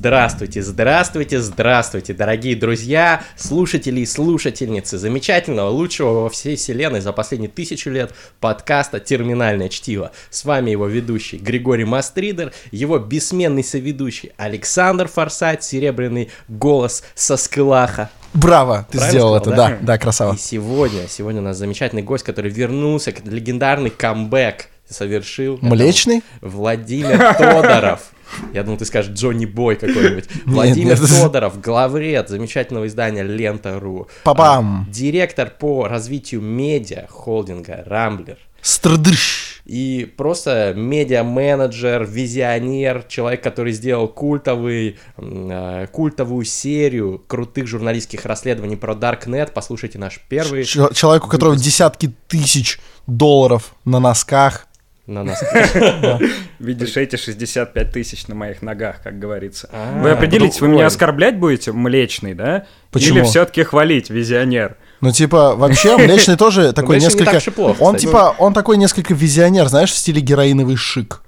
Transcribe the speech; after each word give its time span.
Здравствуйте, 0.00 0.62
здравствуйте, 0.62 1.40
здравствуйте, 1.40 2.14
дорогие 2.14 2.56
друзья, 2.56 3.22
слушатели 3.36 4.00
и 4.00 4.06
слушательницы 4.06 4.96
замечательного, 4.96 5.68
лучшего 5.68 6.22
во 6.22 6.30
всей 6.30 6.56
вселенной 6.56 7.02
за 7.02 7.12
последние 7.12 7.50
тысячу 7.50 7.90
лет 7.90 8.14
подкаста 8.40 8.98
«Терминальное 8.98 9.68
чтиво». 9.68 10.12
С 10.30 10.46
вами 10.46 10.70
его 10.70 10.86
ведущий 10.86 11.36
Григорий 11.36 11.84
Мастридер, 11.84 12.54
его 12.70 12.98
бессменный 12.98 13.62
соведущий 13.62 14.32
Александр 14.38 15.06
Форсайт, 15.06 15.62
серебряный 15.64 16.30
голос 16.48 17.04
со 17.14 17.36
скылаха. 17.36 18.08
Браво, 18.32 18.86
ты 18.90 18.96
Правильно 18.96 19.10
сделал 19.10 19.36
сказал, 19.36 19.54
это, 19.54 19.62
да? 19.62 19.68
да, 19.68 19.78
да, 19.82 19.98
красава. 19.98 20.34
И 20.34 20.38
сегодня, 20.38 21.08
сегодня 21.10 21.42
у 21.42 21.44
нас 21.44 21.58
замечательный 21.58 22.02
гость, 22.02 22.24
который 22.24 22.50
вернулся, 22.50 23.12
легендарный 23.26 23.90
камбэк 23.90 24.68
совершил. 24.88 25.58
Млечный? 25.60 26.22
Владимир 26.40 27.34
Тодоров. 27.36 28.12
Я 28.52 28.62
думал, 28.62 28.78
ты 28.78 28.84
скажешь 28.84 29.12
Джонни 29.12 29.46
Бой 29.46 29.76
какой-нибудь. 29.76 30.24
Владимир. 30.46 30.98
Тодоров, 30.98 31.60
главред 31.60 32.28
замечательного 32.28 32.86
издания 32.86 33.22
Лента.ру. 33.22 34.08
Па-бам. 34.24 34.86
А, 34.88 34.90
Директор 34.92 35.50
по 35.50 35.86
развитию 35.88 36.40
медиа 36.40 37.06
холдинга 37.08 37.82
Рамблер. 37.86 38.38
Стрдыш. 38.62 39.62
И 39.64 40.12
просто 40.16 40.74
медиа-менеджер, 40.76 42.04
визионер, 42.04 43.04
человек, 43.08 43.42
который 43.42 43.72
сделал 43.72 44.08
культовый, 44.08 44.98
э, 45.16 45.86
культовую 45.92 46.44
серию 46.44 47.22
крутых 47.26 47.66
журналистских 47.66 48.24
расследований 48.26 48.76
про 48.76 48.94
Darknet. 48.94 49.52
Послушайте 49.54 49.98
наш 49.98 50.20
первый 50.28 50.64
Ч- 50.64 50.88
Человек, 50.94 51.26
у 51.26 51.28
которого 51.28 51.56
десятки 51.56 52.12
тысяч 52.28 52.80
долларов 53.06 53.74
на 53.84 54.00
носках. 54.00 54.66
На 55.10 55.24
нас. 55.24 55.42
Видишь 56.58 56.96
эти 56.96 57.16
65 57.16 57.92
тысяч 57.92 58.26
на 58.28 58.34
моих 58.34 58.62
ногах, 58.62 59.02
как 59.02 59.18
говорится. 59.18 59.68
А, 59.72 60.00
вы 60.00 60.10
определитесь, 60.10 60.60
вы 60.60 60.68
меня 60.68 60.86
оскорблять 60.86 61.38
будете, 61.38 61.72
млечный, 61.72 62.34
да? 62.34 62.64
Почему? 62.90 63.18
Или 63.18 63.24
все-таки 63.24 63.62
хвалить, 63.62 64.10
визионер? 64.10 64.76
Ну, 65.00 65.12
типа, 65.12 65.54
вообще, 65.56 65.96
Млечный 65.96 66.36
тоже 66.38 66.72
такой 66.72 67.00
несколько... 67.00 67.40
Он, 67.80 67.96
типа, 67.96 68.34
он 68.38 68.52
такой 68.52 68.76
несколько 68.76 69.14
визионер, 69.14 69.66
знаешь, 69.68 69.90
в 69.90 69.96
стиле 69.96 70.20
героиновый 70.20 70.76
шик. 70.76 71.22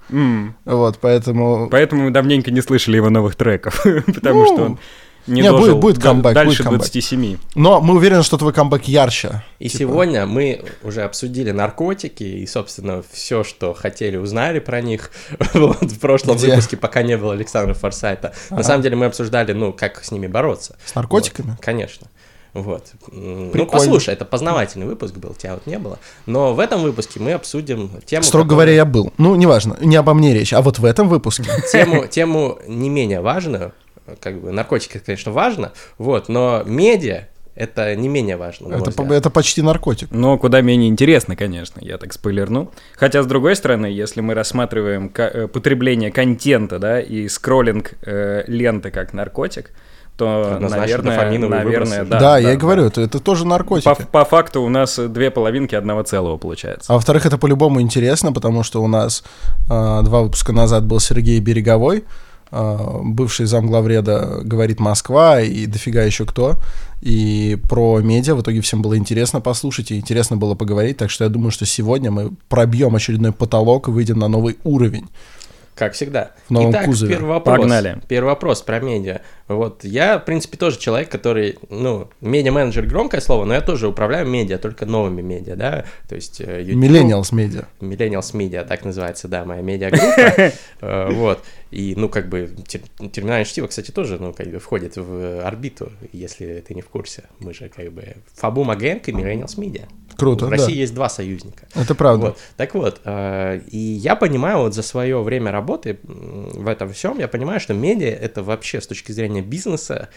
Вот, 0.65 0.99
поэтому... 0.99 1.69
Поэтому 1.69 2.03
мы 2.03 2.11
давненько 2.11 2.51
не 2.51 2.61
слышали 2.61 2.97
его 2.97 3.09
новых 3.09 3.35
треков, 3.35 3.83
потому 4.05 4.41
Ну, 4.41 4.45
что 4.45 4.63
он 4.65 4.79
не, 5.27 5.41
не, 5.41 5.49
будет- 5.51 5.61
дожил 5.61 5.77
будет 5.79 5.95
да- 5.97 6.01
камбэк, 6.01 6.33
дальше 6.33 6.63
будет 6.63 6.63
камбэк. 6.65 6.79
27. 6.81 7.37
Но 7.55 7.81
мы 7.81 7.95
уверены, 7.95 8.23
что 8.23 8.37
твой 8.37 8.53
камбэк 8.53 8.85
ярче. 8.85 9.43
И 9.59 9.69
Типа, 9.69 9.79
сегодня 9.79 10.25
мы 10.25 10.63
уже 10.83 11.01
обсудили 11.03 11.51
наркотики 11.51 12.23
и, 12.23 12.45
собственно, 12.47 13.03
все, 13.11 13.43
что 13.43 13.73
хотели, 13.73 14.17
узнали 14.17 14.59
про 14.59 14.81
них. 14.81 15.11
Вот, 15.53 15.81
в 15.83 15.99
прошлом 15.99 16.37
Где? 16.37 16.47
выпуске, 16.49 16.77
пока 16.77 17.03
не 17.03 17.17
было 17.17 17.33
Александра 17.33 17.73
Форсайта. 17.73 18.33
На 18.49 18.57
Ага. 18.57 18.63
самом 18.63 18.81
деле 18.83 18.95
мы 18.95 19.05
обсуждали, 19.05 19.53
ну, 19.53 19.71
как 19.73 20.03
с 20.03 20.11
ними 20.11 20.27
бороться. 20.27 20.75
С 20.85 20.95
наркотиками? 20.95 21.51
Вот, 21.51 21.59
конечно. 21.61 22.07
Вот. 22.53 22.85
Ну, 23.11 23.49
Прикольно. 23.49 23.71
послушай, 23.71 24.13
это 24.13 24.25
познавательный 24.25 24.85
выпуск 24.85 25.15
был, 25.15 25.33
тебя 25.33 25.55
вот 25.55 25.65
не 25.65 25.79
было. 25.79 25.97
Но 26.27 26.53
в 26.53 26.59
этом 26.59 26.83
выпуске 26.83 27.19
мы 27.19 27.31
обсудим 27.33 27.89
тему... 28.05 28.21
Строго 28.21 28.43
которая- 28.43 28.45
говоря, 28.49 28.71
я 28.73 28.85
был. 28.85 29.11
Ну, 29.17 29.33
неважно, 29.35 29.75
не 29.81 29.95
обо 29.95 30.13
мне 30.13 30.35
речь. 30.35 30.53
А 30.53 30.61
вот 30.61 30.77
в 30.77 30.85
этом 30.85 31.09
выпуске... 31.09 31.45
тему, 31.71 32.05
тему 32.05 32.59
не 32.67 32.89
менее 32.89 33.21
важную, 33.21 33.73
как 34.19 34.41
бы 34.41 34.51
наркотики, 34.51 34.99
конечно, 35.05 35.31
важно, 35.31 35.71
вот, 35.97 36.29
но 36.29 36.63
медиа 36.65 37.27
это 37.55 37.95
не 37.95 38.07
менее 38.09 38.35
важно. 38.35 38.73
Это, 38.73 38.91
по- 38.91 39.13
это 39.13 39.29
почти 39.29 39.61
наркотик. 39.61 40.09
Но 40.11 40.37
куда 40.39 40.61
менее 40.61 40.89
интересно, 40.89 41.35
конечно, 41.35 41.79
я 41.83 41.97
так 41.99 42.11
спойлерну. 42.13 42.71
Хотя, 42.95 43.21
с 43.21 43.27
другой 43.27 43.55
стороны, 43.55 43.85
если 43.85 44.21
мы 44.21 44.33
рассматриваем 44.33 45.11
э, 45.15 45.47
потребление 45.47 46.11
контента, 46.11 46.79
да, 46.79 46.99
и 46.99 47.27
скроллинг 47.27 47.93
э, 48.01 48.43
ленты 48.47 48.89
как 48.89 49.13
наркотик, 49.13 49.69
то, 50.17 50.53
Однозначно 50.55 51.03
наверное, 51.03 51.17
наверное, 51.49 51.63
выбросы. 51.63 52.05
да. 52.05 52.19
Да, 52.19 52.37
я 52.37 52.53
и 52.53 52.57
говорю, 52.57 52.85
это, 52.85 53.01
это 53.01 53.19
тоже 53.19 53.45
наркотики. 53.47 53.85
По, 53.85 53.95
по 53.95 54.25
факту 54.25 54.61
у 54.61 54.69
нас 54.69 54.97
две 54.99 55.31
половинки 55.31 55.73
одного 55.75 56.03
целого 56.03 56.37
получается. 56.37 56.91
А 56.91 56.95
во-вторых, 56.95 57.25
это 57.25 57.37
по-любому 57.37 57.81
интересно, 57.81 58.31
потому 58.31 58.63
что 58.63 58.81
у 58.83 58.87
нас 58.87 59.23
э, 59.65 60.01
два 60.03 60.21
выпуска 60.21 60.53
назад 60.53 60.85
был 60.85 60.99
Сергей 60.99 61.39
Береговой, 61.39 62.03
бывший 63.03 63.45
замглавреда 63.45 64.41
«Говорит 64.43 64.79
Москва» 64.79 65.41
и 65.41 65.65
дофига 65.65 66.03
еще 66.03 66.25
кто. 66.25 66.57
И 67.01 67.57
про 67.69 67.99
медиа 67.99 68.35
в 68.35 68.41
итоге 68.41 68.61
всем 68.61 68.81
было 68.81 68.97
интересно 68.97 69.41
послушать 69.41 69.91
и 69.91 69.97
интересно 69.97 70.37
было 70.37 70.55
поговорить. 70.55 70.97
Так 70.97 71.09
что 71.09 71.23
я 71.23 71.29
думаю, 71.29 71.51
что 71.51 71.65
сегодня 71.65 72.11
мы 72.11 72.31
пробьем 72.47 72.95
очередной 72.95 73.31
потолок 73.31 73.87
и 73.87 73.91
выйдем 73.91 74.19
на 74.19 74.27
новый 74.27 74.57
уровень. 74.63 75.09
Как 75.75 75.93
всегда. 75.93 76.31
В 76.47 76.51
новом 76.51 76.71
Итак, 76.71 76.85
кузове. 76.85 77.15
первый 77.15 77.29
вопрос. 77.29 77.57
Погнали. 77.57 78.01
Первый 78.07 78.27
вопрос 78.27 78.61
про 78.61 78.79
медиа. 78.79 79.21
Вот 79.57 79.83
я, 79.83 80.19
в 80.19 80.25
принципе, 80.25 80.57
тоже 80.57 80.79
человек, 80.79 81.09
который, 81.09 81.57
ну, 81.69 82.09
медиа-менеджер 82.21 82.85
громкое 82.85 83.21
слово, 83.21 83.45
но 83.45 83.53
я 83.53 83.61
тоже 83.61 83.87
управляю 83.87 84.27
медиа, 84.27 84.57
только 84.57 84.85
новыми 84.85 85.21
медиа, 85.21 85.55
да, 85.55 85.85
то 86.07 86.15
есть 86.15 86.41
э, 86.41 86.61
YouTube, 86.63 86.83
Millennials 86.83 87.33
медиа. 87.33 87.65
Millennials 87.79 88.33
Media, 88.33 88.65
так 88.65 88.85
называется, 88.85 89.27
да, 89.27 89.45
моя 89.45 89.61
медиагруппа, 89.61 90.51
Э, 90.81 91.09
вот, 91.11 91.43
и, 91.71 91.93
ну, 91.95 92.09
как 92.09 92.27
бы, 92.27 92.49
тер- 92.67 93.09
терминальное 93.09 93.45
чтиво, 93.45 93.67
кстати, 93.67 93.91
тоже, 93.91 94.17
ну, 94.19 94.33
как 94.33 94.47
бы, 94.47 94.59
входит 94.59 94.97
в 94.97 95.41
орбиту, 95.45 95.91
если 96.11 96.63
ты 96.67 96.73
не 96.75 96.81
в 96.81 96.87
курсе, 96.87 97.23
мы 97.39 97.53
же, 97.53 97.69
как 97.69 97.91
бы, 97.91 98.15
Фабу 98.35 98.63
Магенко 98.63 99.11
и 99.11 99.13
Millennials 99.13 99.57
Media. 99.57 99.85
Круто, 100.15 100.45
В 100.45 100.49
да. 100.49 100.57
России 100.57 100.75
есть 100.75 100.93
два 100.93 101.09
союзника. 101.09 101.67
Это 101.73 101.95
правда. 101.95 102.27
Вот. 102.27 102.37
Так 102.57 102.75
вот, 102.75 103.01
э, 103.03 103.61
и 103.71 103.77
я 103.77 104.15
понимаю 104.15 104.59
вот 104.59 104.73
за 104.73 104.83
свое 104.83 105.21
время 105.21 105.51
работы 105.51 105.97
в 106.03 106.67
этом 106.67 106.93
всем, 106.93 107.17
я 107.19 107.27
понимаю, 107.27 107.59
что 107.59 107.73
медиа 107.73 108.09
это 108.09 108.43
вообще 108.43 108.79
с 108.79 108.87
точки 108.87 109.11
зрения 109.11 109.41
бизнеса 109.43 110.09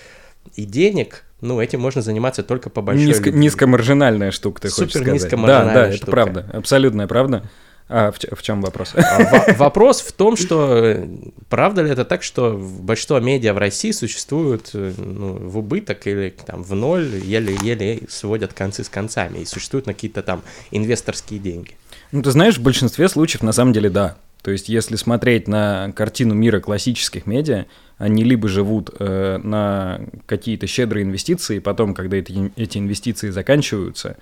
и 0.55 0.65
денег, 0.65 1.25
ну, 1.41 1.61
этим 1.61 1.81
можно 1.81 2.03
заниматься 2.03 2.43
только 2.43 2.71
по 2.71 2.81
большой 2.81 3.07
Низко, 3.07 3.27
любви. 3.27 3.41
низкомаржинальная 3.43 4.31
штука, 4.31 4.63
ты 4.63 4.69
хочешь 4.69 4.93
Супер 4.93 5.05
сказать. 5.07 5.15
низкомаржинальная 5.23 5.75
Да, 5.75 5.81
да, 5.83 5.89
это 5.89 5.97
штука. 5.97 6.11
правда, 6.13 6.51
абсолютная 6.53 7.07
правда. 7.07 7.43
А 7.89 8.11
в, 8.11 8.17
в 8.19 8.43
чем 8.43 8.63
вопрос? 8.63 8.95
А, 8.97 9.47
во- 9.47 9.55
Вопрос 9.55 10.01
в 10.01 10.11
том, 10.11 10.37
что 10.37 10.75
э, 10.77 11.07
правда 11.49 11.83
ли 11.83 11.91
это 11.91 12.05
так, 12.05 12.25
что 12.25 12.51
в- 12.57 12.83
большинство 12.83 13.21
медиа 13.21 13.55
в 13.55 13.59
России 13.59 13.93
существуют 13.93 14.71
э, 14.75 14.93
ну, 14.99 15.35
в 15.35 15.59
убыток 15.59 16.05
или 16.09 16.35
там 16.45 16.65
в 16.65 16.75
ноль, 16.75 17.09
еле-еле 17.23 18.01
сводят 18.09 18.53
концы 18.55 18.83
с 18.83 18.89
концами 18.89 19.39
и 19.39 19.45
существуют 19.45 19.87
на 19.87 19.95
какие-то 19.95 20.23
там 20.25 20.43
инвесторские 20.73 21.39
деньги. 21.39 21.77
Ну, 22.11 22.23
ты 22.23 22.33
знаешь, 22.33 22.59
в 22.59 22.63
большинстве 22.63 23.09
случаев 23.09 23.43
на 23.45 23.53
самом 23.53 23.73
деле 23.73 23.89
да. 23.89 24.17
То 24.47 24.53
есть, 24.53 24.69
если 24.69 24.95
смотреть 24.95 25.49
на 25.49 25.91
картину 25.97 26.33
мира 26.33 26.61
классических 26.61 27.27
медиа, 27.27 27.65
они 27.99 28.23
либо 28.23 28.47
живут 28.47 28.91
э, 28.97 29.39
на 29.43 30.03
какие-то 30.27 30.69
щедрые 30.69 31.03
инвестиции, 31.03 31.59
потом, 31.59 31.95
когда 31.95 32.19
эти, 32.19 32.53
эти 32.55 32.79
инвестиции 32.79 33.31
заканчиваются, 33.31 34.17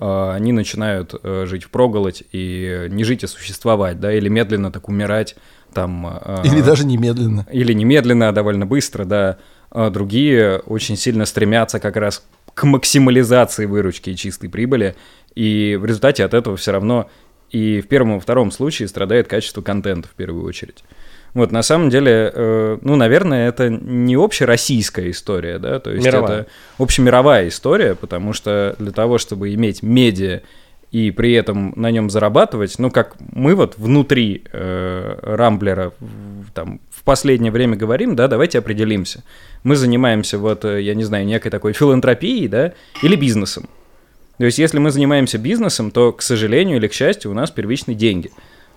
э, 0.00 0.32
они 0.34 0.50
начинают 0.50 1.14
э, 1.22 1.46
жить 1.46 1.62
в 1.62 1.70
проголодь 1.70 2.24
и 2.32 2.88
не 2.90 3.04
жить, 3.04 3.22
а 3.22 3.28
существовать, 3.28 4.00
да, 4.00 4.12
или 4.12 4.28
медленно 4.28 4.72
так 4.72 4.88
умирать, 4.88 5.36
там... 5.72 6.18
э, 6.20 6.42
Или 6.46 6.62
даже 6.62 6.84
немедленно. 6.84 7.46
или 7.52 7.72
немедленно, 7.72 8.30
а 8.30 8.32
довольно 8.32 8.66
быстро, 8.66 9.04
да. 9.04 9.38
А 9.70 9.88
другие 9.90 10.58
очень 10.66 10.96
сильно 10.96 11.26
стремятся 11.26 11.78
как 11.78 11.94
раз 11.94 12.26
к 12.54 12.64
максимализации 12.64 13.66
выручки 13.66 14.10
и 14.10 14.16
чистой 14.16 14.50
прибыли, 14.50 14.96
и 15.36 15.78
в 15.80 15.84
результате 15.84 16.24
от 16.24 16.34
этого 16.34 16.56
все 16.56 16.72
равно 16.72 17.08
и 17.50 17.80
в 17.80 17.88
первом 17.88 18.16
и 18.16 18.20
втором 18.20 18.50
случае 18.50 18.88
страдает 18.88 19.28
качество 19.28 19.62
контента 19.62 20.08
в 20.08 20.12
первую 20.12 20.44
очередь. 20.44 20.84
Вот, 21.34 21.52
на 21.52 21.62
самом 21.62 21.90
деле, 21.90 22.32
э, 22.34 22.78
ну, 22.82 22.96
наверное, 22.96 23.48
это 23.48 23.68
не 23.68 24.16
общероссийская 24.16 25.10
история, 25.10 25.58
да, 25.58 25.78
то 25.78 25.92
есть 25.92 26.04
Мировая. 26.04 26.40
это 26.40 26.50
общемировая 26.78 27.48
история, 27.48 27.94
потому 27.94 28.32
что 28.32 28.74
для 28.78 28.90
того, 28.90 29.18
чтобы 29.18 29.54
иметь 29.54 29.82
медиа 29.82 30.40
и 30.90 31.12
при 31.12 31.32
этом 31.34 31.72
на 31.76 31.92
нем 31.92 32.10
зарабатывать, 32.10 32.80
ну, 32.80 32.90
как 32.90 33.14
мы 33.32 33.54
вот 33.54 33.78
внутри 33.78 34.42
э, 34.52 35.18
Рамблера 35.22 35.92
в- 36.00 36.50
там 36.52 36.80
в 36.90 37.04
последнее 37.04 37.52
время 37.52 37.76
говорим, 37.76 38.16
да, 38.16 38.26
давайте 38.26 38.58
определимся. 38.58 39.22
Мы 39.62 39.76
занимаемся 39.76 40.36
вот, 40.36 40.64
э, 40.64 40.82
я 40.82 40.94
не 40.96 41.04
знаю, 41.04 41.26
некой 41.26 41.52
такой 41.52 41.74
филантропией, 41.74 42.48
да, 42.48 42.72
или 43.04 43.14
бизнесом. 43.14 43.68
То 44.40 44.46
есть, 44.46 44.58
если 44.58 44.78
мы 44.78 44.90
занимаемся 44.90 45.36
бизнесом, 45.36 45.90
то, 45.90 46.12
к 46.12 46.22
сожалению 46.22 46.78
или 46.78 46.88
к 46.88 46.94
счастью, 46.94 47.30
у 47.30 47.34
нас 47.34 47.50
первичные 47.50 47.94
деньги. 47.94 48.30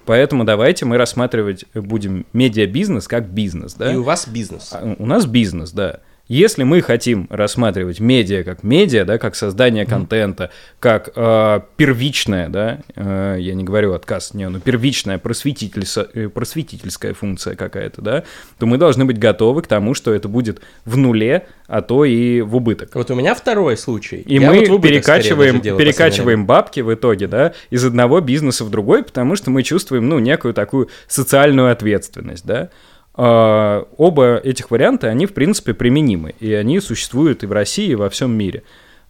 Поэтому 0.03 0.43
давайте 0.43 0.83
мы 0.83 0.97
рассматривать 0.97 1.63
будем 1.73 2.25
медиабизнес 2.33 3.07
как 3.07 3.29
бизнес, 3.29 3.73
да? 3.75 3.93
И 3.93 3.95
у 3.95 4.03
вас 4.03 4.27
бизнес. 4.27 4.71
А, 4.73 4.93
У 4.99 5.05
нас 5.05 5.25
бизнес, 5.25 5.71
да. 5.71 6.01
Если 6.29 6.63
мы 6.63 6.81
хотим 6.81 7.27
рассматривать 7.29 7.99
медиа 7.99 8.43
как 8.43 8.63
медиа, 8.63 9.03
да, 9.03 9.17
как 9.17 9.35
создание 9.35 9.85
контента, 9.85 10.51
как 10.79 11.09
э, 11.13 11.59
первичная, 11.75 12.47
да, 12.47 12.79
э, 12.95 13.37
я 13.41 13.53
не 13.53 13.65
говорю 13.65 13.93
отказ, 13.93 14.33
не, 14.33 14.47
но 14.47 14.61
первичная 14.61 15.17
просветительса- 15.17 16.09
э, 16.13 16.29
просветительская 16.29 17.13
функция 17.13 17.57
какая-то, 17.57 18.01
да, 18.01 18.23
то 18.57 18.65
мы 18.65 18.77
должны 18.77 19.03
быть 19.03 19.19
готовы 19.19 19.63
к 19.63 19.67
тому, 19.67 19.93
что 19.93 20.13
это 20.13 20.29
будет 20.29 20.61
в 20.85 20.95
нуле, 20.95 21.45
а 21.67 21.81
то 21.81 22.05
и 22.05 22.39
в 22.39 22.55
убыток. 22.55 22.91
Вот 22.95 23.11
у 23.11 23.15
меня 23.15 23.35
второй 23.35 23.75
случай. 23.75 24.21
И 24.21 24.35
Я 24.35 24.49
мы 24.49 24.59
вот 24.59 24.69
убыток 24.69 24.91
перекачиваем, 24.91 25.55
последнее 25.57 25.77
перекачиваем 25.77 26.45
бабки 26.45 26.79
в 26.79 26.93
итоге, 26.93 27.27
да, 27.27 27.53
из 27.69 27.83
одного 27.83 28.21
бизнеса 28.21 28.63
в 28.63 28.69
другой, 28.69 29.03
потому 29.03 29.35
что 29.35 29.51
мы 29.51 29.61
чувствуем, 29.61 30.07
ну, 30.07 30.19
некую 30.19 30.53
такую 30.53 30.89
социальную 31.07 31.69
ответственность, 31.69 32.45
да. 32.45 32.69
А, 33.15 33.87
оба 33.97 34.37
этих 34.37 34.71
варианта, 34.71 35.07
они, 35.07 35.25
в 35.25 35.33
принципе, 35.33 35.73
применимы, 35.73 36.33
и 36.39 36.53
они 36.53 36.79
существуют 36.79 37.43
и 37.43 37.47
в 37.47 37.51
России, 37.51 37.89
и 37.89 37.95
во 37.95 38.09
всем 38.09 38.31
мире. 38.35 38.63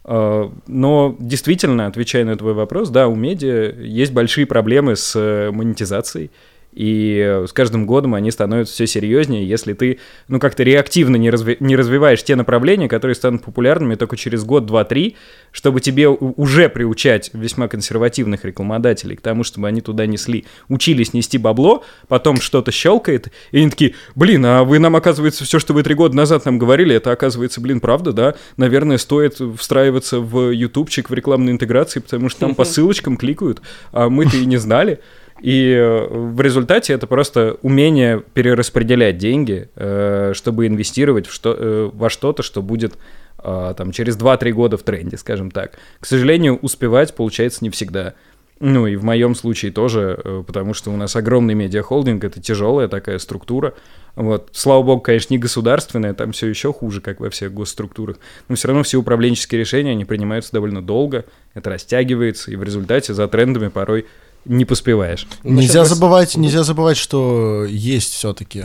А, 0.04 0.52
но 0.66 1.16
действительно, 1.18 1.86
отвечая 1.86 2.24
на 2.24 2.36
твой 2.36 2.52
вопрос, 2.52 2.90
да, 2.90 3.08
у 3.08 3.14
медиа 3.14 3.74
есть 3.78 4.12
большие 4.12 4.46
проблемы 4.46 4.96
с 4.96 5.14
э, 5.16 5.50
монетизацией, 5.50 6.30
и 6.74 7.44
с 7.46 7.52
каждым 7.52 7.86
годом 7.86 8.14
они 8.14 8.30
становятся 8.30 8.74
все 8.74 8.86
серьезнее, 8.86 9.46
если 9.46 9.72
ты, 9.74 10.00
ну, 10.28 10.40
как-то 10.40 10.62
реактивно 10.64 11.16
не, 11.16 11.30
разви 11.30 11.56
не 11.60 11.76
развиваешь 11.76 12.22
те 12.22 12.34
направления, 12.36 12.88
которые 12.88 13.14
станут 13.14 13.44
популярными 13.44 13.94
только 13.94 14.16
через 14.16 14.44
год, 14.44 14.66
два, 14.66 14.84
три, 14.84 15.16
чтобы 15.52 15.80
тебе 15.80 16.08
уже 16.08 16.68
приучать 16.68 17.30
весьма 17.32 17.68
консервативных 17.68 18.44
рекламодателей 18.44 19.16
к 19.16 19.20
тому, 19.20 19.44
чтобы 19.44 19.68
они 19.68 19.80
туда 19.80 20.06
несли, 20.06 20.46
учились 20.68 21.14
нести 21.14 21.38
бабло, 21.38 21.84
потом 22.08 22.40
что-то 22.40 22.72
щелкает, 22.72 23.28
и 23.52 23.58
они 23.58 23.70
такие, 23.70 23.94
блин, 24.14 24.44
а 24.44 24.64
вы 24.64 24.80
нам, 24.80 24.96
оказывается, 24.96 25.44
все, 25.44 25.58
что 25.58 25.74
вы 25.74 25.82
три 25.84 25.94
года 25.94 26.16
назад 26.16 26.44
нам 26.44 26.58
говорили, 26.58 26.96
это, 26.96 27.12
оказывается, 27.12 27.60
блин, 27.60 27.80
правда, 27.80 28.12
да? 28.12 28.34
Наверное, 28.56 28.98
стоит 28.98 29.40
встраиваться 29.58 30.18
в 30.18 30.50
ютубчик, 30.50 31.10
в 31.10 31.14
рекламной 31.14 31.52
интеграции, 31.52 32.00
потому 32.00 32.28
что 32.28 32.40
там 32.40 32.54
по 32.54 32.64
ссылочкам 32.64 33.16
кликают, 33.16 33.62
а 33.92 34.08
мы-то 34.08 34.36
и 34.36 34.46
не 34.46 34.56
знали. 34.56 35.00
И 35.44 35.74
э, 35.74 36.06
в 36.08 36.40
результате 36.40 36.94
это 36.94 37.06
просто 37.06 37.58
умение 37.60 38.22
перераспределять 38.32 39.18
деньги, 39.18 39.68
э, 39.76 40.32
чтобы 40.34 40.66
инвестировать 40.66 41.26
в 41.26 41.34
что, 41.34 41.54
э, 41.54 41.90
во 41.92 42.08
что-то, 42.08 42.42
что 42.42 42.62
будет 42.62 42.94
там, 43.36 43.92
через 43.92 44.16
2-3 44.16 44.52
года 44.52 44.78
в 44.78 44.82
тренде, 44.84 45.18
скажем 45.18 45.50
так. 45.50 45.72
К 46.00 46.06
сожалению, 46.06 46.58
успевать 46.62 47.14
получается 47.14 47.58
не 47.62 47.68
всегда. 47.68 48.14
Ну 48.58 48.86
и 48.86 48.96
в 48.96 49.04
моем 49.04 49.34
случае 49.34 49.70
тоже, 49.70 50.18
потому 50.46 50.72
что 50.72 50.90
у 50.90 50.96
нас 50.96 51.14
огромный 51.14 51.52
медиахолдинг, 51.52 52.24
это 52.24 52.40
тяжелая 52.40 52.88
такая 52.88 53.18
структура. 53.18 53.74
Вот. 54.16 54.48
Слава 54.52 54.82
богу, 54.82 55.02
конечно, 55.02 55.34
не 55.34 55.38
государственная, 55.38 56.14
там 56.14 56.32
все 56.32 56.46
еще 56.46 56.72
хуже, 56.72 57.02
как 57.02 57.20
во 57.20 57.28
всех 57.28 57.52
госструктурах. 57.52 58.16
Но 58.48 58.54
все 58.54 58.68
равно 58.68 58.82
все 58.82 58.96
управленческие 58.96 59.60
решения, 59.60 59.90
они 59.90 60.06
принимаются 60.06 60.52
довольно 60.52 60.80
долго, 60.80 61.26
это 61.52 61.68
растягивается, 61.68 62.50
и 62.50 62.56
в 62.56 62.62
результате 62.62 63.12
за 63.12 63.28
трендами 63.28 63.68
порой 63.68 64.06
не 64.44 64.64
поспеваешь. 64.64 65.26
Нельзя 65.42 65.84
забывать, 65.84 66.36
нельзя 66.36 66.62
забывать, 66.64 66.96
что 66.96 67.64
есть 67.64 68.12
все-таки 68.12 68.64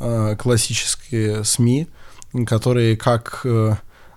э, 0.00 0.36
классические 0.36 1.44
СМИ, 1.44 1.86
которые 2.46 2.96
как 2.96 3.40
э, 3.44 3.74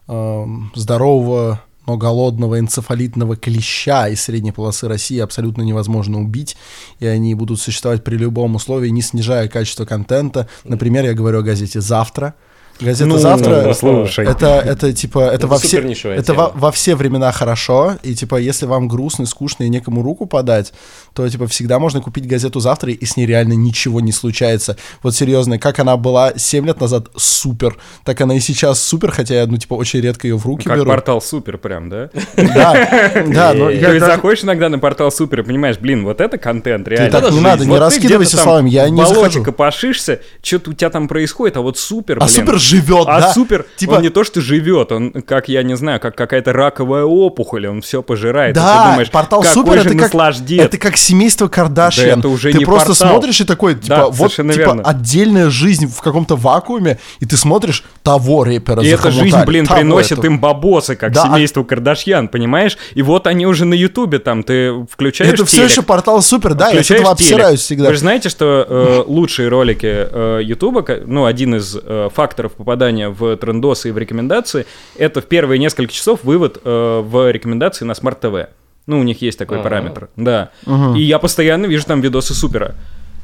э, 0.07 0.45
здорового 0.75 1.61
но 1.87 1.97
голодного 1.97 2.59
энцефалитного 2.59 3.35
клеща 3.35 4.07
из 4.07 4.21
средней 4.21 4.51
полосы 4.51 4.87
России 4.87 5.19
абсолютно 5.19 5.63
невозможно 5.63 6.21
убить, 6.21 6.55
и 6.99 7.05
они 7.05 7.33
будут 7.33 7.59
существовать 7.59 8.03
при 8.03 8.15
любом 8.15 8.55
условии, 8.55 8.89
не 8.89 9.01
снижая 9.01 9.47
качество 9.47 9.85
контента. 9.85 10.47
Например, 10.63 11.03
я 11.05 11.13
говорю 11.13 11.39
о 11.39 11.43
газете 11.43 11.81
«Завтра», 11.81 12.35
Газета 12.81 13.09
ну, 13.09 13.17
завтра. 13.17 13.73
Слушай. 13.73 14.25
Это, 14.25 14.59
это 14.65 14.91
типа 14.91 15.19
это, 15.19 15.35
это 15.35 15.47
во 15.47 15.57
все 15.59 15.79
это 15.81 16.33
во, 16.33 16.49
во 16.49 16.71
все 16.71 16.95
времена 16.95 17.31
хорошо 17.31 17.97
и 18.01 18.15
типа 18.15 18.37
если 18.37 18.65
вам 18.65 18.87
грустно, 18.87 19.25
скучно 19.25 19.63
и 19.63 19.69
некому 19.69 20.01
руку 20.01 20.25
подать, 20.25 20.73
то 21.13 21.27
типа 21.27 21.47
всегда 21.47 21.79
можно 21.79 22.01
купить 22.01 22.27
газету 22.27 22.59
завтра 22.59 22.91
и 22.91 23.05
с 23.05 23.17
ней 23.17 23.25
реально 23.25 23.53
ничего 23.53 24.01
не 24.01 24.11
случается. 24.11 24.77
Вот 25.03 25.15
серьезно, 25.15 25.59
как 25.59 25.79
она 25.79 25.95
была 25.97 26.33
7 26.35 26.65
лет 26.65 26.81
назад 26.81 27.09
супер, 27.15 27.77
так 28.03 28.19
она 28.21 28.35
и 28.35 28.39
сейчас 28.39 28.81
супер, 28.81 29.11
хотя 29.11 29.35
я 29.35 29.45
ну 29.45 29.57
типа 29.57 29.75
очень 29.75 30.01
редко 30.01 30.27
ее 30.27 30.37
в 30.37 30.45
руки 30.45 30.67
как 30.67 30.77
беру. 30.77 30.89
портал 30.89 31.21
супер 31.21 31.57
прям, 31.57 31.89
да? 31.89 32.09
Да, 32.35 32.89
да, 33.27 33.53
но 33.53 33.69
я 33.69 33.99
заходишь 33.99 34.43
иногда 34.43 34.69
на 34.69 34.79
портал 34.79 35.11
супер, 35.11 35.43
понимаешь, 35.43 35.77
блин, 35.77 36.03
вот 36.03 36.19
это 36.19 36.37
контент 36.37 36.87
реально. 36.87 37.11
Так 37.11 37.31
не 37.31 37.39
надо, 37.39 37.65
не 37.65 37.77
раскидывайся 37.77 38.37
словами, 38.37 38.69
я 38.69 38.89
не 38.89 39.05
захожу. 39.05 39.43
копошишься, 39.43 40.21
что-то 40.41 40.71
у 40.71 40.73
тебя 40.73 40.89
там 40.89 41.07
происходит, 41.07 41.57
а 41.57 41.61
вот 41.61 41.77
супер, 41.77 42.17
А 42.21 42.27
супер 42.27 42.57
живет, 42.71 43.07
а 43.07 43.21
да? 43.21 43.33
супер, 43.33 43.65
типа... 43.75 43.93
он 43.93 44.01
не 44.01 44.09
то, 44.09 44.23
что 44.23 44.41
живет, 44.41 44.91
он, 44.91 45.11
как 45.11 45.49
я 45.49 45.63
не 45.63 45.75
знаю, 45.75 45.99
как 45.99 46.15
какая-то 46.15 46.53
раковая 46.53 47.03
опухоль, 47.03 47.67
он 47.67 47.81
все 47.81 48.01
пожирает. 48.01 48.55
Да, 48.55 48.83
ты 48.83 48.91
думаешь, 48.91 49.11
портал 49.11 49.43
супер 49.43 49.79
это 49.79 49.95
как, 49.95 50.13
это 50.13 50.77
как 50.77 50.97
семейство 50.97 51.47
Кардашьян. 51.47 52.05
Да, 52.05 52.19
это 52.19 52.27
уже 52.29 52.51
ты 52.51 52.57
не 52.57 52.65
просто 52.65 52.89
портал. 52.89 53.09
смотришь 53.09 53.41
и 53.41 53.43
такой, 53.43 53.75
типа, 53.75 53.87
да, 53.87 54.07
вот 54.07 54.31
типа 54.31 54.51
верно. 54.51 54.83
отдельная 54.83 55.49
жизнь 55.49 55.87
в 55.87 56.01
каком-то 56.01 56.35
вакууме, 56.35 56.99
и 57.19 57.25
ты 57.25 57.37
смотришь 57.37 57.83
того 58.03 58.43
рэпера 58.43 58.81
И 58.81 58.87
эта 58.87 59.11
жизнь, 59.11 59.43
блин, 59.45 59.67
приносит 59.67 60.19
эту. 60.19 60.27
им 60.27 60.39
бабосы, 60.39 60.95
как 60.95 61.13
да, 61.13 61.23
семейство 61.23 61.61
а... 61.63 61.65
Кардашьян, 61.65 62.27
понимаешь? 62.27 62.77
И 62.93 63.01
вот 63.01 63.27
они 63.27 63.45
уже 63.45 63.65
на 63.65 63.73
Ютубе 63.73 64.19
там, 64.19 64.43
ты 64.43 64.85
включаешь 64.89 65.33
Это 65.33 65.45
все 65.45 65.63
еще 65.63 65.81
портал 65.81 66.21
супер, 66.21 66.53
да, 66.53 66.69
я 66.69 66.83
с 66.83 66.91
этого 66.91 67.11
обсираюсь 67.11 67.59
всегда. 67.61 67.87
Вы 67.87 67.93
же 67.93 67.99
знаете, 67.99 68.29
что 68.29 68.65
э, 68.67 69.03
лучшие 69.05 69.49
ролики 69.49 69.87
э, 69.87 70.39
Ютуба, 70.43 70.85
ну, 71.05 71.25
один 71.25 71.55
из 71.55 71.77
э, 71.81 72.09
факторов 72.13 72.53
попадания 72.61 73.09
в 73.09 73.35
трендосы 73.37 73.89
и 73.89 73.91
в 73.91 73.97
рекомендации, 73.97 74.65
это 74.97 75.21
в 75.21 75.25
первые 75.25 75.59
несколько 75.59 75.91
часов 75.91 76.23
вывод 76.23 76.61
э, 76.63 77.01
в 77.03 77.31
рекомендации 77.31 77.85
на 77.85 77.91
Smart 77.91 78.19
TV. 78.19 78.47
Ну, 78.87 78.99
у 78.99 79.03
них 79.03 79.21
есть 79.21 79.37
такой 79.37 79.57
ага. 79.57 79.63
параметр, 79.63 80.09
да. 80.15 80.51
Ага. 80.65 80.97
И 80.97 81.01
я 81.03 81.19
постоянно 81.19 81.65
вижу 81.65 81.85
там 81.85 82.01
видосы 82.01 82.33
супера. 82.33 82.75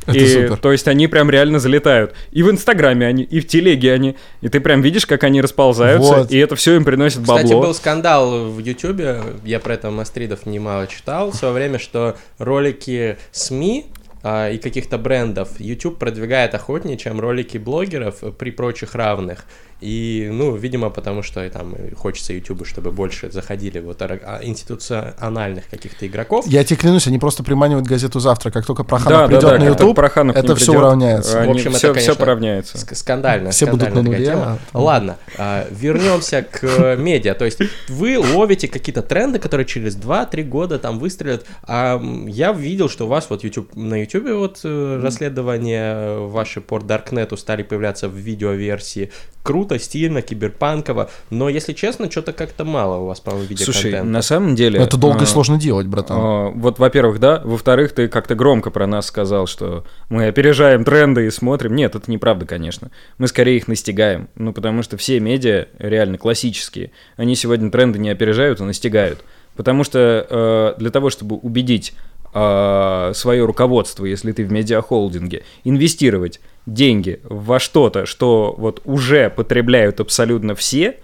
Это 0.07 0.19
и, 0.19 0.27
супер. 0.27 0.57
То 0.57 0.71
есть 0.71 0.87
они 0.87 1.07
прям 1.07 1.29
реально 1.29 1.59
залетают. 1.59 2.13
И 2.31 2.41
в 2.41 2.49
Инстаграме 2.49 3.05
они, 3.05 3.23
и 3.23 3.41
в 3.41 3.47
Телеге 3.47 3.91
они. 3.93 4.15
И 4.41 4.47
ты 4.47 4.61
прям 4.61 4.81
видишь, 4.81 5.05
как 5.05 5.23
они 5.23 5.41
расползаются, 5.41 6.19
вот. 6.19 6.31
и 6.31 6.37
это 6.37 6.55
все 6.55 6.75
им 6.75 6.85
приносит 6.85 7.19
бабло. 7.19 7.43
Кстати, 7.43 7.53
был 7.53 7.73
скандал 7.73 8.45
в 8.45 8.59
Ютубе, 8.59 9.21
я 9.43 9.59
про 9.59 9.73
это 9.73 9.91
Мастридов 9.91 10.45
немало 10.45 10.87
читал, 10.87 11.31
в 11.31 11.35
свое 11.35 11.53
время, 11.53 11.77
что 11.77 12.15
ролики 12.37 13.17
СМИ 13.31 13.87
а, 14.29 14.49
и 14.49 14.57
каких-то 14.57 14.97
брендов 14.97 15.57
YouTube 15.57 15.97
продвигает 15.97 16.53
охотнее, 16.53 16.97
чем 16.97 17.21
ролики 17.21 17.57
блогеров 17.57 18.15
при 18.37 18.51
прочих 18.51 18.93
равных. 18.93 19.45
И, 19.79 20.27
ну, 20.31 20.55
видимо, 20.55 20.89
потому 20.89 21.21
что 21.21 21.45
и 21.45 21.49
там 21.49 21.75
хочется 21.95 22.33
YouTube, 22.33 22.65
чтобы 22.65 22.91
больше 22.91 23.31
заходили 23.31 23.79
вот 23.79 24.01
а, 24.01 24.39
институциональных 24.41 25.69
каких-то 25.69 26.07
игроков. 26.07 26.47
Я 26.47 26.63
тебе 26.63 26.77
клянусь, 26.77 27.05
они 27.05 27.19
просто 27.19 27.43
приманивают 27.43 27.85
газету 27.85 28.19
завтра, 28.19 28.49
как 28.49 28.65
только 28.65 28.83
Проханов 28.83 29.19
да, 29.19 29.27
придет 29.27 29.43
да, 29.43 29.51
да, 29.51 29.59
на 29.59 29.67
YouTube, 29.69 29.95
Проханов 29.95 30.35
это 30.35 30.55
все 30.55 30.65
придет, 30.65 30.79
уравняется. 30.79 31.39
Они, 31.41 31.53
в 31.53 31.55
общем, 31.55 31.71
все, 31.73 31.77
это, 31.77 31.93
конечно, 31.93 32.13
все 32.13 32.19
поравняется. 32.19 32.95
Скандально. 32.95 33.51
Все 33.51 33.67
будут 33.67 33.93
на 33.93 34.01
нуле. 34.01 34.33
А, 34.33 34.57
Ладно, 34.73 35.17
а, 35.37 35.67
вернемся 35.69 36.41
к 36.41 36.63
э, 36.63 36.95
медиа. 36.97 37.35
То 37.35 37.45
есть 37.45 37.59
вы 37.87 38.17
ловите 38.17 38.67
какие-то 38.67 39.03
тренды, 39.03 39.37
которые 39.37 39.67
через 39.67 39.95
2-3 39.95 40.43
года 40.43 40.79
там 40.79 40.97
выстрелят. 40.97 41.45
А 41.67 42.01
я 42.25 42.51
видел, 42.51 42.89
что 42.89 43.05
у 43.05 43.09
вас 43.09 43.29
вот 43.29 43.43
YouTube, 43.43 43.75
на 43.75 44.01
YouTube 44.01 44.16
вот 44.19 44.57
mm. 44.63 45.01
расследования 45.01 46.19
ваши 46.19 46.61
по 46.61 46.79
Даркнету 46.79 47.37
стали 47.37 47.63
появляться 47.63 48.07
в 48.07 48.13
видеоверсии 48.13 49.11
круто, 49.47 49.79
стильно, 49.79 50.21
киберпанково, 50.21 51.09
но, 51.29 51.47
если 51.47 51.71
честно, 51.71 52.11
что-то 52.11 52.33
как-то 52.33 52.65
мало 52.65 52.97
у 52.97 53.05
вас, 53.05 53.21
по-моему, 53.21 53.47
видеоконтента. 53.47 53.81
Слушай, 53.81 54.03
на 54.03 54.21
самом 54.21 54.55
деле... 54.55 54.77
Это 54.77 54.97
долго 54.97 55.21
а, 55.21 55.23
и 55.23 55.25
сложно 55.25 55.57
делать, 55.57 55.87
братан. 55.87 56.17
А, 56.19 56.49
вот, 56.49 56.79
во-первых, 56.79 57.21
да, 57.21 57.41
во-вторых, 57.45 57.93
ты 57.93 58.09
как-то 58.09 58.35
громко 58.35 58.71
про 58.71 58.87
нас 58.87 59.05
сказал, 59.05 59.47
что 59.47 59.85
мы 60.09 60.27
опережаем 60.27 60.83
тренды 60.83 61.27
и 61.27 61.29
смотрим. 61.29 61.75
Нет, 61.75 61.95
это 61.95 62.11
неправда, 62.11 62.45
конечно. 62.45 62.91
Мы 63.19 63.29
скорее 63.29 63.55
их 63.55 63.69
настигаем, 63.69 64.27
ну, 64.35 64.51
потому 64.51 64.83
что 64.83 64.97
все 64.97 65.17
медиа, 65.21 65.67
реально 65.79 66.17
классические, 66.17 66.91
они 67.15 67.33
сегодня 67.35 67.71
тренды 67.71 67.99
не 67.99 68.09
опережают, 68.09 68.59
а 68.59 68.65
настигают. 68.65 69.23
Потому 69.55 69.85
что 69.85 70.27
э, 70.29 70.73
для 70.77 70.91
того, 70.91 71.09
чтобы 71.09 71.37
убедить 71.37 71.93
э, 72.37 73.11
свое 73.13 73.45
руководство, 73.45 74.05
если 74.05 74.31
ты 74.31 74.45
в 74.45 74.51
медиахолдинге, 74.51 75.43
инвестировать 75.63 76.39
деньги 76.65 77.19
во 77.23 77.59
что-то, 77.59 78.05
что 78.05 78.53
вот 78.57 78.81
уже 78.85 79.29
потребляют 79.29 79.99
абсолютно 79.99 80.53
все, 80.53 80.97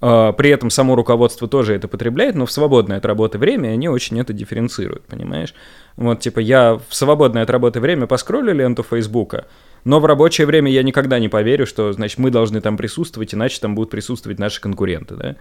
э, 0.00 0.32
при 0.36 0.50
этом 0.50 0.70
само 0.70 0.96
руководство 0.96 1.46
тоже 1.46 1.74
это 1.74 1.88
потребляет, 1.88 2.34
но 2.34 2.46
в 2.46 2.52
свободное 2.52 2.98
от 2.98 3.06
работы 3.06 3.38
время 3.38 3.68
они 3.68 3.88
очень 3.88 4.18
это 4.20 4.32
дифференцируют, 4.32 5.04
понимаешь? 5.04 5.54
Вот, 5.96 6.20
типа, 6.20 6.40
я 6.40 6.80
в 6.88 6.94
свободное 6.94 7.42
от 7.42 7.50
работы 7.50 7.80
время 7.80 8.06
поскроллю 8.06 8.52
ленту 8.52 8.82
Фейсбука, 8.82 9.46
но 9.84 10.00
в 10.00 10.06
рабочее 10.06 10.46
время 10.46 10.70
я 10.70 10.82
никогда 10.82 11.18
не 11.18 11.28
поверю, 11.28 11.66
что, 11.66 11.92
значит, 11.92 12.18
мы 12.18 12.30
должны 12.30 12.60
там 12.60 12.76
присутствовать, 12.76 13.34
иначе 13.34 13.60
там 13.60 13.74
будут 13.74 13.90
присутствовать 13.90 14.38
наши 14.38 14.60
конкуренты, 14.60 15.16
да? 15.16 15.36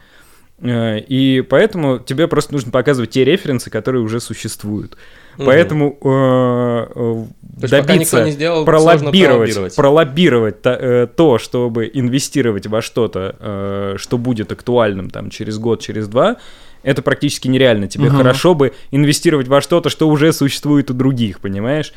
Э, 0.62 1.00
и 1.00 1.41
поэтому 1.41 2.00
тебе 2.00 2.27
просто 2.27 2.53
нужно 2.53 2.72
показывать 2.72 3.12
те 3.12 3.25
референсы, 3.25 3.70
которые 3.70 4.03
уже 4.03 4.20
существуют. 4.20 4.96
Угу. 5.38 5.46
Поэтому 5.46 5.98
э, 6.01 6.88
э 6.96 7.25
добиться, 7.41 8.24
не 8.24 8.32
сделал, 8.32 8.65
пролоббировать, 8.65 9.75
пролоббировать 9.75 10.62
то, 10.62 10.70
э, 10.72 11.08
то, 11.08 11.38
чтобы 11.38 11.89
инвестировать 11.94 12.68
во 12.68 12.82
что-то, 12.82 13.36
э, 13.39 13.96
что 13.98 14.18
будет 14.18 14.51
актуальным 14.51 15.10
там 15.10 15.30
через 15.30 15.58
год, 15.58 15.82
через 15.82 16.08
два, 16.08 16.38
это 16.84 17.01
практически 17.01 17.48
нереально. 17.48 17.88
Тебе 17.88 18.08
угу. 18.08 18.18
хорошо 18.18 18.56
бы 18.56 18.74
инвестировать 18.91 19.48
во 19.48 19.62
что-то, 19.62 19.89
что 19.89 20.10
уже 20.10 20.34
существует 20.34 20.89
у 20.91 20.94
других, 20.94 21.39
понимаешь? 21.39 21.94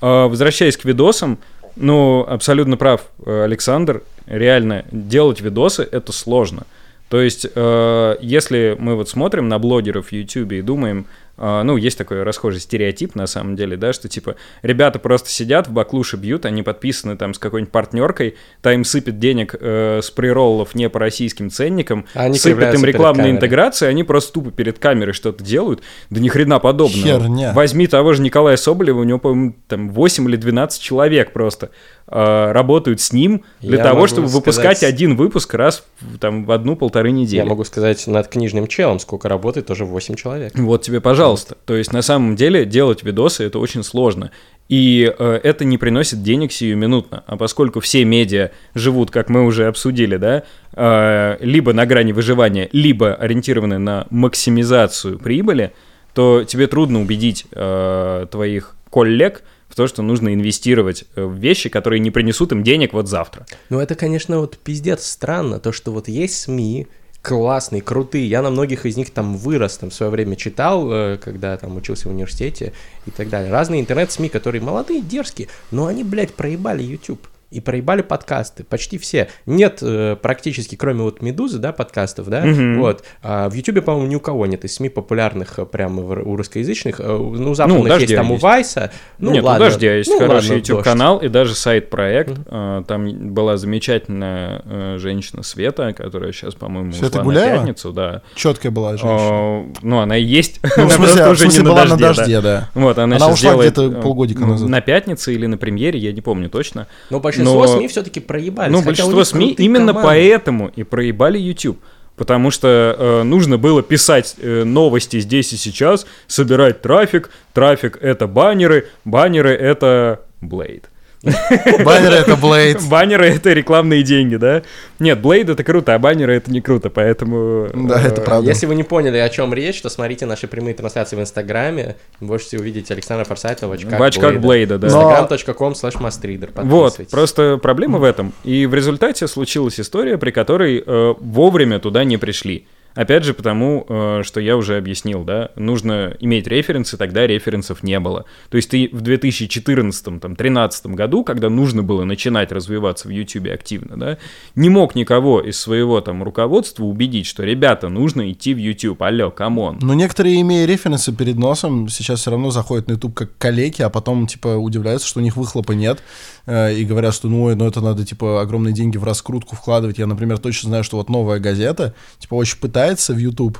Э, 0.00 0.26
возвращаясь 0.26 0.76
к 0.76 0.84
видосам, 0.84 1.38
ну, 1.76 2.24
абсолютно 2.28 2.76
прав 2.76 3.00
Александр, 3.26 4.02
реально 4.26 4.84
делать 4.92 5.40
видосы 5.40 5.88
это 5.90 6.12
сложно. 6.12 6.66
То 7.08 7.20
есть, 7.20 7.46
э, 7.54 8.16
если 8.20 8.76
мы 8.78 8.96
вот 8.96 9.08
смотрим 9.08 9.48
на 9.48 9.58
блогеров 9.58 10.08
в 10.08 10.12
YouTube 10.12 10.52
и 10.52 10.62
думаем, 10.62 11.06
ну, 11.36 11.76
есть 11.76 11.98
такой 11.98 12.22
расхожий 12.22 12.60
стереотип, 12.60 13.14
на 13.14 13.26
самом 13.26 13.56
деле, 13.56 13.76
да, 13.76 13.92
что, 13.92 14.08
типа, 14.08 14.36
ребята 14.62 14.98
просто 14.98 15.30
сидят, 15.30 15.66
в 15.66 15.72
баклуши 15.72 16.16
бьют, 16.16 16.46
они 16.46 16.62
подписаны 16.62 17.16
там 17.16 17.34
с 17.34 17.38
какой-нибудь 17.38 17.72
партнеркой, 17.72 18.36
та 18.62 18.72
им 18.72 18.84
сыпет 18.84 19.18
денег 19.18 19.54
э, 19.58 20.00
с 20.02 20.10
прироллов 20.10 20.74
не 20.74 20.88
по 20.88 20.98
российским 21.00 21.50
ценникам, 21.50 22.06
Они 22.14 22.38
сыпет 22.38 22.74
им 22.74 22.84
рекламные 22.84 23.30
интеграции, 23.32 23.86
они 23.88 24.04
просто 24.04 24.32
тупо 24.34 24.50
перед 24.50 24.78
камерой 24.78 25.12
что-то 25.12 25.42
делают, 25.42 25.82
да 26.10 26.20
ни 26.20 26.28
хрена 26.28 26.58
подобного. 26.60 27.02
Херня. 27.04 27.52
Возьми 27.52 27.86
того 27.86 28.12
же 28.12 28.22
Николая 28.22 28.56
Соболева, 28.56 29.00
у 29.00 29.04
него, 29.04 29.18
по-моему, 29.18 29.54
там 29.66 29.90
8 29.90 30.28
или 30.28 30.36
12 30.36 30.80
человек 30.80 31.32
просто 31.32 31.70
э, 32.06 32.52
работают 32.52 33.00
с 33.00 33.12
ним 33.12 33.42
для 33.60 33.78
Я 33.78 33.82
того, 33.82 34.06
чтобы 34.06 34.28
выпускать 34.28 34.78
сказать- 34.78 34.94
один 34.94 35.16
выпуск 35.16 35.52
раз 35.54 35.84
там, 36.20 36.44
в 36.44 36.52
одну-полторы 36.52 37.10
недели. 37.10 37.40
Я 37.40 37.44
могу 37.44 37.64
сказать, 37.64 38.06
над 38.06 38.28
книжным 38.28 38.66
челом 38.66 38.98
сколько 39.00 39.28
работает, 39.28 39.66
тоже 39.66 39.84
8 39.84 40.14
человек. 40.14 40.52
Вот 40.56 40.82
тебе, 40.82 41.00
пожалуйста. 41.00 41.23
То 41.64 41.74
есть 41.74 41.92
на 41.92 42.02
самом 42.02 42.36
деле 42.36 42.64
делать 42.64 43.02
видосы 43.02 43.44
это 43.44 43.58
очень 43.58 43.82
сложно. 43.82 44.30
И 44.68 45.12
э, 45.18 45.40
это 45.42 45.64
не 45.64 45.76
приносит 45.76 46.22
денег 46.22 46.50
сиюминутно. 46.50 47.22
А 47.26 47.36
поскольку 47.36 47.80
все 47.80 48.04
медиа 48.04 48.50
живут, 48.74 49.10
как 49.10 49.28
мы 49.28 49.44
уже 49.44 49.66
обсудили, 49.66 50.16
да, 50.16 50.42
э, 50.72 51.36
либо 51.40 51.72
на 51.72 51.84
грани 51.84 52.12
выживания, 52.12 52.68
либо 52.72 53.14
ориентированы 53.14 53.78
на 53.78 54.06
максимизацию 54.10 55.18
прибыли, 55.18 55.72
то 56.14 56.44
тебе 56.44 56.66
трудно 56.66 57.02
убедить 57.02 57.46
э, 57.52 58.26
твоих 58.30 58.76
коллег 58.90 59.42
в 59.68 59.76
то, 59.76 59.88
что 59.88 60.02
нужно 60.02 60.32
инвестировать 60.32 61.04
э, 61.16 61.24
в 61.24 61.34
вещи, 61.34 61.68
которые 61.68 61.98
не 61.98 62.12
принесут 62.12 62.52
им 62.52 62.62
денег 62.62 62.92
вот 62.92 63.08
завтра. 63.08 63.44
Ну, 63.68 63.80
это, 63.80 63.96
конечно, 63.96 64.38
вот 64.38 64.56
пиздец 64.56 65.04
странно, 65.04 65.58
то, 65.58 65.72
что 65.72 65.90
вот 65.90 66.06
есть 66.06 66.40
СМИ, 66.42 66.86
классные, 67.24 67.80
крутые, 67.80 68.28
я 68.28 68.42
на 68.42 68.50
многих 68.50 68.84
из 68.84 68.98
них 68.98 69.10
там 69.10 69.38
вырос, 69.38 69.78
там 69.78 69.88
в 69.88 69.94
свое 69.94 70.12
время 70.12 70.36
читал, 70.36 70.92
э, 70.92 71.16
когда 71.16 71.56
там 71.56 71.74
учился 71.74 72.08
в 72.08 72.10
университете 72.10 72.74
и 73.06 73.10
так 73.10 73.30
далее. 73.30 73.50
Разные 73.50 73.80
интернет-СМИ, 73.80 74.28
которые 74.28 74.60
молодые, 74.60 75.00
дерзкие, 75.00 75.48
но 75.70 75.86
они, 75.86 76.04
блядь, 76.04 76.34
проебали 76.34 76.82
YouTube. 76.82 77.26
И 77.54 77.60
проебали 77.60 78.02
подкасты, 78.02 78.64
почти 78.64 78.98
все. 78.98 79.28
Нет 79.46 79.78
э, 79.80 80.16
практически, 80.20 80.74
кроме 80.74 81.02
вот 81.02 81.22
«Медузы», 81.22 81.58
да, 81.58 81.72
подкастов, 81.72 82.28
да, 82.28 82.40
Мгм. 82.44 82.80
вот. 82.80 83.04
А 83.22 83.48
в 83.48 83.54
Ютубе, 83.54 83.80
по-моему, 83.80 84.08
ни 84.08 84.16
у 84.16 84.20
кого 84.20 84.46
нет 84.46 84.64
из 84.64 84.74
СМИ 84.74 84.88
популярных 84.88 85.58
э, 85.58 85.64
прямо 85.66 86.02
в- 86.02 86.10
у 86.28 86.36
русскоязычных. 86.36 86.98
Э, 87.00 87.04
Ну, 87.16 87.52
у 87.52 87.54
западных 87.54 87.84
есть 87.84 88.00
«Дождя» 88.00 88.16
там 88.16 88.30
у 88.30 88.34
есть. 88.34 88.42
Вайса. 88.42 88.90
Ну, 89.18 89.30
Нет, 89.30 89.44
ладно. 89.44 89.66
у 89.66 89.68
Дождя 89.70 89.94
есть 89.94 90.10
Ну, 90.10 90.18
хороший 90.18 90.56
YouTube-канал 90.56 91.18
и 91.18 91.28
даже 91.28 91.54
сайт-проект. 91.54 92.32
Э, 92.46 92.82
Там 92.88 93.32
была 93.32 93.56
замечательная 93.56 94.62
э, 94.64 94.96
женщина 94.98 95.42
Света, 95.42 95.92
которая 95.92 96.32
сейчас, 96.32 96.54
по-моему, 96.54 96.92
Света 96.92 97.06
ушла 97.06 97.18
на 97.20 97.24
Гуляева? 97.24 97.56
пятницу, 97.58 97.92
да. 97.92 98.22
Четкая 98.34 98.72
была 98.72 98.96
женщина. 98.96 99.66
Ну, 99.82 99.98
она 100.00 100.16
и 100.16 100.24
есть. 100.24 100.60
Ну, 100.76 100.82
Она 100.84 100.88
в 100.88 100.92
смысле, 100.92 101.22
просто 101.24 101.34
в 101.34 101.38
смысле 101.38 101.62
не 101.62 101.68
была 101.68 101.84
на 101.84 101.96
дожде, 101.96 102.40
да. 102.40 102.68
Вот, 102.74 102.98
она, 102.98 103.16
Она 103.16 103.26
сейчас 103.26 103.38
ушла 103.38 103.50
делает, 103.52 103.72
где-то 103.76 104.00
полгодика 104.02 104.40
ну, 104.40 104.46
назад. 104.48 104.68
На 104.68 104.80
пятнице 104.80 105.32
или 105.32 105.46
на 105.46 105.56
премьере, 105.56 105.98
я 105.98 106.12
не 106.12 106.20
помню 106.20 106.48
точно. 106.50 106.88
Но 107.10 107.20
большинство 107.44 107.74
Но- 107.74 107.78
СМИ 107.78 107.88
все-таки 107.88 108.20
проебались. 108.20 108.72
Ну, 108.72 108.82
большинство 108.82 109.24
СМИ 109.24 109.52
именно 109.58 109.88
команды. 109.88 110.08
поэтому 110.08 110.68
и 110.74 110.82
проебали 110.82 111.38
YouTube. 111.38 111.78
Потому 112.16 112.52
что 112.52 112.94
э, 112.96 113.22
нужно 113.24 113.58
было 113.58 113.82
писать 113.82 114.36
э, 114.38 114.62
новости 114.62 115.18
здесь 115.18 115.52
и 115.52 115.56
сейчас, 115.56 116.06
собирать 116.28 116.80
трафик. 116.80 117.30
Трафик 117.52 117.98
это 118.00 118.28
баннеры, 118.28 118.86
баннеры 119.04 119.50
это 119.50 120.20
Blade. 120.40 120.84
Баннеры 121.84 122.16
это 122.16 122.36
Блейд. 122.36 122.82
Баннеры 122.88 123.26
это 123.26 123.52
рекламные 123.52 124.02
деньги, 124.02 124.36
да? 124.36 124.62
Нет, 124.98 125.18
Blade 125.18 125.52
это 125.52 125.64
круто, 125.64 125.94
а 125.94 125.98
баннеры 125.98 126.34
это 126.34 126.50
не 126.50 126.60
круто, 126.60 126.90
поэтому... 126.90 127.68
Да, 127.74 128.02
э, 128.02 128.08
это 128.08 128.20
правда. 128.20 128.48
Если 128.48 128.66
вы 128.66 128.74
не 128.74 128.82
поняли, 128.82 129.18
о 129.18 129.28
чем 129.28 129.54
речь, 129.54 129.80
то 129.80 129.88
смотрите 129.88 130.26
наши 130.26 130.46
прямые 130.46 130.74
трансляции 130.74 131.16
в 131.16 131.20
Инстаграме. 131.20 131.96
Можете 132.20 132.58
увидеть 132.58 132.90
Александра 132.90 133.24
Форсайта 133.24 133.68
в 133.68 133.72
очках 133.72 133.98
В 133.98 134.02
очках 134.02 134.38
Блейда, 134.38 134.78
да. 134.78 134.88
Instagram.com 134.88 135.72
slash 135.72 136.00
mastrider. 136.00 136.50
Вот, 136.62 137.00
просто 137.10 137.58
проблема 137.58 137.98
в 137.98 138.04
этом. 138.04 138.32
И 138.44 138.66
в 138.66 138.74
результате 138.74 139.26
случилась 139.26 139.80
история, 139.80 140.18
при 140.18 140.30
которой 140.30 140.82
э, 140.84 141.14
вовремя 141.18 141.78
туда 141.78 142.04
не 142.04 142.16
пришли. 142.16 142.66
Опять 142.94 143.24
же, 143.24 143.34
потому 143.34 143.84
э, 143.88 144.22
что 144.24 144.40
я 144.40 144.56
уже 144.56 144.76
объяснил, 144.76 145.24
да, 145.24 145.50
нужно 145.56 146.16
иметь 146.20 146.46
референсы, 146.46 146.96
тогда 146.96 147.26
референсов 147.26 147.82
не 147.82 147.98
было. 147.98 148.24
То 148.50 148.56
есть 148.56 148.70
ты 148.70 148.88
в 148.92 149.02
2014-2013 149.02 150.94
году, 150.94 151.24
когда 151.24 151.50
нужно 151.50 151.82
было 151.82 152.04
начинать 152.04 152.52
развиваться 152.52 153.08
в 153.08 153.10
YouTube 153.10 153.48
активно, 153.52 153.98
да, 153.98 154.18
не 154.54 154.68
мог 154.68 154.94
никого 154.94 155.40
из 155.40 155.58
своего 155.58 156.00
там 156.00 156.22
руководства 156.22 156.84
убедить, 156.84 157.26
что, 157.26 157.42
ребята, 157.42 157.88
нужно 157.88 158.30
идти 158.30 158.54
в 158.54 158.58
YouTube, 158.58 159.02
алло, 159.02 159.30
come 159.30 159.57
on. 159.57 159.78
Но 159.82 159.94
некоторые, 159.94 160.40
имея 160.40 160.64
референсы 160.66 161.12
перед 161.12 161.36
носом, 161.36 161.88
сейчас 161.88 162.20
все 162.20 162.30
равно 162.30 162.50
заходят 162.50 162.86
на 162.86 162.92
YouTube 162.92 163.14
как 163.14 163.36
калеки, 163.38 163.82
а 163.82 163.90
потом, 163.90 164.28
типа, 164.28 164.56
удивляются, 164.56 165.08
что 165.08 165.18
у 165.18 165.22
них 165.22 165.36
выхлопа 165.36 165.72
нет, 165.72 166.00
э, 166.46 166.74
и 166.74 166.84
говорят, 166.84 167.12
что, 167.12 167.28
ну, 167.28 167.42
ой, 167.42 167.56
ну, 167.56 167.66
это 167.66 167.80
надо, 167.80 168.06
типа, 168.06 168.40
огромные 168.40 168.72
деньги 168.72 168.98
в 168.98 169.04
раскрутку 169.04 169.56
вкладывать. 169.56 169.98
Я, 169.98 170.06
например, 170.06 170.38
точно 170.38 170.68
знаю, 170.68 170.84
что 170.84 170.98
вот 170.98 171.10
новая 171.10 171.40
газета, 171.40 171.94
типа, 172.20 172.34
очень 172.34 172.58
пытается 172.58 172.83
в 173.14 173.18
YouTube, 173.18 173.58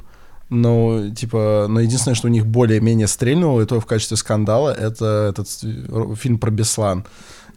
но, 0.51 1.09
типа, 1.11 1.67
но 1.69 1.81
единственное, 1.81 2.15
что 2.15 2.29
у 2.29 2.31
них 2.31 2.47
более-менее 2.47 3.07
стрельнуло, 3.09 3.63
и 3.63 3.67
то 3.67 3.81
в 3.81 3.87
качестве 3.87 4.17
скандала, 4.17 4.71
это 4.71 5.29
этот 5.31 5.49
э, 5.65 6.15
фильм 6.17 6.39
про 6.39 6.51
Беслан. 6.51 7.05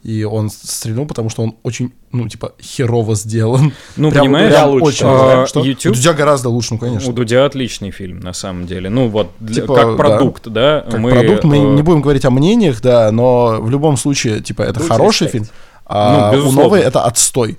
И 0.04 0.22
он 0.22 0.48
стрельнул, 0.48 1.06
потому 1.06 1.28
что 1.28 1.42
он 1.42 1.56
очень, 1.64 1.92
ну, 2.12 2.28
типа, 2.28 2.52
херово 2.62 3.16
сделан. 3.16 3.72
Ну, 3.96 4.10
Прям- 4.12 4.24
понимаешь, 4.26 4.52
прям 4.52 4.70
лучше, 4.70 4.86
очень. 4.86 5.06
а, 5.08 5.46
Что? 5.48 5.60
YouTube- 5.64 5.90
У 5.90 5.94
Дудя 5.94 6.12
гораздо 6.14 6.48
лучше, 6.50 6.74
ну, 6.74 6.78
конечно. 6.78 7.10
У 7.10 7.12
Дудя 7.12 7.44
отличный 7.44 7.90
фильм, 7.90 8.20
на 8.20 8.32
самом 8.32 8.66
деле. 8.66 8.90
Ну, 8.90 9.08
вот, 9.08 9.30
для- 9.40 9.62
Типа, 9.62 9.74
как 9.74 9.86
да. 9.88 9.96
продукт, 9.96 10.48
да. 10.48 10.84
Как 10.88 11.02
продукт, 11.02 11.44
мы 11.44 11.56
э, 11.56 11.74
не 11.74 11.82
будем 11.82 12.00
говорить 12.00 12.24
о 12.24 12.30
мнениях, 12.30 12.80
да, 12.80 13.10
но 13.10 13.58
в 13.60 13.68
любом 13.70 13.96
случае, 13.96 14.40
типа, 14.40 14.62
это 14.62 14.78
Дудь 14.78 14.88
хороший 14.88 15.24
респект. 15.24 15.46
фильм, 15.46 15.56
а 15.84 16.32
Ну, 16.32 16.48
у 16.48 16.52
новой 16.52 16.80
это 16.80 17.02
отстой. 17.02 17.58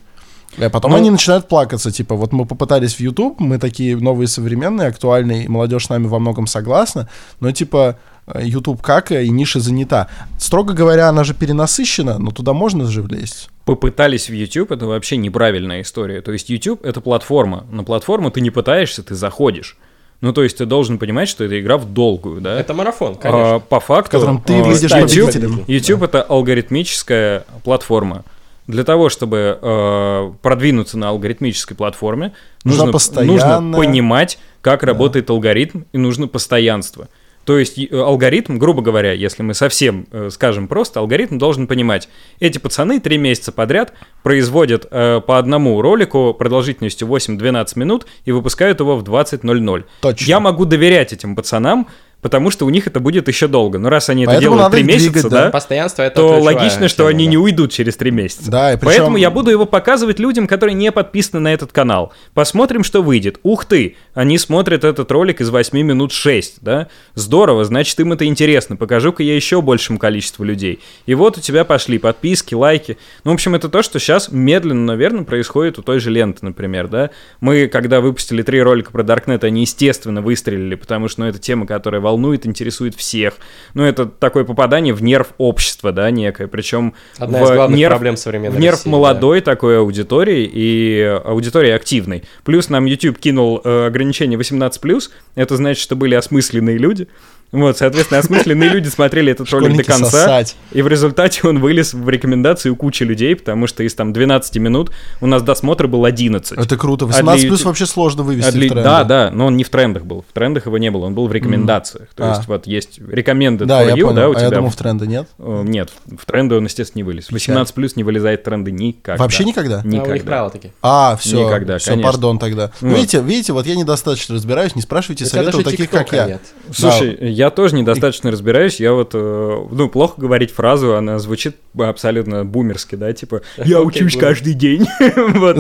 А 0.60 0.70
потом 0.70 0.92
Ну- 0.92 0.98
они 0.98 1.10
начинают 1.10 1.48
плакаться, 1.48 1.92
типа, 1.92 2.16
вот 2.16 2.32
мы 2.34 2.46
попытались 2.46 2.96
в 2.96 3.00
YouTube, 3.00 3.40
мы 3.40 3.58
такие 3.60 3.96
новые, 3.98 4.28
современные, 4.28 4.88
актуальные, 4.90 5.46
и 5.46 5.48
молодежь 5.48 5.86
с 5.86 5.90
нами 5.90 6.08
во 6.08 6.20
многом 6.20 6.48
согласна, 6.48 7.08
но, 7.40 7.52
типа, 7.52 7.98
э, 8.28 8.42
YouTube 8.44 8.82
как 8.82 9.12
и 9.12 9.30
ниша 9.30 9.60
занята. 9.60 10.08
Строго 10.38 10.74
говоря, 10.74 11.10
она 11.10 11.24
же 11.24 11.34
перенасыщена, 11.34 12.18
но 12.20 12.32
туда 12.32 12.54
можно 12.54 12.86
же 12.86 13.02
влезть. 13.02 13.50
попытались 13.66 14.30
в 14.30 14.34
YouTube, 14.34 14.72
это 14.72 14.88
вообще 14.88 15.16
неправильная 15.18 15.82
история. 15.82 16.22
То 16.22 16.32
есть 16.32 16.50
YouTube— 16.50 16.80
это 16.84 17.02
платформа. 17.02 17.66
На 17.72 17.84
платформу 17.84 18.32
ты 18.32 18.42
не 18.42 18.50
пытаешься, 18.50 19.04
ты 19.04 19.14
заходишь. 19.14 19.78
Ну, 20.22 20.34
то 20.34 20.42
есть 20.44 20.58
ты 20.58 20.66
должен 20.66 20.98
понимать, 20.98 21.30
что 21.30 21.44
это 21.46 21.60
игра 21.62 21.78
в 21.78 21.86
долгую, 21.94 22.42
да? 22.42 22.60
Это 22.60 22.74
марафон, 22.74 23.14
А, 23.14 23.22
конечно. 23.22 23.60
по 23.60 23.80
факту... 23.80 24.18
В 24.18 24.22
котором 24.22 24.42
ты 24.42 24.60
а, 24.60 24.64
выйдешь 24.64 24.92
YouTube, 24.92 25.28
победителем. 25.32 25.64
YouTube 25.68 26.02
это 26.04 26.22
алгоритмическая 26.24 27.46
платформа. 27.64 28.24
Для 28.70 28.84
того, 28.84 29.10
чтобы 29.10 29.58
э, 29.60 30.32
продвинуться 30.44 30.96
на 31.00 31.10
алгоритмической 31.10 31.76
платформе, 31.76 32.34
нужно, 32.64 32.86
нужно 33.24 33.74
понимать, 33.76 34.38
как 34.62 34.84
работает 34.84 35.32
алгоритм, 35.32 35.86
и 35.92 35.98
нужно 35.98 36.28
постоянство. 36.28 37.08
То 37.46 37.58
есть 37.58 37.80
э, 37.80 37.88
алгоритм, 37.92 38.60
грубо 38.60 38.84
говоря, 38.84 39.12
если 39.12 39.42
мы 39.42 39.56
совсем 39.56 40.06
э, 40.12 40.30
скажем 40.32 40.68
просто, 40.68 41.00
алгоритм 41.00 41.40
должен 41.40 41.66
понимать, 41.66 42.10
эти 42.40 42.60
пацаны 42.60 43.00
три 43.00 43.18
месяца 43.18 43.52
подряд 43.52 43.94
производят 44.22 44.86
э, 44.92 45.20
по 45.26 45.40
одному 45.40 45.82
ролику 45.82 46.36
продолжительностью 46.38 47.08
8-12 47.08 47.72
минут 47.74 48.06
и 48.26 48.32
выпускают 48.32 48.82
его 48.82 48.98
в 48.98 49.04
20.00. 49.04 49.84
Точно. 50.02 50.26
Я 50.26 50.40
могу 50.40 50.66
доверять 50.66 51.12
этим 51.12 51.36
пацанам, 51.36 51.88
потому 52.22 52.52
что 52.52 52.66
у 52.66 52.70
них 52.70 52.88
это 52.88 53.00
будет 53.00 53.28
еще 53.28 53.48
долго. 53.48 53.80
Но 53.80 53.90
раз 53.90 54.10
они 54.10 54.24
это 54.24 54.32
Поэтому 54.32 54.56
делают 54.56 54.64
надо 54.64 54.76
три 54.78 54.84
месяца, 54.84 55.12
двигать, 55.12 55.32
да, 55.32 55.46
да. 55.46 55.50
Постоянство 55.52 56.04
это 56.04 56.16
то 56.16 56.40
логично, 56.40 56.88
что 56.88 56.98
тема, 57.04 57.10
они 57.10 57.26
да. 57.26 57.32
не 57.32 57.38
уйдут 57.38 57.72
через 57.72 57.96
три 57.96 58.12
месяца. 58.12 58.52
Да, 58.52 58.74
и 58.74 58.76
причем- 58.76 58.86
Поэтому 58.88 59.18
я 59.18 59.32
буду 59.32 59.52
его 59.52 59.66
показывать 59.66 60.20
людям, 60.20 60.48
которые 60.48 60.76
не 60.76 60.92
подписаны 60.92 61.40
на 61.40 61.54
этот 61.54 61.72
канал. 61.72 62.14
Посмотрим, 62.34 62.84
что 62.84 63.02
выйдет. 63.02 63.40
Ух 63.44 63.66
ты, 63.66 63.96
они 64.14 64.38
смотрят 64.38 64.84
этот 64.84 65.12
ролик 65.12 65.42
из 65.42 65.50
8 65.50 65.82
минут 65.82 66.12
6, 66.12 66.58
да? 66.62 66.88
Здорово, 67.16 67.64
значит, 67.64 68.00
им 68.00 68.14
это 68.14 68.26
интересно. 68.26 68.76
Покажу-ка 68.76 69.24
я 69.24 69.36
еще 69.36 69.62
большему 69.62 70.00
количеству 70.00 70.44
людей. 70.44 70.80
И 71.06 71.14
вот 71.16 71.38
у 71.38 71.42
тебя 71.42 71.64
пошли 71.64 72.00
подписки, 72.00 72.54
лайки. 72.54 72.98
Ну, 73.24 73.32
в 73.32 73.34
общем, 73.36 73.56
это 73.56 73.70
то, 73.70 73.82
что 73.82 74.00
сейчас 74.00 74.30
медленно, 74.32 74.86
наверное, 74.86 75.24
происходит 75.24 75.80
у 75.80 75.82
той 75.82 76.00
же 76.00 76.10
ленты, 76.10 76.40
например, 76.42 76.88
да? 76.88 77.12
Мы, 77.40 77.68
когда 77.68 78.02
выпустили 78.02 78.42
три 78.42 78.62
ролика 78.62 78.92
про 78.92 79.04
Даркнет, 79.04 79.44
они, 79.44 79.62
естественно, 79.62 80.22
выстрелили, 80.22 80.76
потому 80.76 81.08
что, 81.08 81.22
ну, 81.22 81.28
это 81.28 81.40
тема, 81.40 81.66
которая 81.66 82.02
волнует, 82.10 82.46
интересует 82.46 82.96
всех. 82.96 83.36
Ну, 83.74 83.84
это 83.84 84.06
такое 84.06 84.44
попадание 84.44 84.94
в 84.94 85.04
нерв 85.04 85.30
общества, 85.38 85.92
да, 85.92 86.10
некое. 86.10 86.48
Причем 86.48 86.94
Одна 87.18 87.40
в 87.40 87.44
из 87.44 87.52
главных 87.52 87.78
нерв, 87.78 87.92
проблем 87.92 88.18
современной 88.18 88.58
в 88.58 88.60
нерв 88.60 88.78
России, 88.78 88.90
молодой 88.90 89.42
такой 89.42 89.80
аудитории 89.80 90.50
и 90.52 91.22
аудитории 91.24 91.72
активной. 91.72 92.24
Плюс 92.44 92.70
нам 92.70 92.86
YouTube 92.86 93.20
кинул 93.20 93.62
э, 93.64 93.88
ограничение 93.88 94.40
18+, 94.40 95.02
это 95.36 95.56
значит, 95.56 95.82
что 95.82 95.96
были 95.96 96.16
осмысленные 96.16 96.78
люди, 96.78 97.08
Вот, 97.52 97.78
соответственно, 97.78 98.20
осмысленные 98.20 98.70
люди 98.70 98.88
смотрели 98.90 99.32
этот 99.32 99.50
ролик 99.50 99.76
до 99.78 99.84
конца, 99.84 100.06
сосать. 100.12 100.56
и 100.72 100.82
в 100.84 100.88
результате 100.88 101.48
он 101.48 101.60
вылез 101.60 101.94
в 101.94 102.08
рекомендации 102.08 102.70
у 102.70 102.76
кучи 102.76 103.02
людей, 103.04 103.36
потому 103.36 103.66
что 103.66 103.84
из 103.84 103.96
там 103.96 104.14
12 104.14 104.58
минут 104.58 104.92
у 105.20 105.26
нас 105.26 105.42
досмотр 105.42 105.88
был 105.88 106.06
11. 106.06 106.58
Это 106.60 106.78
круто. 106.78 107.06
А 107.06 107.08
18 107.08 107.42
для 107.42 107.50
плюс 107.50 107.64
вообще 107.66 107.86
сложно 107.88 108.22
вывести 108.24 108.50
А 108.50 108.52
для- 108.52 108.68
в 108.68 108.72
тренды. 108.72 108.84
Да, 108.84 109.04
да, 109.04 109.32
но 109.34 109.48
он 109.48 109.58
не 109.58 109.64
в 109.64 109.70
трендах 109.70 110.06
был. 110.06 110.24
В 110.30 110.34
трендах 110.34 110.68
его 110.68 110.78
не 110.78 110.92
было, 110.92 111.06
он 111.06 111.16
был 111.16 111.28
в 111.28 111.34
рекомендациях. 111.34 112.10
То 112.16 112.26
А. 112.32 112.36
есть 112.36 112.48
вот 112.48 112.68
есть 112.68 113.00
recommended 113.00 113.66
Да, 113.66 113.82
for 113.84 113.88
я 113.88 113.94
you, 113.96 114.02
понял. 114.04 114.16
да, 114.16 114.30
у 114.30 114.32
а 114.32 114.36
тебя. 114.36 114.44
я 114.46 114.52
думал, 114.52 114.70
в 114.70 114.76
тренды 114.76 115.08
нет. 115.08 115.28
Э, 115.40 115.64
Нет, 115.66 115.90
в 116.06 116.26
тренды 116.26 116.56
он, 116.56 116.66
естественно, 116.66 117.00
не 117.00 117.04
вылез. 117.04 117.32
18 117.32 117.74
плюс 117.74 117.96
не 117.96 118.04
вылезает 118.04 118.42
в 118.42 118.44
тренды 118.44 118.72
никогда. 118.72 119.22
Вообще 119.24 119.44
никогда? 119.44 119.78
А 119.80 119.82
у 119.84 119.88
них 119.88 120.02
Никогда. 120.04 120.24
правила 120.26 120.50
такие. 120.50 120.74
А, 120.82 121.16
все. 121.20 121.46
Никогда, 121.48 121.78
все, 121.80 121.92
конечно. 121.92 122.12
пардон 122.12 122.38
тогда. 122.40 122.72
Вот. 122.82 122.96
Видите, 122.96 123.22
видите, 123.22 123.54
вот 123.54 123.66
я 123.66 123.76
недостаточно 123.76 124.36
разбираюсь, 124.36 124.76
не 124.76 124.82
спрашивайте 124.82 125.26
даже 125.32 125.64
таких, 125.64 125.90
как 125.90 126.12
я. 126.14 126.40
Слушай, 126.72 127.18
я 127.40 127.50
тоже 127.52 127.76
недостаточно 127.76 128.32
разбираюсь. 128.32 128.80
Я 128.82 128.92
вот, 128.94 129.12
э, 129.14 129.68
ну, 129.72 129.88
плохо 129.90 130.16
говорить 130.18 130.52
фразу, 130.52 130.96
она 130.96 131.20
звучит 131.20 131.56
абсолютно 131.78 132.44
бумерски, 132.44 132.96
да, 132.96 133.14
типа 133.14 133.42
«я 133.58 133.80
учусь 133.82 134.18
каждый 134.18 134.54
день». 134.54 134.86
Вот, 135.40 135.58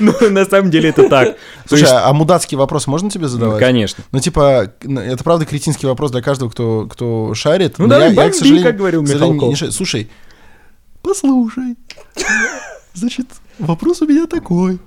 но- 0.00 0.12
но 0.20 0.28
на 0.30 0.44
самом 0.44 0.70
деле 0.70 0.88
это 0.88 1.08
так. 1.08 1.36
Слушай, 1.66 1.86
а 1.90 2.12
мудацкий 2.12 2.56
вопрос 2.56 2.86
можно 2.88 3.10
тебе 3.10 3.28
задавать? 3.28 3.60
Конечно. 3.60 4.02
Ну, 4.10 4.18
типа, 4.18 4.72
это 4.82 5.22
правда 5.22 5.46
кретинский 5.46 5.86
вопрос 5.88 6.10
для 6.10 6.20
каждого, 6.22 6.50
кто, 6.50 6.86
кто 6.90 7.32
шарит. 7.34 7.78
Ну, 7.78 7.86
я, 7.86 8.10
бомби, 8.10 8.62
как 8.64 8.76
говорил 8.76 9.02
Михалков. 9.02 9.72
Слушай, 9.72 10.10
послушай. 11.02 11.76
Значит, 12.94 13.26
вопрос 13.58 14.02
у 14.02 14.06
меня 14.06 14.26
такой. 14.26 14.78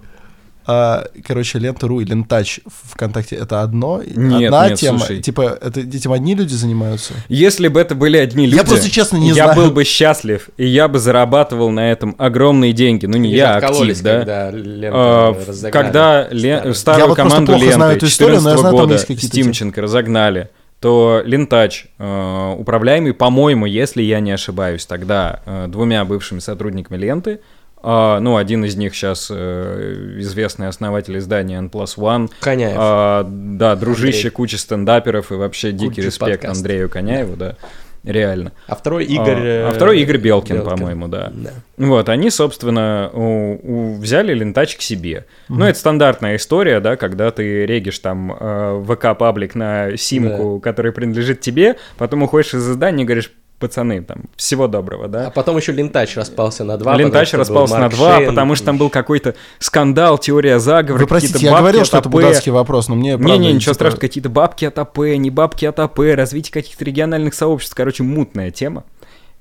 А, 0.66 1.06
короче, 1.26 1.60
лента.ру 1.60 2.00
и 2.02 2.06
лентач 2.06 2.60
в 2.66 2.94
ВКонтакте 2.94 3.36
это 3.36 3.62
одно? 3.62 4.02
Нет, 4.04 4.46
Одна 4.54 4.70
нет, 4.70 4.80
тема? 4.80 5.00
слушай. 5.00 5.22
Типа, 5.22 5.58
это, 5.62 5.82
этим 5.82 6.12
одни 6.14 6.36
люди 6.36 6.54
занимаются? 6.54 7.14
Если 7.28 7.68
бы 7.68 7.80
это 7.80 7.96
были 7.96 8.18
одни 8.18 8.46
люди, 8.46 8.56
Я 8.56 8.64
просто 8.64 8.90
честно 8.90 9.18
не 9.18 9.30
я 9.30 9.34
знаю. 9.46 9.56
был 9.56 9.72
бы 9.72 9.84
счастлив, 9.84 10.50
и 10.58 10.66
я 10.66 10.88
бы 10.88 11.00
зарабатывал 11.00 11.70
на 11.72 11.92
этом 11.92 12.16
огромные 12.18 12.74
деньги. 12.74 13.06
Ну, 13.06 13.18
не 13.18 13.30
Они 13.30 13.38
я, 13.38 13.56
а 13.56 13.58
актив, 13.58 14.02
да. 14.02 14.18
когда 14.20 14.52
ленту 14.52 14.98
А. 14.98 15.70
Когда 15.72 16.28
лен- 16.32 16.58
Старую. 16.74 16.76
старую 16.76 17.02
Я 17.02 17.08
вот 17.08 17.16
команду 17.18 17.52
плохо 17.54 17.72
знаю 17.72 17.92
ленты 17.92 17.98
эту 17.98 18.06
историю, 18.08 18.42
но 18.42 18.50
я 18.50 18.56
14 18.56 18.60
знаю, 18.62 18.74
там 18.76 18.82
года 18.82 18.94
есть 18.94 19.06
какие-то 19.08 19.28
Стимченко 19.28 19.82
разогнали, 19.82 20.50
то 20.80 21.22
Лентач, 21.26 21.86
э, 21.98 22.56
управляемый, 22.58 23.14
по-моему, 23.14 23.66
если 23.66 24.02
я 24.02 24.20
не 24.20 24.32
ошибаюсь, 24.32 24.86
тогда 24.86 25.40
э, 25.46 25.68
двумя 25.70 26.04
бывшими 26.06 26.40
сотрудниками 26.40 26.98
ленты, 26.98 27.40
а, 27.84 28.20
ну, 28.20 28.38
один 28.38 28.66
из 28.66 28.76
них 28.76 28.96
сейчас 28.96 29.30
известный 29.30 30.68
основатель 30.68 31.18
издания 31.18 31.58
N 31.58 31.68
Plus 31.68 31.98
One, 31.98 32.30
Коняев. 32.40 32.78
а, 32.80 33.28
да, 33.30 33.76
дружище, 33.76 34.18
Андрей. 34.18 34.30
куча 34.32 34.58
стендаперов 34.58 35.32
и 35.32 35.36
вообще 35.36 35.72
дикий 35.72 35.90
Куча 35.96 36.02
респект 36.02 36.32
подкастов. 36.42 36.58
Андрею 36.58 36.90
Коняеву, 36.90 37.36
да, 37.36 37.56
реально. 38.04 38.52
А 38.68 38.76
второй 38.76 39.06
Игорь... 39.06 39.38
А, 39.38 39.68
а 39.68 39.72
э, 39.72 39.74
второй 39.76 40.02
Игорь 40.02 40.18
Белкин, 40.18 40.62
по-моему, 40.64 41.08
да. 41.08 41.32
Да. 41.34 41.52
Вот, 41.78 42.10
они, 42.10 42.30
собственно, 42.30 43.10
у- 43.14 43.60
у- 43.64 43.96
взяли 43.98 44.34
лентач 44.34 44.76
к 44.76 44.82
себе. 44.82 45.26
Ну, 45.50 45.66
это 45.66 45.78
стандартная 45.78 46.36
история, 46.36 46.80
да, 46.80 46.96
когда 46.96 47.32
ты 47.32 47.66
регишь 47.66 48.00
там 48.00 48.36
э, 48.38 48.84
ВК-паблик 48.88 49.56
на 49.56 49.96
симку, 49.98 50.60
который 50.60 50.92
принадлежит 50.92 51.42
тебе, 51.42 51.78
потом 51.98 52.24
уходишь 52.24 52.54
из 52.54 52.70
издания 52.70 53.04
и 53.04 53.06
говоришь, 53.06 53.32
пацаны, 53.64 54.02
там, 54.04 54.24
всего 54.36 54.68
доброго, 54.68 55.06
А 55.06 55.08
да. 55.08 55.30
потом 55.30 55.58
еще 55.58 55.72
лентач 55.72 56.16
распался 56.18 56.64
на 56.64 56.78
два. 56.78 56.96
Лентач 56.96 57.34
распался 57.34 57.78
на 57.78 57.90
два, 57.90 58.18
Шейн. 58.18 58.30
потому 58.30 58.56
что 58.56 58.66
там 58.66 58.78
был 58.78 58.90
какой-то 58.90 59.36
скандал, 59.60 60.18
теория 60.18 60.60
заговора, 60.60 61.02
Вы 61.04 61.08
простите, 61.08 61.40
я 61.46 61.52
бабки 61.52 61.62
говорил, 61.62 61.86
что 61.86 61.98
это 61.98 62.10
АП. 62.10 62.16
мудацкий 62.16 62.52
вопрос, 62.52 62.90
но 62.90 62.96
мне 62.96 63.18
правда... 63.18 63.38
Не-не, 63.38 63.54
ничего 63.54 63.74
страшного, 63.74 64.02
какие-то 64.02 64.30
бабки 64.30 64.66
от 64.66 64.78
АП, 64.78 64.98
не 65.18 65.30
бабки 65.30 65.66
от 65.66 65.80
АП, 65.80 66.00
развитие 66.14 66.52
каких-то 66.54 66.84
региональных 66.86 67.34
сообществ, 67.34 67.74
короче, 67.76 68.04
мутная 68.04 68.52
тема. 68.52 68.84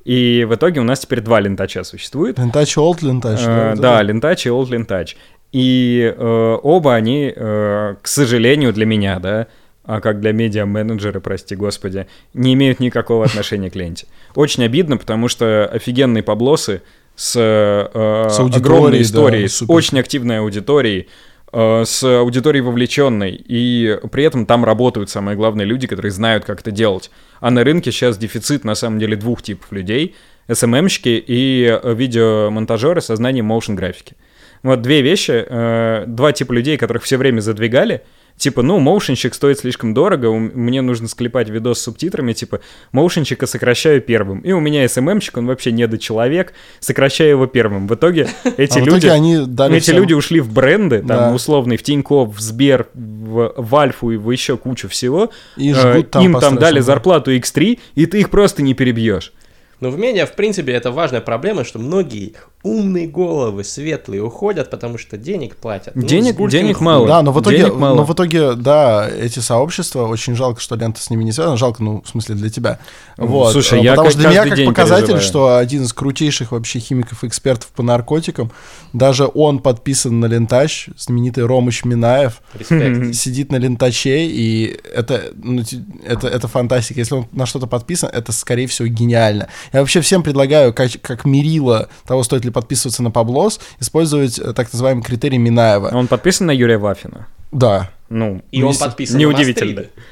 И 0.04 0.46
в 0.48 0.54
итоге 0.54 0.80
у 0.80 0.84
нас 0.84 1.00
теперь 1.00 1.20
два 1.20 1.40
лентача 1.40 1.84
существует. 1.84 2.38
Лентач, 2.38 2.76
old 2.78 3.02
лентач. 3.02 3.40
Э, 3.44 3.74
Да, 3.76 4.02
лентач 4.02 4.46
и 4.46 4.50
old 4.50 4.70
лентач. 4.70 5.16
И 5.52 6.12
э, 6.16 6.58
оба 6.62 6.94
они, 6.94 7.32
э, 7.34 7.94
к 8.00 8.08
сожалению 8.08 8.72
для 8.72 8.86
меня, 8.86 9.18
да, 9.18 9.46
а 9.84 10.00
как 10.00 10.20
для 10.20 10.32
медиа-менеджера, 10.32 11.20
прости 11.20 11.56
господи, 11.56 12.06
не 12.34 12.54
имеют 12.54 12.80
никакого 12.80 13.24
отношения 13.24 13.70
к 13.70 13.74
ленте. 13.74 14.06
Очень 14.34 14.64
обидно, 14.64 14.96
потому 14.96 15.28
что 15.28 15.68
офигенные 15.72 16.22
поблосы 16.22 16.82
с, 17.16 17.34
э, 17.36 18.28
С 18.30 18.38
огромной 18.38 18.98
да, 18.98 19.02
историей, 19.02 19.48
с 19.48 19.56
супер. 19.56 19.74
очень 19.74 19.98
активной 19.98 20.38
аудиторией, 20.38 21.08
э, 21.52 21.82
с 21.84 22.02
аудиторией 22.04 22.62
вовлеченной, 22.62 23.32
и 23.46 23.98
при 24.10 24.24
этом 24.24 24.46
там 24.46 24.64
работают, 24.64 25.10
самое 25.10 25.36
главное, 25.36 25.66
люди, 25.66 25.86
которые 25.86 26.12
знают, 26.12 26.44
как 26.44 26.60
это 26.60 26.70
делать. 26.70 27.10
А 27.40 27.50
на 27.50 27.64
рынке 27.64 27.90
сейчас 27.90 28.16
дефицит, 28.16 28.64
на 28.64 28.74
самом 28.74 28.98
деле, 28.98 29.16
двух 29.16 29.42
типов 29.42 29.72
людей. 29.72 30.14
SMM-щики 30.48 31.22
и 31.26 31.80
видеомонтажеры 31.84 33.00
со 33.00 33.16
знанием 33.16 33.50
motion 33.52 33.74
графики. 33.74 34.16
Вот 34.62 34.80
две 34.80 35.02
вещи, 35.02 35.44
э, 35.46 36.04
два 36.06 36.32
типа 36.32 36.52
людей, 36.52 36.76
которых 36.76 37.02
все 37.02 37.16
время 37.16 37.40
задвигали. 37.40 38.02
Типа, 38.36 38.62
ну, 38.62 38.78
моушенщик 38.80 39.34
стоит 39.34 39.58
слишком 39.60 39.94
дорого, 39.94 40.26
у- 40.26 40.38
мне 40.38 40.82
нужно 40.82 41.06
склепать 41.06 41.48
видос 41.48 41.78
с 41.78 41.82
субтитрами, 41.82 42.32
типа, 42.32 42.60
моушенщика 42.90 43.46
сокращаю 43.46 44.00
первым. 44.00 44.40
И 44.40 44.50
у 44.52 44.58
меня 44.60 44.84
SMM-щик, 44.84 45.38
он 45.38 45.46
вообще 45.46 45.70
недочеловек, 45.72 46.52
сокращаю 46.80 47.30
его 47.30 47.46
первым. 47.46 47.86
В 47.86 47.94
итоге 47.94 48.28
эти 48.56 48.78
А 48.78 48.82
в 48.82 48.86
люди... 48.86 48.98
итоге 48.98 49.12
они 49.12 49.46
дали 49.46 49.76
Эти 49.76 49.84
всем- 49.84 49.96
люди 49.96 50.14
ушли 50.14 50.40
в 50.40 50.52
бренды, 50.52 50.98
там, 50.98 51.06
Да. 51.06 51.32
условный, 51.34 51.76
в 51.76 51.82
Тинькофф, 51.82 52.34
в 52.36 52.40
Сбер, 52.40 52.88
в, 52.94 53.52
в 53.56 53.76
Альфу 53.76 54.10
и 54.10 54.16
в 54.16 54.30
еще 54.30 54.56
кучу 54.56 54.88
всего. 54.88 55.30
И 55.56 55.70
Э, 55.70 55.74
жгут 55.74 56.10
там 56.10 56.24
Им 56.24 56.34
там 56.40 56.56
дали 56.56 56.80
зарплату 56.80 57.32
X3, 57.32 57.78
и 57.94 58.06
ты 58.06 58.20
их 58.20 58.30
просто 58.30 58.62
не 58.62 58.74
перебьешь. 58.74 59.32
Но 59.80 59.90
в 59.90 59.98
медиа, 59.98 60.26
в 60.26 60.36
принципе, 60.36 60.72
это 60.72 60.92
важная 60.92 61.20
проблема, 61.20 61.64
что 61.64 61.80
многие 61.80 62.34
умные 62.62 63.06
головы, 63.08 63.64
светлые, 63.64 64.22
уходят, 64.22 64.70
потому 64.70 64.96
что 64.98 65.16
денег 65.16 65.56
платят. 65.56 65.96
Ну, 65.96 66.02
Денег- 66.06 66.36
гулькин 66.36 66.60
денег 66.60 66.80
мало. 66.80 67.06
Да, 67.08 67.22
но 67.22 67.32
в 67.32 67.40
итоге, 67.40 67.56
Денег 67.58 67.74
мало. 67.74 67.96
но 67.96 68.04
в 68.04 68.12
итоге, 68.12 68.54
да, 68.54 69.08
эти 69.08 69.40
сообщества, 69.40 70.06
очень 70.06 70.36
жалко, 70.36 70.60
что 70.60 70.76
лента 70.76 71.00
с 71.02 71.10
ними 71.10 71.24
не 71.24 71.32
связана, 71.32 71.56
жалко, 71.56 71.82
ну, 71.82 72.02
в 72.04 72.08
смысле, 72.08 72.36
для 72.36 72.50
тебя. 72.50 72.78
Ну, 73.18 73.26
Вот. 73.26 73.52
слушай, 73.52 73.80
э, 73.80 73.82
я 73.82 73.92
Потому 73.92 74.10
что 74.10 74.18
для 74.20 74.28
меня 74.30 74.44
как 74.46 74.64
показатель, 74.64 75.06
переживаю. 75.14 75.22
что 75.28 75.56
один 75.56 75.82
из 75.82 75.92
крутейших 75.92 76.52
вообще 76.52 76.78
химиков 76.78 77.24
экспертов 77.24 77.68
по 77.68 77.82
наркотикам, 77.82 78.52
даже 78.92 79.28
он 79.34 79.58
подписан 79.58 80.20
на 80.20 80.26
лентач, 80.26 80.88
знаменитый 80.96 81.44
Ромыч 81.44 81.84
Минаев, 81.84 82.42
Респект. 82.54 83.14
сидит 83.16 83.50
на 83.50 83.56
лентаче, 83.56 84.24
и 84.26 84.78
это, 84.94 85.32
ну, 85.34 85.62
это, 86.06 86.28
это 86.28 86.46
фантастика. 86.46 87.00
Если 87.00 87.14
он 87.16 87.26
на 87.32 87.44
что-то 87.46 87.66
подписан, 87.66 88.08
это, 88.12 88.30
скорее 88.30 88.66
всего, 88.68 88.86
гениально. 88.86 89.48
Я 89.72 89.80
вообще 89.80 90.00
всем 90.00 90.22
предлагаю, 90.22 90.72
как, 90.72 90.90
как 91.00 91.24
мерило 91.24 91.88
того, 92.06 92.22
стоит 92.22 92.44
ли 92.44 92.51
подписываться 92.52 93.02
на 93.02 93.10
Паблос, 93.10 93.58
использовать 93.80 94.38
э, 94.38 94.52
так 94.52 94.72
называемый 94.72 95.02
критерий 95.02 95.38
Минаева. 95.38 95.90
Он 95.92 96.06
подписан 96.06 96.46
на 96.46 96.52
Юрия 96.52 96.78
Вафина. 96.78 97.26
Да. 97.50 97.90
Ну, 98.08 98.42
И 98.50 98.62
он 98.62 98.76
подписан 98.76 99.18
неудивительно. 99.18 99.70
на 99.72 99.76
Мастриды. 99.80 100.02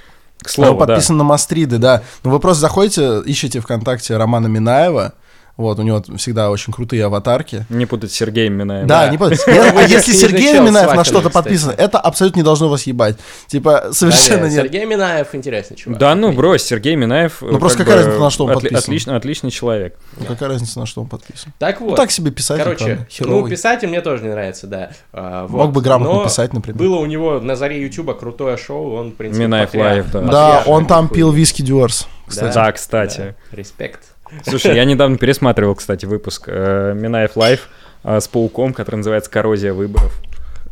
к 0.43 0.47
Он 0.47 0.51
слову, 0.51 0.81
да. 0.81 0.87
подписан 0.87 1.17
на 1.17 1.25
Мастриды, 1.25 1.79
да. 1.79 2.03
Ну, 2.25 2.31
вы 2.31 2.41
просто 2.41 2.61
заходите, 2.63 3.23
ищите 3.27 3.61
ВКонтакте 3.61 4.17
Романа 4.17 4.47
Минаева. 4.47 5.13
Вот, 5.61 5.79
у 5.79 5.83
него 5.83 6.03
всегда 6.17 6.51
очень 6.51 6.73
крутые 6.73 7.05
аватарки. 7.05 7.67
Не 7.69 7.85
путать 7.85 8.13
с 8.13 8.15
Сергеем 8.15 8.55
Минаевым. 8.55 8.89
Да, 8.89 9.07
Да. 9.07 9.11
не 9.11 9.19
А 9.19 9.89
же 9.89 9.95
если 9.95 10.13
Сергей 10.13 10.59
Минаев 10.59 10.95
на 10.95 11.05
что-то 11.05 11.29
кстати. 11.29 11.35
подписан, 11.35 11.75
это 11.77 11.99
абсолютно 11.99 12.39
не 12.39 12.45
должно 12.45 12.69
вас 12.69 12.85
ебать. 12.85 13.17
Типа, 13.47 13.89
совершенно 13.93 14.47
нет. 14.47 14.55
Сергей 14.55 14.87
Минаев 14.87 15.35
интересный 15.35 15.77
чувак. 15.77 15.99
Да 15.99 16.15
ну, 16.15 16.33
брось, 16.33 16.63
Сергей 16.63 16.97
Минаев... 16.97 17.43
Ну, 17.43 17.59
просто 17.59 17.85
как 17.85 17.91
какая 17.91 18.05
разница, 18.05 18.21
на 18.21 18.31
что 18.31 18.45
он 18.47 18.55
подписан? 18.55 19.15
Отличный 19.15 19.51
человек. 19.51 19.99
Ну, 20.19 20.27
Какая 20.27 20.49
разница, 20.49 20.79
на 20.79 20.87
что 20.87 21.01
он 21.03 21.09
подписан? 21.09 21.53
Так 21.59 21.81
вот. 21.81 21.91
Ну, 21.91 21.97
так 21.97 22.11
себе 22.11 22.31
писатель, 22.31 22.63
Короче, 22.63 23.07
ну, 23.21 23.47
писатель 23.47 23.89
мне 23.89 24.01
тоже 24.01 24.23
не 24.23 24.31
нравится, 24.31 24.67
да. 24.67 24.91
А, 25.13 25.47
вот. 25.47 25.67
Мог 25.67 25.73
бы 25.73 25.83
грамотно 25.83 26.15
Но 26.15 26.25
писать, 26.25 26.53
например. 26.53 26.79
Было 26.79 26.97
у 26.97 27.07
него 27.07 27.41
на 27.41 27.57
заре 27.57 27.83
Ютуба 27.83 28.15
крутое 28.15 28.57
шоу, 28.57 28.95
он, 28.95 29.11
в 29.11 29.15
принципе, 29.15 29.45
Минаев. 29.45 29.75
Live, 29.75 30.11
да. 30.13 30.21
Да, 30.21 30.63
он 30.67 30.87
там 30.87 31.09
пил 31.09 31.33
виски 31.33 31.63
Dewar's, 31.63 32.07
кстати. 32.27 32.55
Да, 32.55 32.73
кстати. 32.73 33.35
Да, 33.51 33.57
Респект. 33.57 34.01
Слушай, 34.47 34.77
я 34.77 34.85
недавно 34.85 35.19
пересматривал, 35.19 35.75
кстати, 35.75 36.07
выпуск 36.07 36.45
э, 36.47 36.95
Минаев 36.95 37.37
Live 37.37 37.69
с 38.03 38.29
пауком, 38.29 38.73
который 38.73 38.97
называется 38.97 39.31
«Коррозия 39.31 39.73
выборов». 39.73 40.21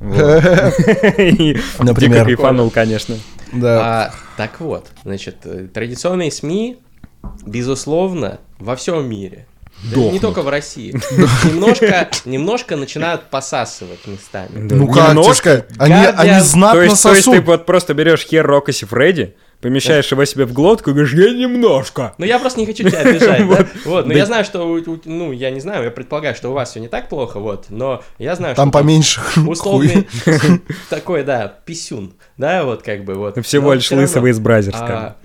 Вот. 0.00 0.18
И 1.18 1.58
Например. 1.78 2.24
Дико 2.26 2.36
кайфанул, 2.36 2.70
конечно. 2.70 3.16
Да. 3.52 3.80
А, 3.80 4.14
так 4.36 4.60
вот, 4.60 4.86
значит, 5.04 5.36
э, 5.44 5.66
традиционные 5.72 6.30
СМИ, 6.30 6.78
безусловно, 7.44 8.38
во 8.58 8.76
всем 8.76 9.08
мире. 9.08 9.46
Да 9.94 10.00
не 10.00 10.18
только 10.18 10.42
в 10.42 10.48
России. 10.48 10.92
Немножко, 11.44 12.08
немножко 12.24 12.76
начинают 12.76 13.30
посасывать 13.30 14.06
местами. 14.06 14.50
Ну 14.54 14.88
как 14.88 15.12
тебе 15.12 15.20
Немножко. 15.20 15.66
Они, 15.78 15.94
они 15.94 16.40
То 16.40 16.44
знатно 16.44 16.80
есть, 16.80 17.02
то 17.02 17.10
есть 17.10 17.24
ты 17.24 17.30
сосут. 17.30 17.46
вот 17.46 17.66
просто 17.66 17.94
берешь 17.94 18.22
хер 18.22 18.44
Рока 18.44 18.72
Фредди, 18.72 19.36
помещаешь 19.60 20.10
его 20.10 20.24
себе 20.24 20.44
в 20.44 20.52
глотку 20.52 20.90
и 20.90 20.92
говоришь, 20.92 21.14
я 21.14 21.32
немножко. 21.32 22.14
Ну, 22.18 22.24
я 22.24 22.38
просто 22.38 22.60
не 22.60 22.66
хочу 22.66 22.88
тебя 22.88 23.00
обижать, 23.00 23.48
да? 23.48 23.66
Вот, 23.84 24.06
но 24.06 24.12
я 24.12 24.26
знаю, 24.26 24.44
что, 24.44 24.80
ну, 25.04 25.32
я 25.32 25.50
не 25.50 25.60
знаю, 25.60 25.84
я 25.84 25.90
предполагаю, 25.90 26.34
что 26.34 26.50
у 26.50 26.52
вас 26.52 26.70
все 26.70 26.80
не 26.80 26.88
так 26.88 27.08
плохо, 27.08 27.40
вот, 27.40 27.66
но 27.68 28.02
я 28.18 28.36
знаю, 28.36 28.54
Там 28.54 28.68
что 28.68 28.78
поменьше 28.78 29.20
условный 29.46 30.06
такой, 30.90 31.24
да, 31.24 31.52
писюн, 31.64 32.12
да, 32.36 32.64
вот 32.64 32.82
как 32.82 33.04
бы 33.04 33.14
вот. 33.14 33.44
Всего 33.44 33.74
лишь 33.74 33.90
лысого 33.90 34.28
из 34.28 34.38
Бразерска. 34.38 34.86
а, 34.86 35.16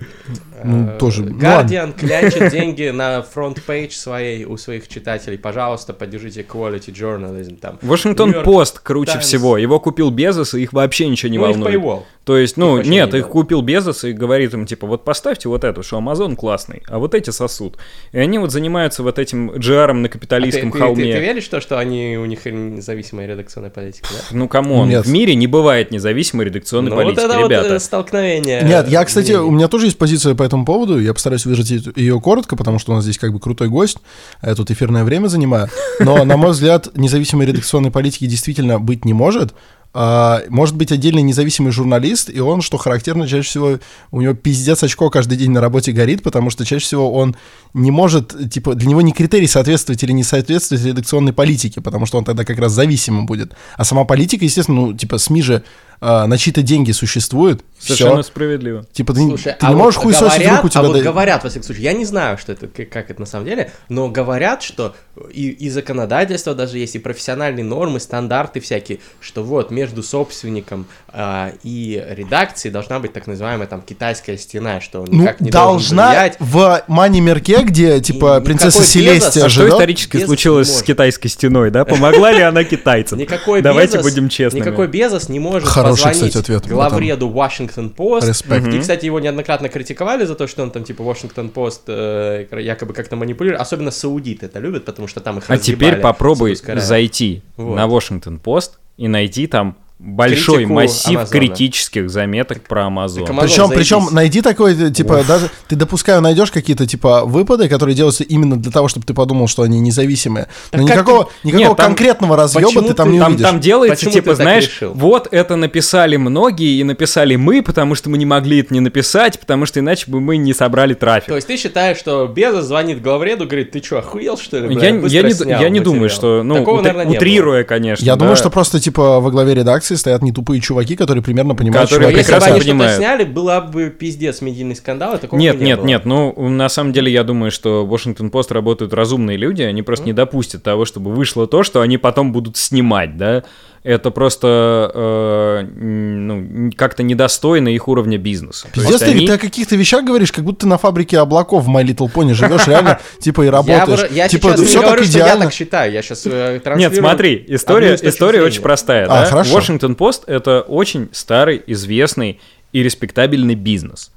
Ну, 0.64 0.88
э, 0.88 0.98
тоже, 0.98 1.24
ну 1.24 1.38
Guardian 1.38 1.92
клянчит 1.92 2.50
деньги 2.50 2.88
на 2.88 3.22
front 3.22 3.61
page 3.61 3.92
своей 3.92 4.44
у 4.44 4.56
своих 4.56 4.88
читателей. 4.88 5.38
Пожалуйста, 5.38 5.92
поддержите 5.92 6.42
quality 6.42 6.92
journalism 6.92 7.56
там. 7.56 7.78
Washington 7.82 8.42
Post 8.42 8.80
круче 8.80 9.18
всего. 9.20 9.58
Его 9.58 9.78
купил 9.78 10.10
Безос, 10.10 10.54
и 10.54 10.62
их 10.62 10.72
вообще 10.72 11.08
ничего 11.08 11.30
не 11.30 11.38
Ну, 11.38 11.44
волнует. 11.44 12.04
То 12.24 12.38
есть, 12.38 12.56
ну, 12.56 12.80
нет, 12.80 13.12
не 13.12 13.18
их 13.18 13.28
купил 13.28 13.60
Безос 13.60 14.04
и 14.04 14.12
говорит 14.26 14.54
им, 14.54 14.66
типа, 14.66 14.86
вот 14.86 15.04
поставьте 15.04 15.48
вот 15.48 15.64
эту, 15.64 15.82
что 15.82 15.98
Амазон 15.98 16.36
классный, 16.36 16.82
а 16.88 16.98
вот 16.98 17.14
эти 17.14 17.30
сосут. 17.30 17.76
И 18.12 18.18
они 18.18 18.38
вот 18.38 18.50
занимаются 18.52 19.02
вот 19.02 19.18
этим 19.18 19.50
GR 19.50 19.92
на 19.92 20.00
А 20.00 20.02
ты, 20.04 20.08
капиталистском 20.08 20.72
ты- 20.72 20.78
холме. 20.78 21.04
ты- 21.04 21.12
ты 21.12 21.18
веришь 21.20 21.44
в 21.44 21.50
то, 21.50 21.60
что 21.60 21.78
они, 21.78 22.16
у 22.16 22.24
них 22.24 22.44
независимая 22.46 23.26
редакционная 23.26 23.70
политика, 23.70 24.08
да? 24.10 24.36
Ну, 24.36 24.48
come 24.48 24.71
on, 24.71 24.88
Нет. 24.88 25.04
в 25.04 25.10
мире 25.10 25.34
не 25.34 25.46
бывает 25.46 25.90
независимой 25.90 26.46
редакционной 26.46 26.90
Ну, 26.90 26.96
политики, 26.96 27.20
вот 27.20 27.30
это 27.34 27.38
ребята. 27.44 27.68
вот 27.68 27.74
э, 27.76 27.80
столкновение. 27.80 28.62
Нет, 28.62 28.88
я, 28.88 29.04
кстати, 29.04 29.32
мнений. 29.32 29.46
у 29.46 29.50
меня 29.50 29.68
тоже 29.68 29.86
есть 29.86 29.98
позиция 29.98 30.34
по 30.34 30.42
этому 30.42 30.64
поводу. 30.64 30.98
Я 30.98 31.12
постараюсь 31.14 31.44
выразить 31.46 31.88
ее 31.96 32.20
коротко, 32.20 32.56
потому 32.56 32.78
что 32.78 32.92
у 32.92 32.94
нас 32.94 33.04
здесь 33.04 33.18
как 33.18 33.32
бы 33.32 33.40
крутой 33.40 33.68
гость, 33.68 33.98
а 34.40 34.48
я 34.48 34.54
тут 34.54 34.70
эфирное 34.70 35.04
время 35.04 35.28
занимаю. 35.28 35.68
Но, 36.00 36.24
на 36.24 36.36
мой 36.36 36.50
взгляд, 36.52 36.88
независимой 36.96 37.46
редакционной 37.46 37.90
политики 37.90 38.26
действительно 38.26 38.78
быть 38.80 39.04
не 39.04 39.12
может. 39.12 39.54
А, 39.96 40.42
может 40.48 40.74
быть 40.74 40.90
отдельный 40.90 41.22
независимый 41.22 41.70
журналист, 41.70 42.28
и 42.28 42.40
он, 42.40 42.62
что 42.62 42.78
характерно, 42.78 43.28
чаще 43.28 43.48
всего 43.48 43.78
у 44.10 44.20
него 44.20 44.34
пиздец 44.34 44.82
очко 44.82 45.08
каждый 45.08 45.38
день 45.38 45.52
на 45.52 45.60
работе 45.60 45.92
горит, 45.92 46.24
потому 46.24 46.50
что 46.50 46.64
чаще 46.64 46.84
всего 46.84 47.12
он 47.12 47.36
не 47.74 47.92
может, 47.92 48.50
типа, 48.50 48.74
для 48.74 48.88
него 48.88 49.02
не 49.02 49.12
критерий 49.12 49.46
соответствовать 49.46 50.02
или 50.02 50.10
не 50.10 50.24
соответствовать 50.24 50.84
редакционной 50.84 51.32
политике, 51.32 51.80
потому 51.80 52.06
что 52.06 52.18
он 52.18 52.24
тогда 52.24 52.44
как 52.44 52.58
раз 52.58 52.72
зависимым 52.72 53.26
будет. 53.26 53.52
А 53.76 53.84
сама 53.84 54.04
политика, 54.04 54.44
естественно, 54.44 54.80
ну, 54.80 54.94
типа, 54.94 55.16
СМИ 55.18 55.42
же 55.42 55.62
а, 56.00 56.26
на 56.26 56.38
чьи-то 56.38 56.62
деньги 56.62 56.90
существует. 56.90 57.64
Совершенно 57.84 58.22
Всё. 58.22 58.30
справедливо. 58.30 58.84
Типа, 58.92 59.12
ты, 59.12 59.20
Слушай, 59.20 59.52
ты 59.58 59.66
а 59.66 59.68
не 59.68 59.74
вот 59.74 59.82
можешь 59.84 60.00
хуй 60.00 60.14
сосить 60.14 60.40
говорят, 60.40 60.56
руку 60.56 60.68
тебя 60.70 60.80
а 60.80 60.84
вот 60.84 60.92
дают. 60.92 61.04
говорят, 61.06 61.44
во 61.44 61.50
всяком 61.50 61.64
случае, 61.66 61.84
я 61.84 61.92
не 61.92 62.04
знаю, 62.04 62.38
что 62.38 62.52
это, 62.52 62.66
как, 62.66 62.88
как 62.88 63.10
это 63.10 63.20
на 63.20 63.26
самом 63.26 63.44
деле, 63.46 63.70
но 63.88 64.08
говорят, 64.08 64.62
что 64.62 64.94
и, 65.30 65.48
и 65.48 65.70
законодательство 65.70 66.54
даже 66.54 66.78
есть, 66.78 66.94
и 66.96 66.98
профессиональные 66.98 67.64
нормы, 67.64 68.00
стандарты 68.00 68.60
всякие, 68.60 69.00
что 69.20 69.42
вот 69.42 69.70
между 69.70 70.02
собственником 70.02 70.86
а, 71.08 71.52
и 71.62 72.02
редакцией 72.10 72.72
должна 72.72 72.98
быть 73.00 73.12
так 73.12 73.26
называемая 73.26 73.66
там 73.66 73.82
китайская 73.82 74.36
стена, 74.38 74.80
что 74.80 75.00
он 75.02 75.08
Ну, 75.10 75.22
никак 75.22 75.40
не 75.40 75.50
должен 75.50 75.96
должна 75.96 76.08
влиять. 76.10 76.36
в 76.40 76.84
Мани 76.88 77.20
Мерке, 77.20 77.62
где, 77.62 78.00
типа, 78.00 78.16
никакой 78.16 78.42
принцесса 78.44 78.82
Селестия 78.84 79.42
а 79.42 79.46
А 79.46 79.48
что 79.48 79.60
живет. 79.60 79.74
исторически 79.74 80.16
Безос 80.16 80.26
случилось 80.26 80.68
не 80.70 80.78
с 80.78 80.82
китайской 80.82 81.28
стеной, 81.28 81.70
да? 81.70 81.84
Помогла 81.84 82.32
ли 82.32 82.40
она 82.42 82.64
китайцам? 82.64 83.18
Никакой 83.18 83.62
Давайте 83.62 83.98
Безос, 83.98 84.10
будем 84.12 84.28
честными. 84.28 84.62
Никакой 84.62 84.88
Безос 84.88 85.28
не 85.28 85.38
может 85.40 85.68
Хороший, 85.68 86.04
позвонить 86.04 86.32
кстати, 86.32 86.38
ответ 86.38 86.66
главреду 86.66 87.28
Washington 87.28 87.73
Post. 87.76 88.28
Респект. 88.28 88.66
И, 88.68 88.78
кстати, 88.80 89.06
его 89.06 89.20
неоднократно 89.20 89.68
критиковали 89.68 90.24
за 90.24 90.34
то, 90.34 90.46
что 90.46 90.62
он 90.62 90.70
там, 90.70 90.84
типа, 90.84 91.02
Washington 91.02 91.52
Post 91.52 91.80
э, 91.86 92.46
якобы 92.62 92.94
как-то 92.94 93.16
манипулирует. 93.16 93.60
Особенно 93.60 93.90
саудиты 93.90 94.46
это 94.46 94.58
любят, 94.60 94.84
потому 94.84 95.08
что 95.08 95.20
там 95.20 95.38
их 95.38 95.44
А 95.48 95.58
теперь 95.58 95.96
попробуй 95.96 96.54
зайти 96.76 97.42
Вот. 97.56 97.76
на 97.76 97.86
Washington 97.86 98.38
Пост 98.38 98.78
и 98.96 99.08
найти 99.08 99.46
там 99.46 99.76
большой 99.98 100.56
Критику 100.56 100.72
массив 100.74 101.16
Амазона. 101.16 101.26
критических 101.38 102.10
заметок 102.10 102.62
про 102.62 102.82
Amazon. 102.88 103.26
Так 103.26 103.30
Amazon, 103.30 103.40
Причем, 103.42 103.68
причем 103.70 103.98
заебись. 104.00 104.12
найди 104.12 104.40
такой, 104.42 104.74
э, 104.88 104.90
типа, 104.90 105.22
даже 105.26 105.50
ты 105.68 105.76
допускаю, 105.76 106.20
найдешь 106.20 106.50
какие-то, 106.50 106.86
типа, 106.86 107.24
выпады, 107.24 107.68
которые 107.68 107.94
делаются 107.94 108.24
именно 108.24 108.56
для 108.56 108.72
того, 108.72 108.88
чтобы 108.88 109.06
ты 109.06 109.14
подумал, 109.14 109.46
что 109.48 109.62
они 109.62 109.80
независимые. 109.80 110.48
Но 110.72 110.78
Так 110.78 110.86
как 110.88 110.96
никакого, 110.96 111.24
ты- 111.24 111.30
никакого 111.48 111.68
Нет, 111.68 111.76
там- 111.76 111.86
конкретного 111.86 112.36
разъеба 112.36 112.82
ты 112.82 112.92
там 112.94 113.08
ты- 113.08 113.12
не 113.14 113.18
Там, 113.20 113.28
увидишь. 113.28 113.46
там 113.48 113.60
делается, 113.60 113.96
Почему 113.96 114.12
типа, 114.12 114.26
так 114.30 114.36
знаешь, 114.36 114.64
решил? 114.66 114.92
вот 114.94 115.28
это 115.30 115.56
написали 115.56 116.16
многие, 116.16 116.80
и 116.80 116.84
написали 116.84 117.36
мы, 117.36 117.62
потому 117.62 117.94
что 117.94 118.10
мы 118.10 118.18
не 118.18 118.26
могли 118.26 118.60
это 118.60 118.74
не 118.74 118.80
написать, 118.80 119.38
потому 119.40 119.64
что 119.64 119.80
иначе 119.80 120.10
бы 120.10 120.20
мы 120.20 120.36
не 120.36 120.52
собрали 120.52 120.94
трафик. 120.94 121.28
То 121.28 121.36
есть 121.36 121.46
ты 121.46 121.56
считаешь, 121.56 121.96
что 121.98 122.26
Безос 122.26 122.66
звонит 122.66 123.00
главреду, 123.00 123.46
говорит, 123.46 123.70
ты 123.70 123.82
что, 123.82 123.98
охуел, 124.00 124.36
что 124.36 124.58
ли? 124.58 124.74
бля? 124.74 124.88
я, 124.88 124.94
Быстро 124.94 125.16
я 125.18 125.22
не, 125.58 125.62
я 125.62 125.68
не 125.70 125.80
думаю, 125.80 126.02
материал». 126.02 126.16
что, 126.16 126.42
ну, 126.42 126.54
Такого, 126.56 126.76
утри- 126.80 126.82
наверное, 126.88 127.06
было. 127.06 127.14
утрируя, 127.16 127.64
конечно. 127.64 128.04
Я 128.04 128.14
да. 128.14 128.18
думаю, 128.20 128.36
что 128.36 128.50
просто, 128.50 128.80
типа, 128.80 129.20
во 129.20 129.30
главе 129.30 129.54
редакции 129.54 129.83
стоят 129.84 130.22
не 130.22 130.32
тупые 130.32 130.60
чуваки, 130.60 130.96
которые 130.96 131.22
примерно 131.22 131.54
понимают, 131.54 131.90
Которые 131.90 132.10
что 132.10 132.18
Если 132.18 132.32
бы 132.32 132.36
прекрасно 132.38 132.54
они 132.54 132.60
что-то 132.62 132.96
сняли, 132.96 133.24
была 133.24 133.60
бы 133.60 133.90
пиздец 133.90 134.40
медийный 134.40 134.76
скандал, 134.76 135.14
и 135.16 135.18
такого 135.18 135.38
Нет, 135.38 135.56
бы 135.56 135.60
не 135.62 135.66
нет, 135.66 135.78
было. 135.78 135.86
нет, 135.86 136.04
ну, 136.04 136.48
на 136.48 136.68
самом 136.68 136.92
деле, 136.92 137.12
я 137.12 137.24
думаю, 137.24 137.50
что 137.50 137.84
в 137.84 137.92
Washington 137.92 138.30
Post 138.30 138.52
работают 138.52 138.92
разумные 138.92 139.36
люди, 139.36 139.62
они 139.62 139.82
просто 139.82 140.06
не 140.06 140.12
допустят 140.12 140.62
того, 140.62 140.84
чтобы 140.84 141.12
вышло 141.12 141.46
то, 141.46 141.62
что 141.62 141.80
они 141.80 141.98
потом 141.98 142.32
будут 142.32 142.56
снимать, 142.56 143.16
да. 143.16 143.44
Это 143.84 144.10
просто 144.10 144.90
э, 144.94 145.62
ну, 145.78 146.70
как-то 146.74 147.02
недостойно 147.02 147.68
их 147.68 147.86
уровня 147.86 148.16
бизнеса. 148.16 148.66
Пиздец, 148.72 149.00
ты, 149.00 149.10
они- 149.10 149.26
ты 149.26 149.34
о 149.34 149.38
каких-то 149.38 149.76
вещах 149.76 150.04
говоришь, 150.06 150.32
как 150.32 150.42
будто 150.42 150.60
ты 150.60 150.66
на 150.66 150.78
фабрике 150.78 151.18
облаков 151.18 151.64
в 151.64 151.68
My 151.68 151.84
Little 151.84 152.10
Pony 152.10 152.32
живешь 152.32 152.66
реально, 152.66 152.98
типа, 153.20 153.42
и 153.42 153.44
Я, 153.44 153.50
работаешь. 153.52 154.10
я 154.10 154.26
типа, 154.26 154.48
сейчас 154.56 154.60
все 154.62 154.78
так 154.80 154.86
говорю, 154.86 155.04
что 155.04 155.18
я 155.18 155.24
идеально. 155.24 155.44
так 155.44 155.52
считаю, 155.52 155.92
я 155.92 156.00
сейчас 156.00 156.22
э, 156.24 156.60
Нет, 156.76 156.96
смотри, 156.96 157.44
история, 157.48 157.98
история 158.00 158.40
очень 158.42 158.62
простая. 158.62 159.04
А, 159.04 159.20
да? 159.20 159.26
хорошо. 159.26 159.58
Washington 159.58 159.96
Post 159.96 160.22
это 160.28 160.62
очень 160.62 161.10
старый, 161.12 161.62
известный 161.66 162.40
и 162.72 162.82
респектабельный 162.82 163.54
бизнес. 163.54 164.12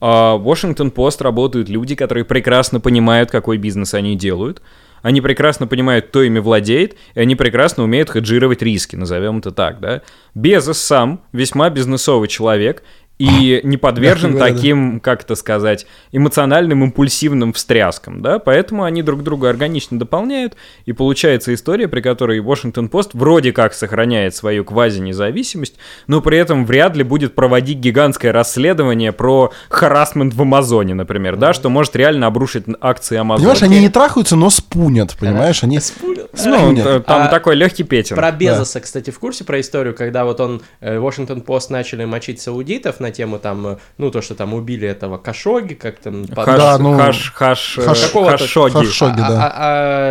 А 0.00 0.36
в 0.36 0.48
Washington 0.48 0.90
Post 0.92 1.22
работают 1.22 1.68
люди, 1.68 1.94
которые 1.94 2.24
прекрасно 2.24 2.80
понимают, 2.80 3.30
какой 3.30 3.58
бизнес 3.58 3.92
они 3.92 4.16
делают. 4.16 4.62
Они 5.02 5.20
прекрасно 5.20 5.66
понимают, 5.66 6.06
кто 6.06 6.22
ими 6.22 6.38
владеет, 6.38 6.96
и 7.14 7.20
они 7.20 7.36
прекрасно 7.36 7.84
умеют 7.84 8.10
хеджировать 8.10 8.62
риски, 8.62 8.96
назовем 8.96 9.38
это 9.38 9.50
так, 9.50 9.80
да. 9.80 10.02
Безос 10.34 10.78
сам 10.78 11.22
весьма 11.32 11.70
бизнесовый 11.70 12.28
человек 12.28 12.82
и 13.20 13.60
не 13.64 13.76
подвержен 13.76 14.38
таким, 14.38 14.98
как 14.98 15.24
это 15.24 15.34
сказать, 15.34 15.86
эмоциональным, 16.10 16.84
импульсивным 16.84 17.52
встряскам, 17.52 18.22
да, 18.22 18.38
поэтому 18.38 18.84
они 18.84 19.02
друг 19.02 19.22
друга 19.22 19.50
органично 19.50 19.98
дополняют, 19.98 20.56
и 20.86 20.94
получается 20.94 21.52
история, 21.52 21.86
при 21.86 22.00
которой 22.00 22.38
Washington 22.38 22.88
Post 22.88 23.10
вроде 23.12 23.52
как 23.52 23.74
сохраняет 23.74 24.34
свою 24.34 24.64
квази-независимость, 24.64 25.74
но 26.06 26.22
при 26.22 26.38
этом 26.38 26.64
вряд 26.64 26.96
ли 26.96 27.02
будет 27.02 27.34
проводить 27.34 27.76
гигантское 27.78 28.32
расследование 28.32 29.12
про 29.12 29.52
харасмент 29.68 30.32
в 30.32 30.40
Амазоне, 30.40 30.94
например, 30.94 31.36
да, 31.36 31.52
что 31.52 31.68
может 31.68 31.94
реально 31.96 32.26
обрушить 32.26 32.64
акции 32.80 33.18
Амазона. 33.18 33.50
Понимаешь, 33.50 33.62
они 33.62 33.80
не 33.80 33.90
трахаются, 33.90 34.34
но 34.34 34.48
спунят, 34.48 35.14
понимаешь? 35.20 35.62
Они 35.62 35.78
Спулил. 35.78 36.28
Ну, 36.46 36.74
т- 36.74 37.00
там 37.00 37.22
А 37.24 37.28
такой 37.28 37.54
легкий 37.54 37.84
петин. 37.84 38.16
Про 38.16 38.32
Безоса, 38.32 38.80
кстати, 38.80 39.10
в 39.10 39.18
курсе 39.18 39.44
про 39.44 39.60
историю, 39.60 39.94
когда 39.94 40.24
вот 40.24 40.40
он, 40.40 40.62
э, 40.80 40.96
Washington 40.96 41.44
Post 41.44 41.66
начали 41.68 42.06
мочить 42.06 42.40
саудитов 42.40 42.98
на 42.98 43.09
тему 43.10 43.38
там, 43.38 43.66
э, 43.66 43.76
ну, 43.98 44.10
то, 44.10 44.20
что 44.22 44.34
там 44.34 44.54
убили 44.54 44.86
этого 44.88 45.18
Кашоги, 45.18 45.74
как 45.74 45.98
там... 45.98 46.26
под- 46.26 46.44
Хаш, 46.44 46.58
Да, 46.58 46.78
ну, 46.78 46.96
хаш, 46.96 47.32
хаш, 47.34 47.78
э, 47.78 47.82
хаш- 47.82 48.06
какого-то- 48.06 48.38
хашоги. 48.38 48.72
хаш- 48.74 48.90
Шоги, 48.90 49.20
а- 49.20 49.28
да. 49.28 49.44
а- 49.46 49.52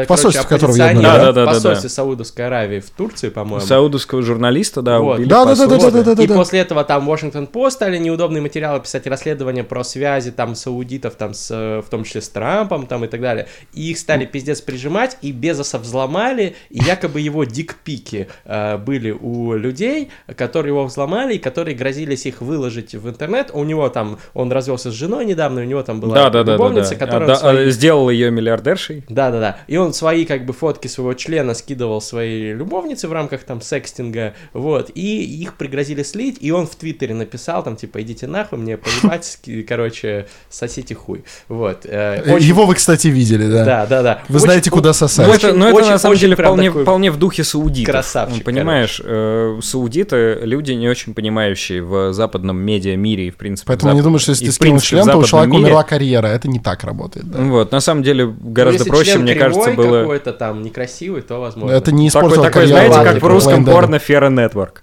а, 0.02 0.04
В 0.04 0.08
посольстве 0.08 0.44
короче, 0.48 0.66
которого 0.68 0.88
ебнули, 0.90 1.04
да? 1.06 1.18
Да, 1.18 1.32
да, 1.32 1.46
да, 1.46 1.52
посольстве 1.54 1.90
Саудовской 1.90 2.46
Аравии 2.48 2.80
в 2.80 2.90
Турции, 2.90 3.30
по-моему. 3.30 3.66
Саудовского 3.66 4.22
журналиста, 4.22 4.82
да, 4.82 5.00
Вот. 5.00 5.16
убили 5.20 5.30
Да, 5.30 5.46
да, 5.46 5.56
да, 5.56 5.56
да, 5.56 5.64
посольство. 5.76 5.92
да, 5.92 6.04
да, 6.04 6.16
да, 6.16 6.24
и 6.24 6.28
да. 6.28 6.36
после 6.36 6.60
этого 6.60 6.84
там 6.84 7.10
Washington 7.10 7.50
Post 7.52 7.72
стали 7.72 7.98
неудобные 7.98 8.42
материалы 8.42 8.80
писать, 8.80 9.06
расследования 9.08 9.64
про 9.64 9.84
связи 9.84 10.32
там 10.32 10.56
саудитов, 10.56 11.16
там 11.16 11.34
с, 11.34 11.50
э, 11.52 11.82
в 11.86 11.90
том 11.90 12.04
числе 12.04 12.22
с 12.22 12.30
Трампом 12.30 12.88
там 12.88 13.04
и 13.06 13.08
так 13.08 13.22
далее. 13.22 13.48
И 13.74 13.92
их 13.92 13.98
стали 13.98 14.26
пиздец 14.26 14.62
прижимать, 14.62 15.18
и 15.22 15.32
Безоса 15.32 15.78
взломали, 15.80 16.56
и 16.70 16.80
якобы 16.84 17.20
его 17.20 17.44
дикпики 17.44 18.28
э, 18.46 18.78
были 18.78 19.12
у 19.12 19.54
людей, 19.56 20.10
которые 20.38 20.72
его 20.72 20.86
взломали, 20.86 21.36
и 21.36 21.38
которые 21.38 21.76
грозились 21.76 22.26
их 22.26 22.42
выложить 22.42 22.79
в 22.94 23.08
интернет. 23.10 23.52
У 23.54 23.64
него 23.64 23.90
там, 23.90 24.18
он 24.34 24.52
развелся 24.52 24.92
с 24.92 24.94
женой 24.94 25.26
недавно, 25.26 25.62
у 25.62 25.64
него 25.66 25.84
там 25.84 26.00
была 26.00 26.16
Да, 26.16 26.24
да, 26.26 26.30
да, 26.30 26.44
да, 26.44 26.54
любовница, 26.54 26.92
да. 26.92 27.06
которая 27.06 27.24
А, 27.26 27.28
да, 27.28 27.36
свои- 27.36 27.68
а, 27.68 27.70
сделал 27.72 28.10
ее 28.10 28.32
миллиардершей. 28.32 29.04
да, 29.10 29.32
да, 29.32 29.40
да. 29.40 29.58
И 29.68 29.78
он 29.78 29.94
свои 29.94 30.26
как 30.26 30.46
бы 30.46 30.54
фотки 30.54 30.88
своего 30.88 31.14
члена 31.14 31.54
скидывал 31.54 32.02
своей 32.02 32.54
любовнице 32.54 33.08
в 33.08 33.14
рамках 33.14 33.44
там 33.44 33.62
секстинга, 33.62 34.34
вот. 34.54 34.92
И 34.96 35.24
их 35.42 35.56
пригрозили 35.56 36.04
слить, 36.04 36.38
и 36.42 36.52
он 36.52 36.68
в 36.68 36.76
Твиттере 36.76 37.14
написал 37.14 37.64
там 37.64 37.76
типа 37.76 38.02
идите 38.02 38.28
нахуй, 38.28 38.58
мне 38.60 38.78
поебать, 38.78 39.40
короче, 39.68 40.28
сосите 40.50 40.96
хуй, 40.96 41.24
вот. 41.48 41.86
Э, 41.86 42.22
Э, 42.26 42.34
очень- 42.36 42.48
Его 42.48 42.66
вы, 42.66 42.76
кстати, 42.76 43.08
видели, 43.08 43.48
да. 43.48 43.66
Да, 43.66 43.86
да, 43.86 44.02
да. 44.04 44.22
Вы 44.30 44.36
Очень- 44.36 44.46
знаете, 44.46 44.70
куда 44.72 44.94
сосать. 44.94 45.28
Ну, 45.28 45.34
это, 45.34 45.54
ну, 45.54 45.66
это 45.68 45.76
очень- 45.76 45.90
на 45.92 45.98
самом 45.98 46.18
деле 46.18 46.36
вполне, 46.36 46.68
такой 46.70 46.84
вполне 46.84 47.12
в 47.12 47.18
духе 47.18 47.44
саудитов. 47.44 47.92
красавчик, 47.94 48.44
Понимаешь, 48.44 49.02
э, 49.04 49.60
саудиты 49.62 50.40
люди 50.44 50.72
не 50.74 50.88
очень 50.90 51.14
понимающие 51.14 51.82
в 51.84 52.14
западном 52.14 52.58
медиа-мире 52.70 53.28
и, 53.28 53.32
в 53.32 53.38
принципе, 53.38 53.68
Поэтому 53.68 53.92
зап- 53.92 53.96
не 53.96 54.02
думаешь, 54.02 54.22
что 54.22 54.32
если 54.32 54.46
и, 54.46 54.48
ты 54.48 54.54
скинул 54.54 54.80
член, 54.80 55.06
то 55.06 55.18
у 55.18 55.24
человека 55.24 55.52
мире- 55.56 55.66
умерла 55.66 55.84
карьера. 55.84 56.28
Это 56.28 56.48
не 56.48 56.60
так 56.60 56.84
работает, 56.84 57.30
да. 57.30 57.40
Вот, 57.44 57.72
на 57.72 57.80
самом 57.80 58.04
деле, 58.04 58.26
Ну, 58.26 58.36
гораздо 58.40 58.80
если 58.80 58.90
проще, 58.90 59.12
член 59.12 59.22
мне 59.24 59.36
кажется, 59.36 59.72
было... 59.72 60.02
какой-то 60.02 60.34
там 60.34 60.62
некрасивый, 60.64 61.22
то 61.22 61.40
возможно. 61.42 61.74
Это 61.76 61.92
не 61.92 62.10
Такой, 62.10 62.28
испортило 62.28 62.46
такой 62.46 62.62
карьеру 62.68 62.94
знаете, 62.94 63.12
как 63.14 63.22
в 63.24 63.28
русском 63.28 63.66
порно 63.66 64.00
Фера 64.00 64.30
Network. 64.30 64.74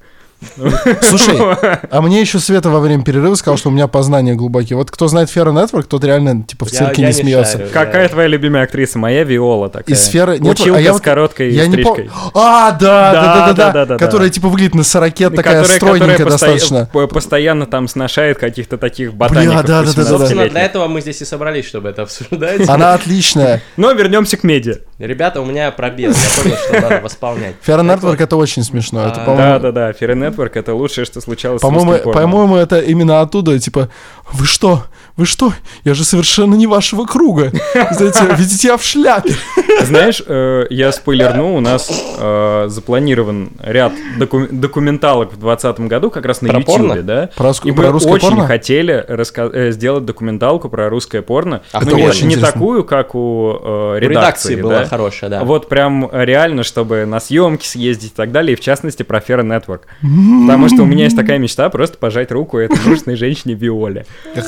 Слушай, 1.01 1.37
а 1.91 2.01
мне 2.03 2.21
еще 2.21 2.39
Света 2.39 2.71
во 2.71 2.81
время 2.81 3.03
перерыва 3.03 3.35
сказал, 3.35 3.57
что 3.57 3.71
у 3.71 3.73
меня 3.73 3.89
познания 3.89 4.35
глубокие. 4.35 4.77
Вот 4.77 4.91
кто 4.91 5.09
знает 5.09 5.31
Фера 5.31 5.51
Network, 5.51 5.85
тот 5.85 6.05
реально 6.05 6.43
типа 6.43 6.67
в 6.67 6.71
цирке 6.71 7.03
я 7.03 7.09
не 7.09 7.15
не 7.15 7.23
смеется. 7.23 7.59
шарю. 7.59 7.71
Какая 7.73 8.09
твоя 8.09 8.29
любимая 8.29 8.65
актриса? 8.65 8.99
Моя 8.99 9.25
Виола 9.25 9.71
такая. 9.71 9.95
Из 9.95 10.03
сферы... 10.05 10.39
Нет, 10.39 10.61
Училка 10.61 10.79
а 10.79 10.81
я 10.81 10.91
с 10.91 10.95
вот- 10.95 11.03
короткой 11.03 11.51
я 11.53 11.67
не 11.67 11.73
стрижкой. 11.73 12.11
А, 12.35 12.73
да, 12.73 12.77
да, 12.79 13.13
да, 13.13 13.13
да, 13.13 13.47
да, 13.47 13.53
Да-да-да-да-да. 13.55 13.99
Которая 14.05 14.29
типа 14.29 14.49
выглядит 14.49 14.75
на 14.75 14.85
40 14.85 15.15
такая 15.15 15.35
Которая- 15.35 15.65
стройненькая 15.65 16.27
достаточно. 16.27 16.89
по- 16.93 17.07
Постоянно 17.07 17.67
там 17.67 17.89
сношает 17.89 18.39
каких-то 18.39 18.77
таких 18.77 19.15
ботаников 19.15 19.65
да, 19.67 19.83
да, 19.83 19.83
да, 19.83 19.93
да, 19.93 19.93
да. 19.95 20.03
18-летних. 20.03 20.19
Собственно, 20.19 20.49
для 20.49 20.63
этого 20.63 20.87
мы 20.89 21.01
здесь 21.01 21.23
и 21.23 21.25
собрались, 21.25 21.65
чтобы 21.67 21.89
это 21.89 22.03
обсуждать. 22.03 22.69
Она 22.69 22.95
отличная. 22.95 23.63
Но 23.77 23.93
вернемся 23.93 24.37
к 24.37 24.45
медиа. 24.45 24.77
Ребята, 24.99 25.41
у 25.41 25.45
меня 25.45 25.71
пробел, 25.71 26.13
я 26.13 26.43
понял, 26.43 26.57
что 26.57 26.81
надо 26.81 27.01
восполнять. 27.03 27.55
Фера 27.63 27.83
вот, 27.83 28.21
это 28.21 28.37
очень 28.37 28.63
смешно. 28.63 29.13
А, 29.15 29.37
Да, 29.37 29.59
да, 29.59 29.73
да. 29.73 29.93
Ферри 29.93 30.15
Network 30.29 30.53
это 30.55 30.75
лучшее, 30.75 31.05
что 31.05 31.21
случалось 31.21 31.63
По-моему, 31.63 32.13
по-моему, 32.13 32.57
это 32.57 32.81
именно 32.81 33.21
оттуда, 33.21 33.59
типа, 33.59 33.91
вы 34.33 34.47
что, 34.47 34.85
вы 35.17 35.25
что, 35.27 35.53
я 35.85 35.95
же 35.95 36.05
совершенно 36.05 36.55
не 36.55 36.67
вашего 36.67 37.05
круга. 37.07 37.51
Знаете, 37.93 38.21
видите, 38.39 38.69
я 38.69 38.77
в 38.77 38.83
шляпе. 38.85 39.35
Знаешь, 39.83 40.23
э, 40.27 40.67
я 40.71 40.93
спойлерну, 40.93 41.57
у 41.57 41.61
нас 41.61 41.91
э, 42.19 42.65
запланирован 42.69 43.51
ряд 43.63 43.93
доку- 44.19 44.49
документалок 44.51 45.33
в 45.33 45.39
2020 45.39 45.81
году, 45.89 46.11
как 46.11 46.27
раз 46.27 46.43
на 46.43 46.49
YouTube, 46.49 46.65
порно? 46.67 47.03
да? 47.03 47.31
Про, 47.37 47.49
русскую- 47.49 47.73
И 47.73 47.77
мы 47.77 47.89
очень 47.91 48.21
порно? 48.21 48.47
хотели 48.47 49.05
раска- 49.09 49.51
э, 49.53 49.73
сделать 49.73 50.05
документалку 50.05 50.69
про 50.69 50.89
русское 50.91 51.23
порно. 51.23 51.63
Это 51.73 51.87
Ну, 51.91 51.97
не, 51.97 52.07
очень 52.07 52.29
не 52.29 52.35
интересно. 52.35 52.53
такую, 52.53 52.85
как 52.85 53.15
у 53.15 53.53
э, 53.63 53.93
У 53.97 53.99
редакции, 53.99 54.09
редакции 54.09 54.63
была 54.63 54.79
да. 54.81 54.85
хорошая, 54.87 55.31
да. 55.31 55.45
Вот 55.45 55.69
прям 55.69 56.09
реально, 56.13 56.63
чтобы 56.63 57.05
на 57.07 57.21
съемки 57.21 57.67
съездить 57.67 58.13
и 58.13 58.15
так 58.15 58.33
далее, 58.33 58.53
и 58.55 58.57
в 58.57 58.61
частности 58.61 59.03
про 59.03 59.21
Фера 59.21 59.43
Network. 59.43 59.81
Потому 60.47 60.69
что 60.69 60.83
у 60.83 60.87
меня 60.87 61.05
есть 61.05 61.17
такая 61.17 61.39
мечта 61.39 61.69
просто 61.71 61.99
пожать 61.99 62.31
руку 62.33 62.59
этой 62.59 62.79
мужественной 62.85 63.17
женщине 63.17 63.55
Виоле. 63.55 64.07
Эх, 64.35 64.47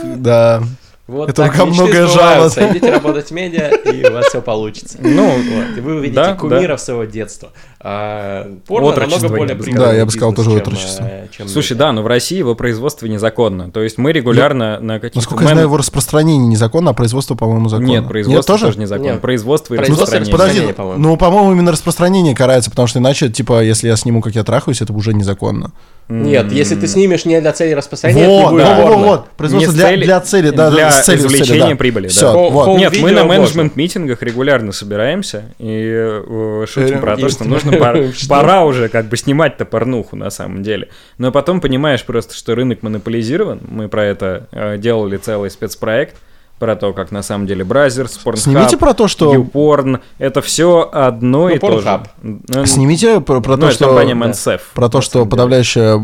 Да. 0.61 0.67
Вот 1.09 1.31
Это 1.31 1.47
рука 1.47 1.65
многое 1.65 2.07
жалоб. 2.07 2.53
Идите 2.55 2.91
работать 2.93 3.29
в 3.29 3.31
медиа, 3.31 3.69
и 3.69 4.07
у 4.07 4.13
вас 4.13 4.27
все 4.27 4.43
получится. 4.43 4.99
Ну, 5.01 5.27
Вот, 5.31 5.79
и 5.79 5.81
вы 5.81 5.95
увидите 5.95 6.21
да, 6.21 6.35
кумиров 6.35 6.79
своего 6.83 7.05
детства. 7.05 7.49
А, 7.81 8.47
порно 8.67 8.89
Отрочество, 8.89 9.29
намного 9.29 9.47
я 9.53 9.55
более 9.55 9.63
сказал. 9.63 9.87
Да, 9.91 9.97
я 9.97 10.05
бы 10.05 10.11
сказал, 10.11 10.31
бизнес, 10.33 10.45
тоже 10.47 10.59
чем, 10.59 10.69
отрочество. 10.69 11.05
э, 11.05 11.27
чем 11.35 11.49
Слушай, 11.49 11.73
медиа. 11.73 11.79
да, 11.87 11.93
но 11.93 12.03
в 12.03 12.07
России 12.09 12.37
его 12.37 12.55
производство 12.55 13.07
незаконно. 13.07 13.71
То 13.71 13.83
есть 13.83 13.97
мы 13.97 14.13
регулярно 14.13 14.81
на 14.81 14.97
каких-то... 15.01 15.17
Насколько 15.17 15.45
я 15.45 15.49
мен- 15.49 15.55
знаю, 15.55 15.69
его 15.69 15.79
распространение 15.79 16.47
незаконно, 16.47 16.91
а 16.91 16.93
производство, 16.93 17.35
по-моему, 17.35 17.71
законно. 17.71 17.87
Нет, 17.89 18.07
производство 18.07 18.55
тоже? 18.55 18.67
тоже 18.67 18.79
незаконно. 18.79 19.13
Нет. 19.13 19.21
Производство 19.23 19.73
и 19.73 19.77
Производство 19.79 20.19
распространение. 20.19 20.61
Подожди, 20.63 20.73
по-моему. 20.75 21.03
ну, 21.03 21.17
по-моему, 21.17 21.53
именно 21.53 21.73
распространение 21.73 22.37
карается, 22.37 22.69
потому 22.69 22.87
что 22.87 22.99
иначе, 22.99 23.31
типа, 23.31 23.63
если 23.65 23.89
я 23.89 23.97
сниму, 23.97 24.21
как 24.21 24.35
я 24.35 24.45
трахаюсь, 24.45 24.83
это 24.83 24.93
уже 24.93 25.15
незаконно. 25.15 25.73
Нет, 26.09 26.51
если 26.53 26.75
ты 26.75 26.87
снимешь 26.87 27.27
не 27.27 27.41
для 27.41 27.53
цели 27.53 27.73
распространения, 27.73 28.23
это 28.23 28.31
не 28.33 28.43
Вот, 28.43 28.51
будет 28.53 28.65
да, 28.65 28.81
вот, 28.81 28.89
вот, 28.89 29.07
вот. 29.07 29.29
Производство 29.37 29.75
для, 29.75 29.87
цели- 29.87 30.05
для 30.05 30.21
цели, 30.21 30.51
да, 30.51 30.71
для 30.71 30.91
с 30.91 31.05
целью, 31.05 31.27
извлечения 31.27 31.71
да. 31.71 31.77
прибыли, 31.77 32.07
да. 32.07 32.13
Всё, 32.13 32.33
Хо- 32.33 32.51
вот. 32.51 32.79
Нет, 32.79 32.99
мы 33.01 33.13
на 33.13 33.25
management 33.25 33.74
meeting 33.74 34.08
ах 34.08 34.23
регулярно 34.23 34.73
собираемся 34.73 35.55
и 35.59 35.93
э, 35.93 36.65
шутим 36.67 37.01
про 37.01 37.17
то, 37.17 37.29
что 37.29 37.45
нужно 37.45 37.73
пора, 37.73 38.01
пора 38.29 38.65
уже 38.65 38.89
как 38.89 39.07
бы 39.07 39.17
снимать-то 39.19 39.67
порнуху 39.67 40.17
на 40.17 40.31
самом 40.31 40.63
деле. 40.63 40.89
Но 41.19 41.31
потом 41.31 41.61
понимаешь 41.61 42.05
просто, 42.05 42.35
что 42.35 42.55
рынок 42.55 42.83
монополизирован. 42.83 43.61
Мы 43.69 43.89
про 43.89 44.05
это 44.05 44.49
э, 44.53 44.79
делали 44.79 45.19
целый 45.19 45.51
спецпроект 45.51 46.17
про 46.59 46.77
то, 46.77 46.93
как 46.93 47.11
на 47.11 47.23
самом 47.23 47.47
деле 47.47 47.65
Brazzers, 47.65 48.19
Pornhub, 48.25 48.37
Снимите 48.37 48.77
про 48.77 48.95
то, 48.95 49.09
что... 49.09 49.35
YouPorn, 49.35 50.01
это 50.19 50.43
все 50.43 50.89
одно 50.93 51.49
Ну, 51.49 51.49
и 51.49 51.59
то 51.59 51.81
же. 51.81 52.03
Ну, 52.23 52.67
Снимите 52.67 53.21
про, 53.21 53.41
про 53.41 53.57
ну, 53.57 53.67
то, 53.67 53.73
что... 53.73 53.87
компания 53.87 54.15
да. 54.15 54.27
Mansef, 54.27 54.61
Про 54.75 54.89
то, 54.89 55.01
что 55.01 55.25
подавляющая 55.27 56.01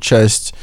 часть 0.00 0.54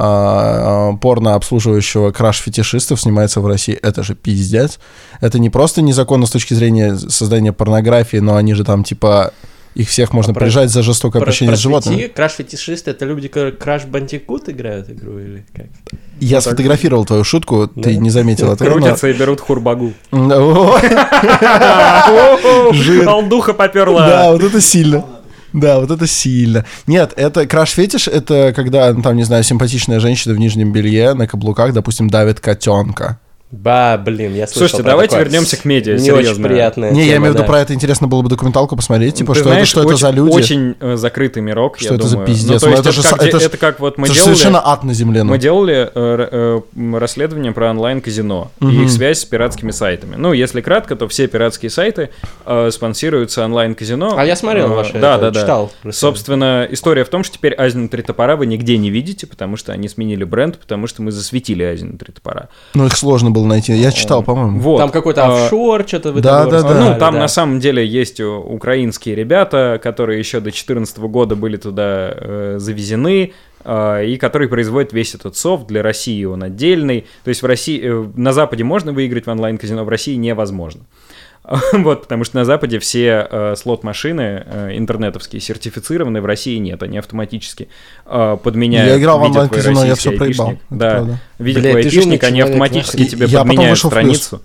а, 0.00 0.92
порно 1.00 1.34
обслуживающего 1.34 2.12
краш-фетишистов 2.12 3.00
снимается 3.00 3.40
в 3.40 3.46
России. 3.46 3.74
Это 3.74 4.04
же 4.04 4.14
пиздец. 4.14 4.78
Это 5.20 5.40
не 5.40 5.50
просто 5.50 5.82
незаконно 5.82 6.26
с 6.26 6.30
точки 6.30 6.54
зрения 6.54 6.96
создания 6.96 7.52
порнографии, 7.52 8.18
но 8.18 8.36
они 8.36 8.54
же 8.54 8.62
там 8.62 8.84
типа 8.84 9.32
их 9.78 9.88
всех 9.88 10.12
можно 10.12 10.32
А 10.32 10.34
про- 10.34 10.44
прижать 10.44 10.70
за 10.70 10.82
жестокое 10.82 11.20
Про- 11.20 11.26
обращение 11.28 11.56
с 11.56 11.60
животными. 11.60 12.10
Краш-фетишисты— 12.14 12.90
это 12.92 13.04
люди, 13.06 13.28
которые 13.28 13.52
Краш 13.52 13.84
Бандикут 13.84 14.48
играют 14.48 14.90
игру 14.90 15.18
или 15.18 15.46
как? 15.54 15.66
Я 16.20 16.40
сфотографировал 16.40 17.04
твою 17.04 17.22
шутку, 17.24 17.68
ты 17.68 17.80
Да. 17.82 17.92
не 17.94 18.10
заметил 18.10 18.52
этого. 18.52 18.68
но- 18.68 18.74
Крутятся 18.74 19.08
и 19.08 19.12
берут 19.12 19.40
хурбагу. 19.40 19.92
Алдуха 23.06 23.54
поперла. 23.54 24.06
Да, 24.08 24.32
вот 24.32 24.42
это 24.42 24.60
сильно. 24.60 25.04
Да, 25.52 25.80
вот 25.80 25.90
это 25.90 26.06
сильно. 26.06 26.64
Нет, 26.86 27.12
это 27.16 27.46
краш-фетиш, 27.46 28.06
это 28.08 28.52
когда, 28.54 28.92
ну, 28.92 29.00
там, 29.02 29.16
не 29.16 29.24
знаю, 29.24 29.42
симпатичная 29.44 29.98
женщина 29.98 30.34
в 30.34 30.38
нижнем 30.38 30.72
белье 30.72 31.14
на 31.14 31.26
каблуках, 31.26 31.72
допустим, 31.72 32.10
давит 32.10 32.38
котенка. 32.40 33.18
Ба, 33.50 33.98
блин, 34.04 34.34
я 34.34 34.46
слышал 34.46 34.60
Слушайте, 34.68 34.82
про 34.82 34.90
давайте 34.90 35.10
такое. 35.12 35.24
вернемся 35.24 35.56
к 35.56 35.64
медиа, 35.64 35.94
Не 35.94 36.00
серьезно. 36.00 36.32
очень 36.32 36.42
приятная 36.42 36.90
Не, 36.90 37.00
я 37.00 37.14
тема, 37.14 37.16
имею 37.16 37.32
в 37.32 37.34
виду 37.36 37.42
да. 37.44 37.48
про 37.48 37.60
это 37.60 37.72
интересно 37.72 38.06
было 38.06 38.20
бы 38.20 38.28
документалку 38.28 38.76
посмотреть, 38.76 39.14
типа, 39.14 39.32
Ты 39.32 39.40
что, 39.40 39.48
знаешь, 39.48 39.62
это, 39.62 39.70
что 39.70 39.80
это 39.80 39.88
очень, 39.88 39.98
за 40.00 40.10
люди. 40.10 40.34
Очень 40.34 40.76
э, 40.80 40.96
закрытый 40.96 41.42
мирок, 41.42 41.78
Что 41.78 41.88
я 41.88 41.94
это 41.96 42.06
за 42.06 42.12
думаю. 42.12 42.26
пиздец? 42.26 42.50
Ну, 42.50 42.58
то 42.60 42.66
Ну, 42.66 42.70
есть 42.72 42.80
это 42.80 42.88
это, 42.90 43.02
же 43.02 43.08
как, 43.08 43.22
это 43.22 43.36
это 43.38 43.56
как 43.56 43.80
вот 43.80 43.96
мы 43.96 44.06
это 44.06 44.14
делали... 44.14 44.24
совершенно 44.34 44.60
ад 44.70 44.84
на 44.84 44.92
земле. 44.92 45.22
ну. 45.22 45.30
Мы 45.30 45.38
делали 45.38 45.90
э, 45.94 46.60
э, 46.76 46.98
расследование 46.98 47.52
про 47.52 47.70
онлайн-казино 47.70 48.50
и 48.60 48.64
Мгм. 48.66 48.82
их 48.84 48.90
связь 48.90 49.20
с 49.20 49.24
пиратскими 49.24 49.70
сайтами. 49.70 50.16
Ну, 50.18 50.34
если 50.34 50.60
кратко, 50.60 50.94
то 50.94 51.08
все 51.08 51.26
пиратские 51.26 51.70
сайты 51.70 52.10
э, 52.44 52.70
спонсируются 52.70 53.46
онлайн-казино. 53.46 54.14
А 54.18 54.26
я 54.26 54.36
смотрел 54.36 54.66
Э, 54.72 54.74
ваши, 54.74 54.92
Да, 54.98 55.14
это, 55.14 55.20
да, 55.22 55.30
да. 55.30 55.40
читал. 55.40 55.72
Собственно, 55.90 56.66
история 56.70 57.04
в 57.04 57.08
том, 57.08 57.24
что 57.24 57.36
теперь 57.38 57.54
Азин 57.54 57.88
три 57.88 58.02
топора 58.02 58.36
вы 58.36 58.44
нигде 58.46 58.76
не 58.76 58.90
видите, 58.90 59.26
потому 59.26 59.56
что 59.56 59.72
они 59.72 59.88
сменили 59.88 60.24
бренд, 60.24 60.58
потому 60.58 60.86
что 60.86 61.00
мы 61.00 61.12
засветили 61.12 61.62
Азин 61.62 61.96
три 61.96 62.12
топора. 62.12 62.48
Ну, 62.74 62.84
их 62.86 62.94
сложно 62.96 63.30
было 63.30 63.37
найти. 63.44 63.72
Я 63.72 63.92
читал, 63.92 64.22
по-моему. 64.22 64.58
Вот. 64.60 64.78
Там 64.78 64.90
какой-то 64.90 65.24
А, 65.26 65.44
офшор, 65.44 65.86
что-то 65.86 66.12
вы 66.12 66.20
Да, 66.20 66.44
да, 66.44 66.50
да. 66.50 66.56
рассказали, 66.56 66.88
Ну, 66.94 66.98
там 66.98 67.14
да. 67.14 67.20
на 67.20 67.28
самом 67.28 67.60
деле 67.60 67.86
есть 67.86 68.20
украинские 68.20 69.14
ребята, 69.14 69.80
которые 69.82 70.18
еще 70.18 70.38
до 70.38 70.44
2014 70.44 70.98
года 70.98 71.36
были 71.36 71.56
туда 71.56 72.12
э, 72.14 72.56
завезены, 72.58 73.32
э, 73.64 74.06
и 74.06 74.16
которые 74.16 74.48
производят 74.48 74.92
весь 74.92 75.14
этот 75.14 75.36
софт 75.36 75.66
для 75.66 75.82
России, 75.82 76.24
он 76.24 76.42
отдельный. 76.42 77.06
То 77.24 77.28
есть 77.28 77.42
в 77.42 77.46
России, 77.46 77.80
э, 77.82 78.06
на 78.16 78.32
Западе 78.32 78.64
можно 78.64 78.92
выиграть 78.92 79.26
в 79.26 79.30
онлайн-казино, 79.30 79.84
в 79.84 79.88
России 79.88 80.14
невозможно. 80.16 80.82
Вот, 81.72 82.02
потому 82.02 82.24
что 82.24 82.36
на 82.36 82.44
Западе 82.44 82.78
все 82.78 83.26
э, 83.30 83.54
слот-машины 83.56 84.44
э, 84.44 84.70
интернетовские 84.74 85.40
сертифицированы, 85.40 86.20
в 86.20 86.26
России 86.26 86.58
нет, 86.58 86.82
они 86.82 86.98
автоматически 86.98 87.68
э, 88.06 88.36
подменяют. 88.42 88.92
Я 88.92 88.98
играл 88.98 89.18
в 89.18 89.22
онлайн-казино, 89.22 89.84
я 89.84 89.94
все 89.94 90.12
проебал. 90.12 90.54
Да, 90.70 91.18
видят 91.38 91.62
твой 91.62 91.82
айпишник, 91.82 92.22
они 92.24 92.40
автоматически 92.40 93.04
тебе 93.04 93.26
Я 93.26 93.40
подменяют 93.40 93.78
страницу. 93.78 94.42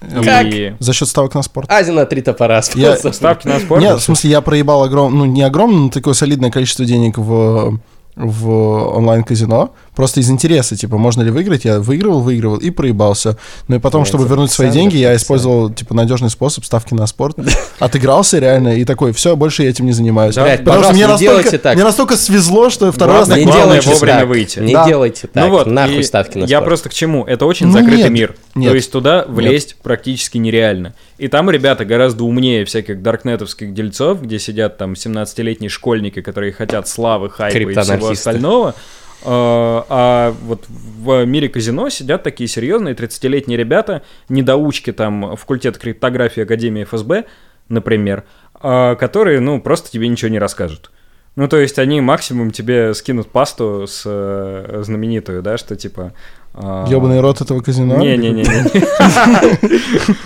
Как? 0.00 0.46
И 0.46 0.74
За 0.78 0.94
счет 0.94 1.08
ставок 1.08 1.34
на 1.34 1.42
спорт. 1.42 1.70
Азина 1.70 2.06
три 2.06 2.22
топора 2.22 2.62
Я- 2.74 2.96
ставки 2.96 3.46
на 3.46 3.58
спорт. 3.60 3.82
Нет, 3.82 3.98
в 3.98 4.02
смысле, 4.02 4.30
я 4.30 4.40
проебал 4.40 4.82
огром... 4.84 5.16
ну, 5.16 5.26
не 5.26 5.42
огромное, 5.42 5.80
но 5.80 5.88
такое 5.90 6.14
солидное 6.14 6.50
количество 6.50 6.86
денег 6.86 7.18
в, 7.18 7.78
в 8.16 8.50
онлайн-казино. 8.96 9.74
Просто 10.00 10.20
из 10.20 10.30
интереса, 10.30 10.76
типа, 10.78 10.96
можно 10.96 11.20
ли 11.20 11.30
выиграть? 11.30 11.66
Я 11.66 11.78
выигрывал, 11.78 12.20
выигрывал 12.22 12.56
и 12.56 12.70
проебался. 12.70 13.36
Ну 13.68 13.76
и 13.76 13.78
потом, 13.78 14.00
Нет, 14.00 14.08
чтобы 14.08 14.24
вернуть 14.26 14.50
свои 14.50 14.70
деньги, 14.70 14.96
я 14.96 15.14
использовал, 15.14 15.68
типа, 15.68 15.92
надежный 15.92 16.30
способ 16.30 16.64
ставки 16.64 16.94
на 16.94 17.06
спорт. 17.06 17.36
Отыгрался 17.80 18.38
реально 18.38 18.78
и 18.78 18.86
такой, 18.86 19.12
все, 19.12 19.36
больше 19.36 19.62
я 19.64 19.68
этим 19.68 19.84
не 19.84 19.92
занимаюсь. 19.92 20.36
Блядь, 20.36 20.64
Потому 20.64 20.84
что 20.84 20.92
мне 20.94 21.02
не 21.06 21.18
делайте 21.18 21.42
настолько, 21.42 21.58
так. 21.58 21.74
мне 21.74 21.84
настолько 21.84 22.16
свезло, 22.16 22.70
что 22.70 22.90
второй 22.92 23.16
раз 23.18 23.28
так 23.28 23.36
Не 23.36 23.44
делайте 23.44 23.90
вовремя 23.90 24.24
выйти. 24.24 24.58
Не 24.60 24.72
Да. 24.72 24.86
делайте 24.86 25.26
так. 25.26 25.44
ну 25.44 25.50
вот, 25.50 25.66
Нахуй 25.66 26.02
ставки 26.02 26.38
на 26.38 26.44
Я 26.44 26.46
спорт. 26.60 26.64
просто 26.64 26.88
к 26.88 26.94
чему? 26.94 27.26
Это 27.26 27.44
очень 27.44 27.66
Ну 27.66 27.72
закрытый 27.74 27.98
нет, 28.04 28.10
мир. 28.10 28.34
нет. 28.54 28.70
То 28.70 28.76
есть 28.76 28.90
туда 28.90 29.16
Нет. 29.18 29.28
влезть 29.28 29.76
практически 29.82 30.38
нереально. 30.38 30.94
И 31.18 31.28
там 31.28 31.50
ребята 31.50 31.84
гораздо 31.84 32.24
умнее 32.24 32.64
всяких 32.64 33.02
даркнетовских 33.02 33.74
дельцов, 33.74 34.22
где 34.22 34.38
сидят 34.38 34.78
там 34.78 34.94
17-летние 34.94 35.68
школьники, 35.68 36.22
которые 36.22 36.52
хотят 36.54 36.88
славы, 36.88 37.28
хайпа 37.28 37.58
и 37.58 37.74
всего 37.74 38.08
остального. 38.08 38.74
А 39.22 39.86
а 39.88 40.34
вот 40.42 40.64
в 40.68 41.24
мире 41.24 41.48
казино 41.48 41.88
сидят 41.88 42.22
такие 42.22 42.48
серьезные 42.48 42.94
30-летние 42.94 43.56
ребята, 43.56 44.02
недоучки 44.28 44.92
там 44.92 45.36
факультет 45.36 45.78
криптографии 45.78 46.42
Академии 46.42 46.84
ФСБ, 46.84 47.24
например, 47.68 48.24
а, 48.54 48.94
которые, 48.96 49.40
ну, 49.40 49.60
просто 49.60 49.90
тебе 49.90 50.08
ничего 50.08 50.30
не 50.30 50.38
расскажут. 50.38 50.90
Ну, 51.36 51.48
то 51.48 51.58
есть 51.58 51.78
они 51.78 52.00
максимум 52.00 52.50
тебе 52.50 52.92
скинут 52.92 53.28
пасту 53.28 53.86
с 53.86 54.02
э, 54.04 54.82
знаменитую, 54.84 55.42
да, 55.42 55.56
что 55.58 55.76
типа... 55.76 56.12
а, 56.54 56.86
Ёбаный 56.88 57.20
рот 57.20 57.40
этого 57.40 57.60
казино. 57.60 57.96
Не-не-не. 57.98 58.44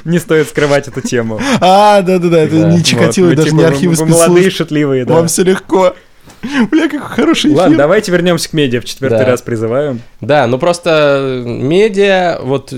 Не 0.10 0.18
стоит 0.18 0.48
скрывать 0.48 0.88
эту 0.88 1.02
тему. 1.02 1.38
А, 1.60 2.00
да-да-да, 2.00 2.40
это 2.40 2.62
Да. 2.62 2.72
не 2.72 2.82
Чикатило, 2.82 3.34
даже 3.34 3.50
типа, 3.50 3.58
не 3.60 3.64
архивы 3.64 3.94
вы 3.94 4.06
молодые, 4.06 4.50
шутливые, 4.50 5.04
да. 5.04 5.14
Вам 5.14 5.26
все 5.26 5.42
легко. 5.44 5.94
Бля, 6.70 6.88
какой 6.88 7.08
хороший 7.08 7.48
эфир. 7.50 7.58
Ладно, 7.58 7.76
давайте 7.76 8.12
вернемся 8.12 8.48
к 8.48 8.52
медиа 8.52 8.80
в 8.80 8.84
четвертый 8.84 9.18
Да. 9.20 9.24
раз 9.26 9.42
призываем. 9.42 10.00
Да, 10.20 10.46
ну 10.46 10.58
просто 10.58 11.42
медиа, 11.44 12.38
вот 12.42 12.72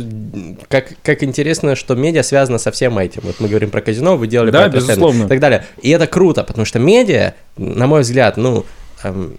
как, 0.69 0.89
как 1.03 1.23
интересно, 1.23 1.77
что 1.77 1.95
медиа 1.95 2.23
связано 2.23 2.59
со 2.59 2.71
всем 2.71 2.99
этим. 2.99 3.23
Вот 3.25 3.37
мы 3.41 3.49
говорим 3.49 3.71
про 3.71 3.81
казино, 3.81 4.17
вы 4.17 4.27
делали 4.27 4.51
Да, 4.51 4.63
про 4.63 4.69
безусловно. 4.71 5.25
и 5.25 5.29
так 5.29 5.41
далее. 5.41 5.65
И 5.83 5.91
это 5.91 6.07
круто, 6.07 6.45
потому 6.45 6.65
что 6.65 6.79
медиа, 6.79 7.35
на 7.57 7.87
мой 7.87 8.03
взгляд, 8.03 8.37
ну, 8.37 8.65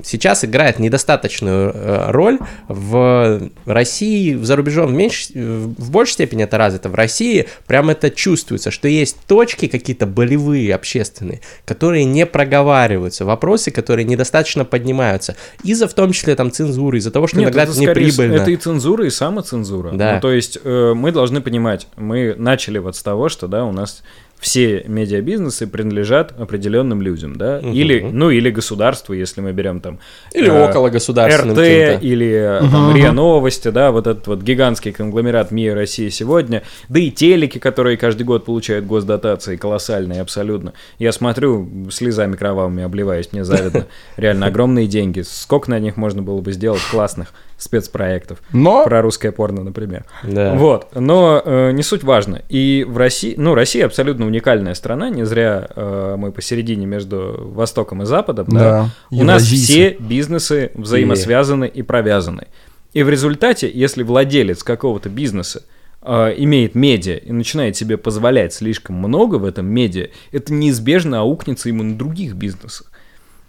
сейчас 0.03 0.45
играет 0.45 0.79
недостаточную 0.79 1.71
э, 1.73 2.11
роль 2.11 2.39
в 2.67 3.49
России, 3.65 4.33
в 4.33 4.45
за 4.45 4.55
рубежом 4.55 4.87
в, 4.87 4.93
меньшей, 4.93 5.35
в 5.35 5.91
большей 5.91 6.13
степени 6.13 6.43
это 6.43 6.57
развито. 6.57 6.89
В 6.89 6.95
России 6.95 7.47
прям 7.65 7.89
это 7.89 8.09
чувствуется, 8.09 8.71
что 8.71 8.87
есть 8.87 9.17
точки 9.27 9.67
какие-то 9.67 10.05
болевые, 10.05 10.73
общественные, 10.75 11.41
которые 11.65 12.05
не 12.05 12.25
проговариваются, 12.25 13.25
вопросы, 13.25 13.71
которые 13.71 14.05
недостаточно 14.05 14.65
поднимаются. 14.65 15.35
Из-за 15.63 15.87
в 15.87 15.93
том 15.93 16.11
числе 16.11 16.35
там 16.35 16.51
цензуры, 16.51 16.97
из-за 16.97 17.11
того, 17.11 17.27
что 17.27 17.37
Нет, 17.37 17.45
иногда 17.45 17.63
это 17.63 17.71
это 17.71 17.81
неприбыльно. 17.81 18.41
Это 18.41 18.51
и 18.51 18.55
цензура, 18.55 19.05
и 19.05 19.09
самоцензура. 19.09 19.91
Да. 19.91 20.15
Ну, 20.15 20.21
то 20.21 20.31
есть 20.31 20.57
э, 20.63 20.93
мы 20.95 21.11
должны 21.11 21.41
понимать, 21.41 21.87
мы 21.95 22.35
начали 22.37 22.77
вот 22.79 22.95
с 22.95 23.03
того, 23.03 23.29
что 23.29 23.47
да, 23.47 23.65
у 23.65 23.71
нас 23.71 24.03
все 24.39 24.83
медиабизнесы 24.87 25.65
принадлежат 25.67 26.39
определенным 26.39 27.01
людям, 27.01 27.35
да, 27.35 27.59
Мгм. 27.61 27.73
или, 27.73 27.99
ну, 28.01 28.29
или 28.29 28.49
государству, 28.51 29.13
если 29.13 29.41
мы 29.41 29.51
берем 29.51 29.79
там 29.81 29.99
Или 30.33 30.49
э, 30.49 30.69
около 30.69 30.89
государственным 30.89 31.55
РТ 31.57 32.03
или 32.03 32.59
э, 32.61 32.69
там, 32.71 32.95
РИА 32.95 33.11
Новости, 33.11 33.69
да, 33.69 33.91
вот 33.91 34.05
этот 34.05 34.27
вот 34.27 34.41
гигантский 34.43 34.91
конгломерат 34.91 35.51
МИА 35.51 35.73
России 35.73 36.09
сегодня, 36.09 36.63
да 36.87 36.99
и 36.99 37.09
телеки, 37.09 37.57
которые 37.57 37.97
каждый 37.97 38.23
год 38.23 38.45
получают 38.45 38.85
госдотации, 38.85 39.55
колоссальные 39.55 40.21
абсолютно. 40.21 40.73
Я 40.99 41.11
смотрю, 41.11 41.67
слезами 41.91 42.35
кровавыми 42.35 42.83
обливаюсь, 42.83 43.29
мне 43.31 43.43
завидно. 43.43 43.87
Реально 44.17 44.47
огромные 44.47 44.87
деньги. 44.87 45.21
Сколько 45.21 45.71
на 45.71 45.79
них 45.79 45.97
можно 45.97 46.21
было 46.21 46.41
бы 46.41 46.51
сделать 46.51 46.81
классных 46.91 47.33
спецпроектов? 47.57 48.39
Но 48.51 48.83
Про 48.85 49.01
русское 49.01 49.31
порно, 49.31 49.63
например. 49.63 50.05
Да. 50.23 50.53
Вот, 50.53 50.89
но 50.95 51.41
э, 51.43 51.71
не 51.71 51.83
суть 51.83 52.03
важно. 52.03 52.41
И 52.49 52.85
в 52.87 52.97
России, 52.97 53.33
ну, 53.37 53.55
Россия 53.55 53.85
абсолютно 53.85 54.25
уникальная 54.25 54.75
страна, 54.75 55.09
не 55.09 55.25
зря 55.25 55.67
э, 55.75 56.15
мы 56.17 56.31
посередине 56.31 56.85
между 56.85 57.51
Востоком 57.53 58.03
и 58.03 58.05
Западом, 58.05 58.45
да. 58.49 58.57
Да, 58.57 58.89
У 59.11 59.23
нас 59.23 59.43
все 59.43 59.95
бизнесы 59.99 60.71
взаимосвязаны 60.75 61.67
и 61.67 61.81
провязаны. 61.81 62.47
И 62.93 63.03
в 63.03 63.09
результате, 63.09 63.69
если 63.71 64.03
владелец 64.03 64.63
какого-то 64.63 65.09
бизнеса 65.09 65.63
э, 66.01 66.33
имеет 66.37 66.75
медиа 66.75 67.17
и 67.17 67.31
начинает 67.31 67.75
себе 67.75 67.97
позволять 67.97 68.53
слишком 68.53 68.95
много 68.95 69.35
в 69.35 69.45
этом 69.45 69.65
медиа, 69.67 70.07
это 70.31 70.53
неизбежно 70.53 71.19
аукнется 71.19 71.69
ему 71.69 71.83
на 71.83 71.97
других 71.97 72.35
бизнесах. 72.35 72.91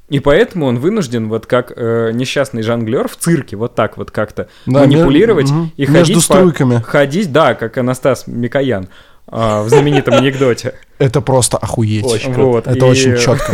И 0.09 0.21
поэтому 0.21 0.66
он 0.66 0.79
вынужден, 0.79 1.29
вот 1.29 1.44
как 1.47 1.73
э, 1.77 2.12
несчастный 2.14 2.62
жонглер 2.62 3.09
в 3.09 3.16
цирке, 3.16 3.57
вот 3.57 3.75
так 3.75 3.99
вот 3.99 4.11
как-то 4.11 4.49
Да, 4.64 4.81
манипулировать 4.81 5.51
мер- 5.51 5.66
и 5.77 5.83
Между 5.83 5.99
ходить 5.99 6.16
по- 6.16 6.35
струйками. 6.35 6.83
ходить, 6.83 7.31
да, 7.31 7.55
как 7.55 7.77
Анастас 7.77 8.27
Микоян 8.27 8.88
а, 9.31 9.62
в 9.62 9.68
знаменитом 9.68 10.14
анекдоте. 10.14 10.73
это 10.99 11.21
просто 11.21 11.59
охуеть. 11.59 12.07
Очень 12.07 12.33
Вот, 12.33 12.66
Это 12.66 12.79
и- 12.87 12.88
очень 12.88 13.18
четко. 13.18 13.53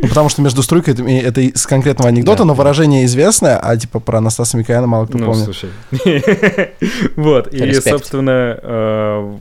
Ну, 0.00 0.08
потому 0.08 0.28
что 0.28 0.42
между 0.42 0.64
стройкой 0.64 0.94
это, 0.94 1.04
это 1.04 1.40
из 1.42 1.64
конкретного 1.64 2.08
анекдота, 2.08 2.38
Да. 2.38 2.44
но 2.46 2.54
выражение 2.54 3.04
известное, 3.04 3.56
а 3.56 3.76
типа 3.76 4.00
про 4.00 4.18
Анастаса 4.18 4.56
Микояна 4.56 4.88
мало 4.88 5.06
кто 5.06 5.18
Ну, 5.18 5.26
помнит. 5.26 5.44
слушай. 5.44 5.70
Вот, 7.16 7.52
и, 7.54 7.58
Респект. 7.58 7.88
собственно, 7.88 8.58
э, 8.60 9.34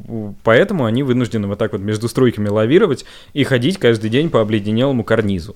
поэтому 0.44 0.86
они 0.86 1.02
вынуждены 1.04 1.48
вот 1.48 1.58
так 1.58 1.72
вот 1.72 1.82
между 1.82 2.08
стройками 2.08 2.50
лавировать 2.50 3.06
и 3.34 3.44
ходить 3.44 3.80
каждый 3.80 4.10
день 4.12 4.30
по 4.30 4.42
обледенелому 4.42 5.04
карнизу. 5.04 5.56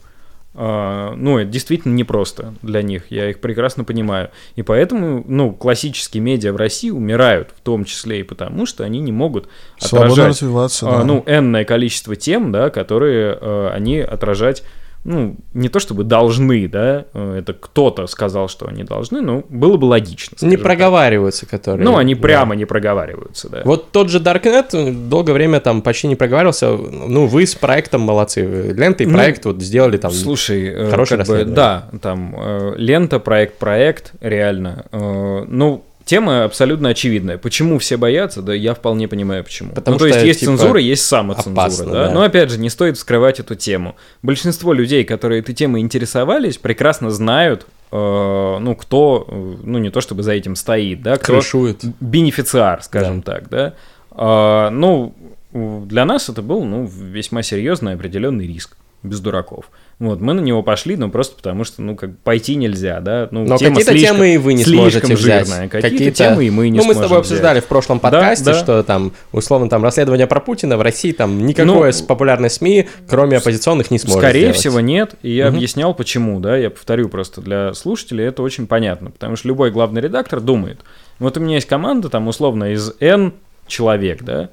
А, 0.60 1.13
Ну, 1.15 1.38
это 1.38 1.52
действительно 1.52 1.93
непросто 1.93 2.56
для 2.63 2.82
них, 2.82 3.12
я 3.12 3.30
их 3.30 3.39
прекрасно 3.39 3.84
понимаю. 3.84 4.32
И 4.56 4.63
поэтому, 4.63 5.24
ну, 5.28 5.54
классические 5.54 6.22
медиа 6.24 6.52
в 6.52 6.56
России 6.56 6.89
умирают, 6.89 7.50
в 7.56 7.62
том 7.62 7.86
числе 7.86 8.22
и 8.22 8.24
потому, 8.24 8.65
что 8.65 8.84
они 8.84 9.00
не 9.00 9.12
могут 9.12 9.50
Свободно 9.78 10.13
отражать 10.13 10.41
развиваться, 10.41 10.89
а, 10.89 10.98
да. 10.98 11.04
ну, 11.04 11.24
энное 11.28 11.63
количество 11.63 12.15
тем, 12.15 12.52
да, 12.52 12.72
которые 12.72 13.38
э, 13.39 13.70
они 13.72 14.00
отражать, 14.00 14.63
ну, 15.08 15.38
не 15.54 15.70
то 15.70 15.80
чтобы 15.80 16.04
должны, 16.04 16.67
да, 16.67 17.06
э, 17.13 17.39
это 17.39 17.54
кто-то 17.54 18.08
сказал, 18.08 18.50
что 18.50 18.67
они 18.67 18.84
должны, 18.84 19.22
но 19.22 19.41
было 19.48 19.78
бы 19.78 19.86
логично. 19.86 20.36
Не 20.36 20.38
скажем 20.38 20.58
так. 20.58 20.63
проговариваются, 20.63 21.46
которые... 21.46 21.86
Ну, 21.86 21.96
они 21.96 22.13
да. 22.13 22.22
прямо 22.22 22.56
не 22.58 22.65
проговариваются, 22.65 23.50
да. 23.50 23.62
Вот 23.63 23.91
тот 23.91 24.10
же 24.10 24.20
Darknet 24.20 25.08
долгое 25.08 25.32
время 25.32 25.62
там 25.62 25.82
почти 25.82 26.10
не 26.10 26.17
проговаривался. 26.17 26.72
Ну, 26.72 27.26
вы 27.26 27.48
с 27.48 27.56
проектом 27.56 28.02
молодцы. 28.02 28.74
Лента 28.74 29.04
и 29.04 29.08
Ну, 29.08 29.13
проект 29.13 29.46
вот 29.46 29.62
сделали 29.62 29.96
там... 29.96 30.12
Слушай, 30.12 30.67
э, 30.67 30.89
хорошее 30.89 31.20
как 31.20 31.28
бы, 31.28 31.46
да, 31.46 31.88
там 32.02 32.36
э, 32.38 32.74
лента, 32.76 33.20
проект, 33.20 33.58
проект, 33.60 34.12
реально. 34.20 34.88
Э, 34.91 35.46
ну, 35.48 35.86
тема 36.08 36.43
абсолютно 36.43 36.89
очевидная. 36.89 37.38
Почему 37.38 37.78
все 37.78 37.98
боятся? 37.98 38.41
Да, 38.41 38.54
я 38.54 38.74
вполне 38.74 39.08
понимаю, 39.08 39.43
почему. 39.43 39.74
Потому 39.74 39.96
ну, 39.96 40.00
то 40.00 40.08
что, 40.08 40.15
есть 40.15 40.28
есть 40.28 40.39
типа, 40.39 40.58
цензура, 40.58 40.80
есть 40.80 41.06
самоцензура, 41.06 41.54
опасно, 41.54 41.86
да? 41.86 42.08
да. 42.08 42.12
Но 42.12 42.22
опять 42.24 42.50
же, 42.50 42.60
не 42.60 42.70
стоит 42.70 42.98
вскрывать 42.98 43.39
эту 43.39 43.54
тему. 43.54 43.96
Большинство 44.24 44.74
людей, 44.74 45.04
которые 45.04 45.41
этой 45.41 45.54
темой 45.54 45.82
интересовались, 45.82 46.58
прекрасно 46.58 47.12
знают, 47.12 47.67
э, 47.91 48.58
ну, 48.60 48.76
кто, 48.76 49.28
э, 49.28 49.56
ну, 49.63 49.78
не 49.78 49.91
то 49.91 50.02
чтобы 50.02 50.24
за 50.24 50.32
этим 50.32 50.56
стоит, 50.56 51.04
да, 51.04 51.17
кто 51.17 51.34
крышует. 51.34 51.84
бенефициар, 52.00 52.82
скажем 52.82 53.22
так, 53.22 53.50
да. 53.50 53.74
А, 54.12 54.72
ну, 54.72 55.13
для 55.54 56.06
нас 56.06 56.30
это 56.30 56.41
был, 56.41 56.63
ну, 56.63 56.86
весьма 56.86 57.43
серьезный 57.43 57.93
определенный 57.93 58.48
риск, 58.48 58.78
без 59.04 59.20
дураков. 59.20 59.70
Вот, 60.00 60.22
мы 60.22 60.36
на 60.36 60.42
него 60.42 60.62
пошли, 60.62 60.96
ну, 60.96 61.10
просто 61.10 61.36
потому 61.38 61.64
что, 61.64 61.82
ну, 61.82 61.96
как 61.96 62.20
пойти 62.20 62.54
нельзя, 62.56 63.00
да. 63.00 63.30
Ну, 63.32 63.46
Но 63.46 63.58
какие-то 63.58 63.82
слишком- 63.82 64.18
темы 64.18 64.36
и 64.36 64.38
вы 64.38 64.54
не 64.54 64.64
сможете 64.64 65.16
взять. 65.16 65.48
жирная. 65.48 65.68
Какие-то, 65.70 66.12
темы 66.12 66.46
и 66.46 66.52
мы 66.52 66.70
не 66.70 66.78
Ну, 66.78 66.84
мы 66.86 66.94
с 66.94 66.98
сможем 66.98 67.02
тобой 67.02 67.20
обсуждали 67.22 67.54
взять. 67.58 67.66
в 67.66 67.68
прошлом 67.68 67.98
Да, 67.98 68.02
подкасте, 68.12 68.46
да. 68.46 68.54
что 68.54 68.84
там, 68.84 69.12
условно, 69.32 69.70
там 69.70 69.84
расследование 69.84 70.28
про 70.28 70.40
Путина 70.40 70.78
в 70.78 70.84
России 70.84 71.14
там 71.14 71.44
никакое 71.48 71.88
Ну, 71.88 71.92
с 71.92 72.04
популярной 72.04 72.52
СМИ, 72.52 72.88
кроме 73.10 73.38
оппозиционных, 73.38 73.90
не 73.90 73.98
сможет 73.98 74.20
Скорее 74.20 74.40
сделать. 74.42 74.58
всего, 74.58 74.80
нет. 74.82 75.16
И 75.24 75.32
я 75.32 75.48
Мгм. 75.48 75.56
объяснял, 75.58 75.96
почему, 75.96 76.40
да. 76.40 76.56
Я 76.58 76.70
повторю 76.70 77.10
просто 77.10 77.42
для 77.42 77.74
слушателей, 77.74 78.26
это 78.26 78.44
очень 78.44 78.68
понятно. 78.68 79.10
Потому 79.10 79.36
что 79.36 79.48
любой 79.48 79.72
главный 79.72 80.00
редактор 80.02 80.42
думает, 80.42 80.80
вот 81.18 81.38
у 81.38 81.40
меня 81.40 81.56
есть 81.56 81.68
команда, 81.68 82.10
там, 82.10 82.28
условно, 82.28 82.72
из 82.72 82.92
N 83.00 83.34
человек, 83.66 84.22
да, 84.22 84.50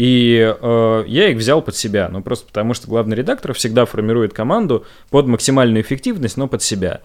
и 0.00 0.56
э, 0.58 1.04
я 1.08 1.28
их 1.28 1.36
взял 1.36 1.60
под 1.60 1.76
себя, 1.76 2.08
ну 2.10 2.22
просто 2.22 2.46
потому 2.46 2.72
что 2.72 2.88
главный 2.88 3.14
редактор 3.14 3.52
всегда 3.52 3.84
формирует 3.84 4.32
команду 4.32 4.86
под 5.10 5.26
максимальную 5.26 5.82
эффективность, 5.82 6.38
но 6.38 6.48
под 6.48 6.62
себя. 6.62 7.02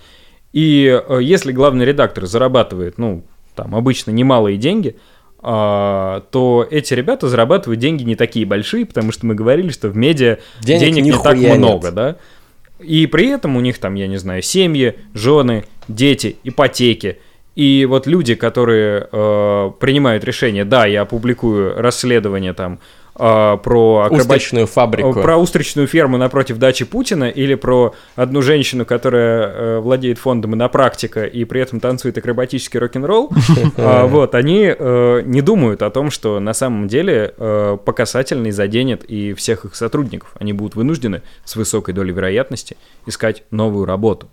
И 0.53 0.85
э, 1.05 1.19
если 1.21 1.51
главный 1.51 1.83
редактор 1.83 2.25
зарабатывает, 2.25 2.97
ну, 2.97 3.25
там, 3.53 3.75
обычно 3.75 4.11
немалые 4.11 4.55
деньги, 4.55 4.95
а, 5.39 6.21
то 6.31 6.65
эти 6.71 6.93
ребята 6.93 7.27
зарабатывают 7.27 7.81
деньги 7.81 8.03
не 8.03 8.15
такие 8.15 8.45
большие, 8.45 8.85
потому 8.85 9.11
что 9.11 9.25
мы 9.25 9.35
говорили, 9.35 9.71
что 9.71 9.89
в 9.89 9.97
медиа 9.97 10.37
Денег 10.61 10.93
денег, 10.93 11.03
не 11.03 11.11
так 11.21 11.35
нет. 11.35 11.57
много, 11.57 11.91
да. 11.91 12.15
И 12.79 13.07
при 13.07 13.27
этом 13.27 13.57
у 13.57 13.59
них 13.59 13.77
там, 13.77 13.95
я 13.95 14.07
не 14.07 14.17
знаю, 14.17 14.41
семьи, 14.41 14.95
жены, 15.13 15.65
дети, 15.89 16.37
ипотеки. 16.45 17.19
И 17.55 17.85
вот 17.89 18.05
люди, 18.05 18.35
которые 18.35 19.07
э, 19.09 19.71
принимают 19.79 20.25
решение, 20.25 20.65
да, 20.65 20.85
я 20.85 21.03
опубликую 21.03 21.81
расследование 21.81 22.51
там 22.51 22.79
э, 23.15 23.57
про 23.63 24.07
акроба- 24.07 24.17
Устричную 24.17 24.67
фабрику. 24.67 25.13
про 25.13 25.37
устричную 25.37 25.87
ферму 25.87 26.17
напротив 26.17 26.57
дачи 26.57 26.83
Путина 26.83 27.29
или 27.29 27.55
про 27.55 27.95
одну 28.17 28.41
женщину, 28.41 28.85
которая 28.85 29.47
э, 29.47 29.79
владеет 29.79 30.17
фондом 30.17 30.53
инопрактика 30.53 31.23
и 31.23 31.45
при 31.45 31.61
этом 31.61 31.79
танцует 31.79 32.17
акробатический 32.17 32.77
рок-н-ролл, 32.77 33.31
а, 33.77 34.05
вот, 34.05 34.35
они 34.35 34.75
э, 34.77 35.21
не 35.23 35.41
думают 35.41 35.81
о 35.81 35.89
том, 35.89 36.11
что 36.11 36.41
на 36.41 36.53
самом 36.53 36.89
деле 36.89 37.33
э, 37.37 37.77
по 37.85 37.93
касательной 37.93 38.51
заденет 38.51 39.05
и 39.05 39.33
всех 39.33 39.63
их 39.63 39.75
сотрудников. 39.75 40.33
Они 40.39 40.51
будут 40.51 40.75
вынуждены 40.75 41.21
с 41.45 41.55
высокой 41.55 41.93
долей 41.93 42.11
вероятности 42.11 42.75
искать 43.05 43.43
новую 43.49 43.85
работу. 43.85 44.27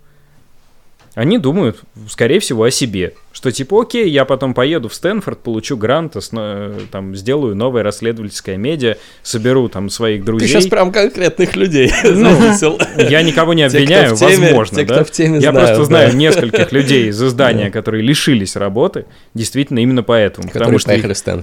Они 1.15 1.37
думают, 1.37 1.81
скорее 2.09 2.39
всего, 2.39 2.63
о 2.63 2.71
себе. 2.71 3.13
Что 3.31 3.51
типа, 3.51 3.81
окей, 3.81 4.09
я 4.09 4.25
потом 4.25 4.55
поеду 4.55 4.89
в 4.89 4.95
Стэнфорд, 4.95 5.39
получу 5.39 5.77
грант, 5.77 6.15
осно- 6.15 6.73
там, 6.91 7.15
сделаю 7.15 7.55
новое 7.55 7.83
расследовательское 7.83 8.57
медиа, 8.57 8.97
соберу 9.21 9.69
там 9.69 9.89
своих 9.89 10.21
Ты 10.21 10.25
друзей. 10.25 10.47
сейчас 10.47 10.67
прям 10.67 10.91
конкретных 10.91 11.55
людей 11.55 11.91
Ну, 12.03 12.31
заметил. 12.31 12.79
Я 12.97 13.21
никого 13.21 13.53
не 13.53 13.63
обвиняю, 13.63 14.15
возможно, 14.15 14.75
да. 14.85 14.95
Я 15.39 15.51
просто 15.51 15.83
знаю 15.85 16.15
нескольких 16.15 16.71
людей 16.71 17.09
из 17.09 17.21
издания, 17.21 17.69
которые 17.69 18.01
лишились 18.03 18.55
работы, 18.55 19.05
действительно 19.35 19.79
именно 19.79 20.01
поэтому. 20.03 20.47
Потому 20.47 20.79
что 20.79 20.91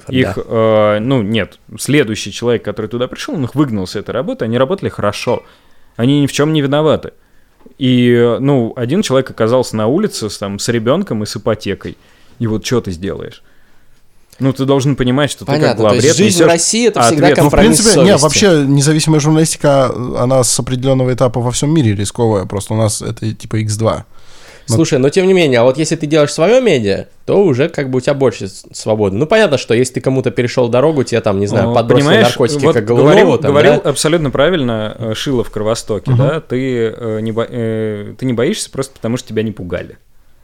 их, 0.09 0.38
э, 0.46 0.98
ну 1.00 1.22
нет, 1.22 1.59
следующий 1.78 2.33
человек, 2.33 2.64
который 2.64 2.87
туда 2.87 3.06
пришел, 3.06 3.35
он 3.35 3.44
их 3.44 3.54
выгнал 3.54 3.87
с 3.87 3.94
этой 3.94 4.11
работы, 4.11 4.44
они 4.44 4.59
работали 4.59 4.88
хорошо, 4.88 5.44
они 5.96 6.22
ни 6.22 6.26
в 6.26 6.33
чем 6.33 6.52
не 6.52 6.61
виноваты. 6.62 7.12
И, 7.79 8.37
ну, 8.40 8.73
один 8.77 9.03
человек 9.03 9.31
оказался 9.31 9.77
на 9.77 9.87
улице 9.87 10.29
с, 10.29 10.38
там, 10.38 10.59
с 10.59 10.68
ребенком 10.68 11.23
и 11.23 11.27
с 11.27 11.37
ипотекой. 11.37 11.96
И 12.38 12.46
вот 12.46 12.64
что 12.64 12.81
ты 12.81 12.90
сделаешь? 12.90 13.42
Ну, 14.38 14.53
ты 14.53 14.64
должен 14.64 14.96
понимать, 14.96 15.31
что 15.31 15.40
ты 15.40 15.53
как 15.53 15.61
Понятно, 15.61 15.77
то 15.77 15.83
главред 15.83 16.05
есть 16.05 16.16
жизнь 16.16 16.42
в 16.42 16.46
России 16.46 16.88
это 16.88 17.03
всегда 17.03 17.27
ответ. 17.27 17.38
Ну, 17.38 17.42
в 17.42 17.51
компромисс 17.51 17.79
принципе, 17.79 17.94
совести. 17.94 18.23
вообще 18.23 18.64
независимая 18.66 19.20
журналистика, 19.20 19.87
она 20.18 20.42
с 20.42 20.59
определенного 20.59 21.12
этапа 21.12 21.40
во 21.40 21.51
всем 21.51 21.75
мире 21.75 21.94
рисковая. 21.94 22.46
Просто 22.46 22.73
у 22.73 22.77
нас 22.79 23.03
это 23.03 23.33
типа 23.35 23.62
X2. 23.62 24.05
Слушай, 24.74 24.98
но 24.98 25.09
тем 25.11 25.26
не 25.26 25.33
менее, 25.33 25.61
а 25.61 25.64
вот 25.64 25.78
если 25.78 25.96
ты 25.96 26.06
делаешь 26.06 26.33
свое 26.33 26.61
медиа, 26.61 27.06
то 27.26 27.42
уже 27.44 27.68
как 27.68 27.90
бы 27.90 27.98
у 27.98 28.00
тебя 28.00 28.14
больше 28.14 28.48
свободы. 28.48 29.16
Ну, 29.16 29.26
понятно, 29.26 29.59
что 29.59 29.74
если 29.74 29.94
ты 29.94 30.00
кому-то 30.00 30.30
перешел 30.30 30.68
дорогу, 30.68 31.04
тебе 31.04 31.20
там, 31.20 31.38
не 31.40 31.46
знаю, 31.46 31.70
О, 31.70 31.74
подбросили 31.74 32.06
понимаешь, 32.09 32.26
наркотики, 32.28 32.64
вот 32.64 32.74
как 32.74 32.85
говорил, 32.85 33.38
там, 33.38 33.50
говорил 33.50 33.73
да? 33.83 33.90
абсолютно 33.90 34.31
правильно 34.31 34.96
э, 34.98 35.14
Шило 35.14 35.44
в 35.44 35.50
Кровостоке, 35.50 36.12
да, 36.16 36.40
ты, 36.40 36.87
э, 36.96 37.21
не 37.21 37.33
бо- 37.33 37.46
э, 37.48 38.14
ты 38.18 38.27
не 38.27 38.33
боишься 38.33 38.71
просто 38.71 38.94
потому, 38.94 39.16
что 39.16 39.29
тебя 39.29 39.42
не 39.42 39.52
пугали. 39.52 39.98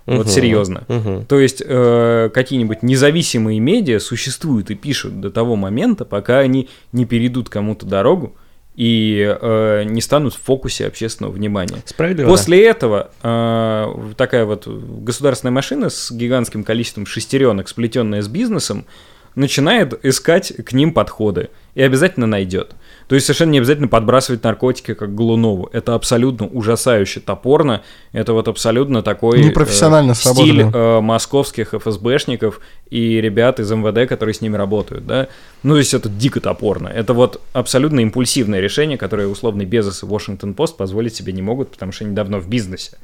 Вот 0.07 0.27
Мгм, 0.27 0.29
серьезно. 0.29 0.85
мгм. 0.87 1.25
То 1.27 1.41
есть 1.41 1.61
э, 1.67 2.31
какие-нибудь 2.33 2.85
независимые 2.85 3.59
медиа 3.59 3.99
существуют 3.99 4.71
и 4.71 4.77
пишут 4.77 5.21
до 5.21 5.31
того 5.31 5.57
момента, 5.57 6.05
пока 6.05 6.39
они 6.39 6.69
не 6.93 7.07
перейдут 7.07 7.49
кому-то 7.49 7.87
дорогу 7.87 8.37
и 8.77 9.37
э, 9.41 9.85
не 9.85 10.01
станут 10.03 10.35
в 10.35 10.43
фокусе 10.43 10.87
общественного 10.87 11.33
внимания. 11.33 11.83
Справедливо, 11.87 12.29
После 12.29 12.65
этого 12.65 13.11
э, 13.23 14.13
такая 14.17 14.45
вот 14.45 14.67
государственная 14.67 15.53
машина 15.53 15.89
с 15.89 16.13
гигантским 16.13 16.63
количеством 16.63 17.07
шестеренок, 17.07 17.69
сплетенная 17.69 18.21
с 18.21 18.29
бизнесом, 18.29 18.85
начинает 19.37 20.05
искать 20.05 20.53
к 20.65 20.73
ним 20.73 20.93
подходы 20.93 21.51
и 21.75 21.83
обязательно 21.83 22.27
найдет. 22.27 22.75
То 23.07 23.15
есть 23.15 23.27
совершенно 23.27 23.51
не 23.51 23.59
обязательно 23.59 23.87
подбрасывать 23.87 24.43
наркотики 24.43 24.95
как 24.95 25.15
Голунову. 25.15 25.69
Это 25.73 25.95
абсолютно 25.95 26.47
ужасающе 26.47 27.21
топорно. 27.21 27.83
Это 28.13 28.33
вот 28.33 28.49
абсолютно 28.49 29.03
такой 29.03 29.45
Непрофессионально 29.45 30.13
э, 30.13 30.15
стиль 30.15 30.63
э, 30.63 31.01
московских 31.01 31.75
ФСБшников 31.75 32.61
и 32.91 33.21
ребят 33.21 33.61
из 33.61 33.71
МВД, 33.71 34.09
которые 34.09 34.35
с 34.35 34.41
ними 34.41 34.57
работают, 34.57 35.07
да. 35.07 35.29
Ну, 35.63 35.75
то 35.75 35.79
есть 35.79 35.93
это 35.95 36.09
дико 36.09 36.41
топорно. 36.41 36.89
Это 36.89 37.13
вот 37.13 37.41
абсолютно 37.53 38.01
импульсивное 38.01 38.61
решение, 38.61 38.97
которое 38.97 39.29
условный 39.29 39.67
Безос 39.67 40.03
и 40.03 40.07
Post 40.07 40.77
позволить 40.77 41.15
себе 41.15 41.33
не 41.33 41.43
могут, 41.43 41.71
потому 41.71 41.93
что 41.93 42.05
они 42.05 42.15
давно 42.15 42.41
в 42.41 42.49
бизнесе. 42.49 42.97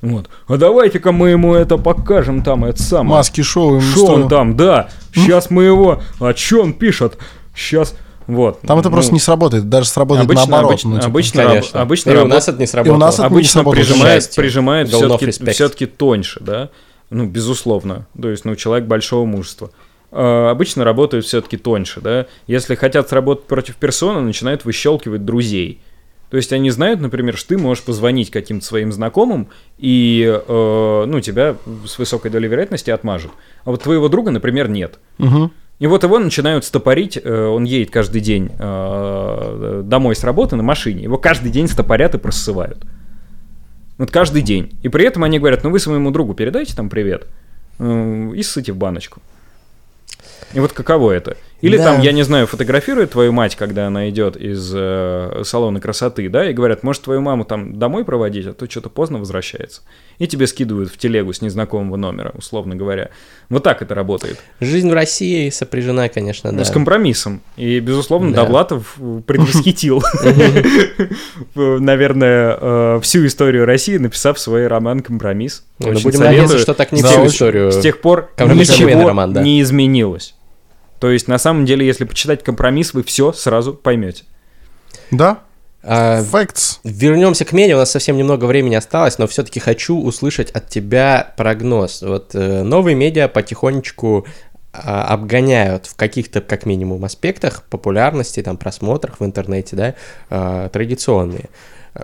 Вот. 0.00 0.28
А 0.46 0.56
давайте-ка 0.56 1.10
мы 1.12 1.30
ему 1.30 1.54
это 1.54 1.76
покажем 1.76 2.42
там, 2.42 2.64
это 2.64 2.82
самое. 2.82 3.16
Маски 3.16 3.40
шоу 3.42 3.76
ему 3.76 3.80
Что 3.80 4.06
он 4.06 4.28
там, 4.28 4.56
да. 4.56 4.88
Сейчас 5.14 5.50
мы 5.50 5.64
его... 5.64 6.00
А 6.20 6.34
что 6.34 6.62
он 6.62 6.72
пишет? 6.72 7.18
Сейчас... 7.54 7.94
Вот. 8.28 8.60
Там 8.60 8.78
это 8.78 8.90
просто 8.90 9.12
Ну, 9.12 9.14
не 9.16 9.20
сработает, 9.20 9.70
даже 9.70 9.88
сработает 9.88 10.26
обычно, 10.26 10.42
наоборот. 10.46 10.70
обычно, 10.72 10.90
ну, 10.90 10.96
типа. 10.96 11.06
обычно, 11.08 11.44
Конечно. 11.44 11.80
обычно 11.80 12.10
и 12.10 12.12
у 12.12 12.16
работ- 12.16 12.28
нас 12.28 12.48
это 12.48 12.58
не 12.58 12.66
сработало. 12.66 12.98
нас 12.98 13.14
это 13.14 13.22
не 13.22 13.26
обычно 13.28 13.52
сработало, 13.52 13.72
к 13.82 13.86
прижимает, 13.88 14.36
прижимает 14.36 14.88
все-таки, 14.88 15.26
респект. 15.26 15.96
тоньше, 15.96 16.40
да? 16.40 16.68
Ну, 17.08 17.24
безусловно. 17.26 18.06
То 18.20 18.28
есть, 18.28 18.44
ну, 18.44 18.54
человек 18.54 18.86
большого 18.86 19.24
мужества. 19.24 19.70
А, 20.12 20.50
обычно 20.50 20.84
работают 20.84 21.24
все-таки 21.24 21.56
тоньше, 21.56 22.02
да? 22.02 22.26
Если 22.46 22.74
хотят 22.74 23.08
сработать 23.08 23.46
против 23.46 23.76
персоны, 23.76 24.20
начинают 24.20 24.66
выщелкивать 24.66 25.24
друзей. 25.24 25.80
То 26.30 26.36
есть 26.36 26.52
они 26.52 26.70
знают, 26.70 27.00
например, 27.00 27.36
что 27.36 27.50
ты 27.50 27.58
можешь 27.58 27.82
позвонить 27.82 28.30
каким-то 28.30 28.64
своим 28.64 28.92
знакомым, 28.92 29.48
и, 29.78 30.24
э, 30.26 31.04
ну, 31.06 31.20
тебя 31.20 31.56
с 31.86 31.98
высокой 31.98 32.30
долей 32.30 32.48
вероятности 32.48 32.90
отмажут. 32.90 33.30
А 33.64 33.70
вот 33.70 33.82
твоего 33.82 34.08
друга, 34.08 34.30
например, 34.30 34.68
нет. 34.68 34.98
Мгм. 35.16 35.52
И 35.78 35.86
вот 35.86 36.02
его 36.02 36.18
начинают 36.18 36.64
стопорить, 36.64 37.18
э, 37.22 37.46
он 37.46 37.64
едет 37.64 37.90
каждый 37.90 38.20
день 38.20 38.50
э, 38.58 39.82
домой 39.84 40.16
с 40.16 40.24
работы 40.24 40.56
на 40.56 40.62
машине, 40.62 41.04
его 41.04 41.18
каждый 41.18 41.50
день 41.50 41.68
стопорят 41.68 42.14
и 42.14 42.18
просывают. 42.18 42.84
Вот 43.96 44.10
каждый 44.10 44.42
день. 44.42 44.72
И 44.82 44.88
при 44.88 45.04
этом 45.04 45.24
они 45.24 45.38
говорят, 45.38 45.64
ну 45.64 45.70
вы 45.70 45.78
своему 45.78 46.10
другу 46.10 46.34
передайте 46.34 46.74
там 46.74 46.88
привет 46.88 47.26
э, 47.78 48.32
и 48.34 48.42
ссыте 48.42 48.72
в 48.72 48.76
баночку. 48.76 49.22
И 50.52 50.60
вот 50.60 50.72
каково 50.72 51.12
это? 51.12 51.36
Или 51.60 51.76
Да. 51.76 51.84
там, 51.84 52.00
я 52.02 52.12
не 52.12 52.22
знаю, 52.22 52.46
фотографируют 52.46 53.10
твою 53.10 53.32
мать, 53.32 53.56
когда 53.56 53.88
она 53.88 54.08
идет 54.10 54.36
из 54.36 54.72
э, 54.74 55.42
салона 55.44 55.80
красоты, 55.80 56.28
да, 56.28 56.48
и 56.48 56.52
говорят, 56.52 56.84
может, 56.84 57.02
твою 57.02 57.20
маму 57.20 57.44
там 57.44 57.78
домой 57.78 58.04
проводить, 58.04 58.46
а 58.46 58.52
то 58.52 58.70
что-то 58.70 58.88
поздно 58.90 59.18
возвращается. 59.18 59.82
И 60.18 60.26
тебе 60.28 60.46
скидывают 60.46 60.90
в 60.90 60.96
телегу 60.98 61.32
с 61.32 61.42
незнакомого 61.42 61.96
номера, 61.96 62.32
условно 62.36 62.76
говоря. 62.76 63.10
Вот 63.48 63.64
так 63.64 63.82
это 63.82 63.94
работает. 63.94 64.38
Жизнь 64.60 64.88
в 64.90 64.92
России 64.92 65.50
сопряжена, 65.50 66.08
конечно, 66.08 66.50
да. 66.52 66.58
Ну, 66.58 66.64
С 66.64 66.70
компромиссом. 66.70 67.40
И, 67.56 67.80
безусловно, 67.80 68.32
Да. 68.32 68.44
Довлатов 68.44 68.94
э, 69.00 69.20
предвосхитил, 69.26 70.02
наверное, 71.54 72.56
э, 72.60 73.00
всю 73.02 73.26
историю 73.26 73.64
России, 73.64 73.96
написав 73.96 74.38
свой 74.38 74.66
роман 74.66 75.00
«Компромисс». 75.00 75.64
Ну, 75.78 75.92
будем 76.00 76.20
надеяться, 76.20 76.58
что 76.58 76.74
так 76.74 76.92
не 76.92 77.02
всю 77.02 77.26
историю. 77.26 77.72
С 77.72 77.80
тех 77.80 78.00
пор 78.00 78.30
ничего 78.38 79.40
не 79.42 79.60
изменилось. 79.60 80.34
То 81.00 81.10
есть, 81.10 81.28
на 81.28 81.38
самом 81.38 81.64
деле, 81.64 81.86
если 81.86 82.04
почитать 82.04 82.42
«Компромисс», 82.42 82.94
вы 82.94 83.02
все 83.02 83.32
сразу 83.32 83.74
поймете. 83.74 84.24
Да, 85.10 85.40
А, 85.82 86.22
facts. 86.22 86.80
Вернемся 86.82 87.44
к 87.44 87.52
медиа, 87.52 87.76
у 87.76 87.78
нас 87.78 87.90
совсем 87.90 88.16
немного 88.16 88.46
времени 88.46 88.74
осталось, 88.74 89.18
но 89.18 89.26
все-таки 89.26 89.60
хочу 89.60 89.96
услышать 89.96 90.50
от 90.50 90.68
тебя 90.68 91.32
прогноз. 91.36 92.02
Вот 92.02 92.34
э, 92.34 92.62
новые 92.62 92.96
медиа 92.96 93.28
потихонечку 93.28 94.26
а, 94.72 95.04
обгоняют 95.06 95.86
в 95.86 95.96
каких-то, 95.96 96.40
как 96.40 96.66
минимум, 96.66 97.04
аспектах 97.04 97.62
популярности, 97.64 98.42
там, 98.42 98.56
просмотрах 98.56 99.20
в 99.20 99.24
интернете, 99.24 99.76
да, 99.76 99.94
а, 100.30 100.68
традиционные. 100.68 101.48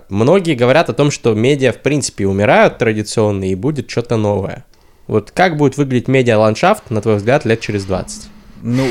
Многие 0.09 0.55
говорят 0.55 0.89
о 0.89 0.93
том, 0.93 1.11
что 1.11 1.33
медиа, 1.33 1.71
в 1.71 1.77
принципе, 1.77 2.25
умирают 2.25 2.77
традиционные, 2.77 3.51
и 3.51 3.55
будет 3.55 3.89
что-то 3.89 4.17
новое. 4.17 4.65
Вот 5.07 5.31
как 5.31 5.57
будет 5.57 5.77
выглядеть 5.77 6.07
медиа-ландшафт, 6.07 6.89
на 6.89 7.01
твой 7.01 7.17
взгляд, 7.17 7.45
лет 7.45 7.61
через 7.61 7.85
20? 7.85 8.29
Ну, 8.65 8.87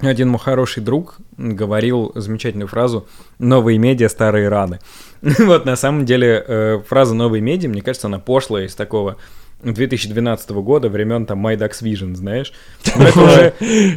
один 0.00 0.28
мой 0.28 0.38
хороший 0.38 0.82
друг 0.82 1.16
говорил 1.38 2.12
замечательную 2.14 2.68
фразу 2.68 3.08
«новые 3.38 3.78
медиа, 3.78 4.10
старые 4.10 4.48
раны». 4.50 4.78
Вот, 5.22 5.64
на 5.64 5.74
самом 5.74 6.04
деле, 6.04 6.44
э, 6.46 6.80
фраза 6.86 7.14
«новые 7.14 7.40
медиа», 7.40 7.70
мне 7.70 7.80
кажется, 7.80 8.08
она 8.08 8.18
пошлая 8.18 8.66
из 8.66 8.74
такого 8.74 9.16
2012 9.62 10.50
года, 10.50 10.90
времен 10.90 11.24
там 11.24 11.46
My 11.46 11.56
Ducks 11.56 11.82
Vision, 11.82 12.14
знаешь. 12.14 12.52
Но 12.94 13.04
это 13.08 13.20
уже... 13.22 13.54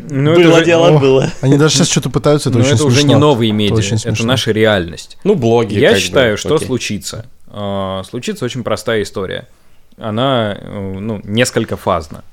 ну, 0.10 0.32
это 0.32 0.50
уже- 0.62 0.74
О, 0.76 0.98
было. 1.00 1.30
Они 1.42 1.58
даже 1.58 1.76
сейчас 1.76 1.90
что-то 1.90 2.10
пытаются, 2.10 2.48
это 2.48 2.58
но 2.60 2.64
очень 2.64 2.76
это 2.76 2.86
уже 2.86 3.04
не 3.04 3.16
новые 3.16 3.52
медиа, 3.52 3.98
это 4.06 4.26
наша 4.26 4.52
реальность. 4.52 5.18
Ну, 5.26 5.36
блоги. 5.36 5.78
Я 5.78 5.92
бы, 5.92 6.00
считаю, 6.00 6.38
что 6.38 6.56
окей. 6.56 6.68
случится. 6.68 7.26
А, 7.48 8.04
Случится 8.08 8.46
очень 8.46 8.64
простая 8.64 9.02
история. 9.04 9.50
Она, 9.98 10.56
э, 10.58 10.94
ну, 10.98 11.20
несколько 11.26 11.76
фазна. 11.76 12.24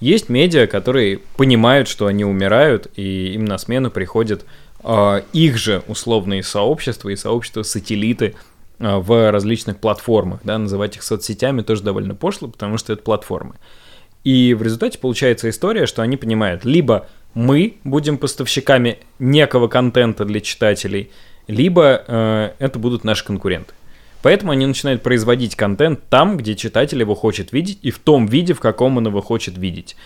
Есть 0.00 0.30
медиа, 0.30 0.66
которые 0.66 1.18
понимают, 1.36 1.86
что 1.86 2.06
они 2.06 2.24
умирают, 2.24 2.88
и 2.96 3.34
им 3.34 3.44
на 3.44 3.58
смену 3.58 3.90
приходят 3.90 4.46
а, 4.82 5.22
их 5.34 5.58
же 5.58 5.82
условные 5.86 6.42
сообщества 6.42 7.10
и 7.10 7.16
сообщества-сателлиты 7.16 8.34
а, 8.78 8.98
в 8.98 9.30
различных 9.30 9.78
платформах. 9.78 10.40
Да, 10.42 10.56
называть 10.56 10.96
их 10.96 11.02
соцсетями 11.02 11.60
тоже 11.60 11.82
довольно 11.82 12.14
пошло, 12.14 12.48
потому 12.48 12.78
что 12.78 12.94
это 12.94 13.02
платформы. 13.02 13.56
И 14.24 14.54
в 14.54 14.62
результате 14.62 14.98
получается 14.98 15.50
история, 15.50 15.86
что 15.86 16.02
они 16.02 16.16
понимают, 16.16 16.64
либо 16.64 17.06
мы 17.34 17.76
будем 17.84 18.16
поставщиками 18.16 18.98
некого 19.18 19.68
контента 19.68 20.24
для 20.24 20.40
читателей, 20.40 21.10
либо 21.46 22.04
э, 22.06 22.50
это 22.58 22.78
будут 22.78 23.04
наши 23.04 23.24
конкуренты. 23.24 23.72
Поэтому 24.22 24.52
они 24.52 24.66
начинают 24.66 25.02
производить 25.02 25.56
контент 25.56 26.00
там, 26.10 26.36
где 26.36 26.54
читатель 26.54 27.00
его 27.00 27.14
хочет 27.14 27.52
видеть, 27.52 27.78
и 27.82 27.90
в 27.90 27.98
том 27.98 28.26
виде, 28.26 28.52
в 28.54 28.60
каком 28.60 28.96
он 28.96 29.06
его 29.06 29.20
хочет 29.20 29.56
видеть. 29.56 29.96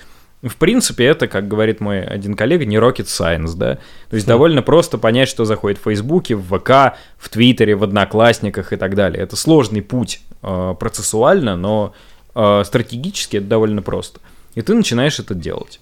В 0.43 0.57
принципе, 0.57 1.07
это, 1.07 1.27
как 1.27 1.49
говорит 1.49 1.81
мой 1.81 2.05
один 2.05 2.35
коллега, 2.35 2.67
не 2.67 2.77
rocket 2.77 3.07
science, 3.07 3.55
да. 3.57 3.79
То 4.11 4.17
есть 4.17 4.27
довольно 4.27 4.61
просто 4.61 4.99
понять, 4.99 5.29
что 5.29 5.47
заходит 5.47 5.79
в 5.79 5.85
Фейсбуке, 5.85 6.35
в 6.37 6.59
ВК, 6.59 6.99
в 7.17 7.29
Твиттере, 7.31 7.75
в 7.75 7.83
Одноклассниках 7.83 8.73
и 8.73 8.77
так 8.77 8.95
далее. 8.95 9.23
Это 9.23 9.37
сложный 9.37 9.81
путь 9.81 10.21
э, 10.43 10.75
процессуально, 10.79 11.57
но 11.57 11.95
э, 12.35 12.63
стратегически 12.67 13.39
это 13.39 13.47
довольно 13.47 13.81
просто. 13.81 14.21
И 14.55 14.61
ты 14.61 14.75
начинаешь 14.75 15.19
это 15.19 15.35
делать. 15.35 15.81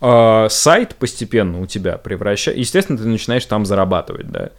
А, 0.00 0.48
сайт 0.48 0.96
постепенно 0.96 1.60
у 1.60 1.66
тебя 1.66 1.98
превращается... 1.98 2.58
Естественно, 2.58 2.98
ты 2.98 3.04
начинаешь 3.06 3.44
там 3.46 3.66
зарабатывать, 3.66 4.28
да. 4.28 4.50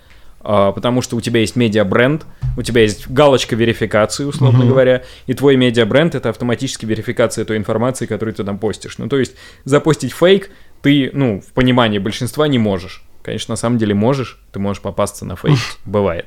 А, 0.44 0.72
потому 0.72 1.02
что 1.02 1.16
у 1.16 1.22
тебя 1.22 1.42
есть 1.42 1.56
медиа-бренд, 1.56 2.26
у 2.58 2.62
тебя 2.62 2.82
есть 2.82 3.10
галочка 3.10 3.56
верификации, 3.56 4.26
условно 4.26 4.66
говоря, 4.66 5.04
и 5.28 5.34
твой 5.34 5.56
медиа-бренд— 5.56 6.16
это 6.16 6.30
автоматически 6.30 6.86
верификация 6.86 7.46
той 7.46 7.58
информации, 7.58 8.06
которую 8.06 8.34
ты 8.34 8.44
там 8.44 8.58
постишь. 8.58 8.98
Ну, 8.98 9.08
то 9.08 9.18
есть 9.18 9.36
запостить 9.66 10.14
фейк 10.14 10.50
ты, 10.82 11.12
ну, 11.14 11.42
в 11.42 11.54
понимании 11.54 12.00
большинства 12.00 12.48
не 12.48 12.58
можешь. 12.58 13.04
Конечно, 13.22 13.52
на 13.52 13.56
самом 13.56 13.78
деле 13.78 13.94
можешь, 13.94 14.39
ты 14.52 14.60
можешь 14.60 14.82
попасться 14.82 15.26
на 15.26 15.36
фейк, 15.36 15.60
бывает. 15.86 16.26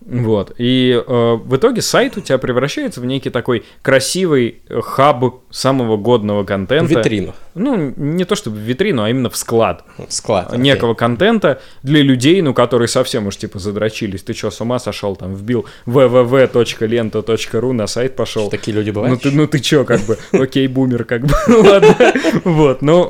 Вот. 0.00 0.54
И 0.58 0.92
э, 1.06 1.34
в 1.44 1.56
итоге 1.56 1.82
сайт 1.82 2.16
у 2.16 2.20
тебя 2.20 2.38
превращается 2.38 3.00
в 3.00 3.06
некий 3.06 3.30
такой 3.30 3.64
красивый 3.82 4.62
э, 4.68 4.80
хаб 4.80 5.24
самого 5.50 5.96
годного 5.98 6.44
контента. 6.44 6.98
Витрину. 6.98 7.34
Ну, 7.54 7.92
не 7.96 8.24
то 8.24 8.34
чтобы 8.34 8.56
в 8.56 8.60
витрину, 8.60 9.02
а 9.02 9.10
именно 9.10 9.28
в 9.28 9.36
склад 9.36 9.84
Склад. 10.08 10.48
окей. 10.48 10.60
некого 10.60 10.94
контента 10.94 11.60
для 11.82 12.00
людей, 12.02 12.40
ну, 12.42 12.54
которые 12.54 12.88
совсем 12.88 13.26
уж 13.26 13.36
типа 13.36 13.58
задрочились. 13.58 14.22
Ты 14.22 14.32
что, 14.32 14.50
с 14.50 14.60
ума 14.60 14.78
сошел? 14.78 15.16
Там 15.16 15.34
вбил 15.34 15.66
www.lenta.ru 15.86 17.72
на 17.72 17.86
сайт 17.86 18.16
пошел. 18.16 18.48
Такие 18.50 18.76
люди 18.76 18.90
Ну 18.90 18.94
бывают? 18.94 19.22
ты, 19.22 19.30
ну 19.30 19.46
ты 19.46 19.58
чё, 19.60 19.84
как 19.84 20.00
бы, 20.02 20.16
окей, 20.32 20.66
бумер, 20.66 21.04
как 21.04 21.22
бы, 21.26 21.34
ладно. 21.48 21.96
Вот, 22.44 22.82
но 22.82 23.08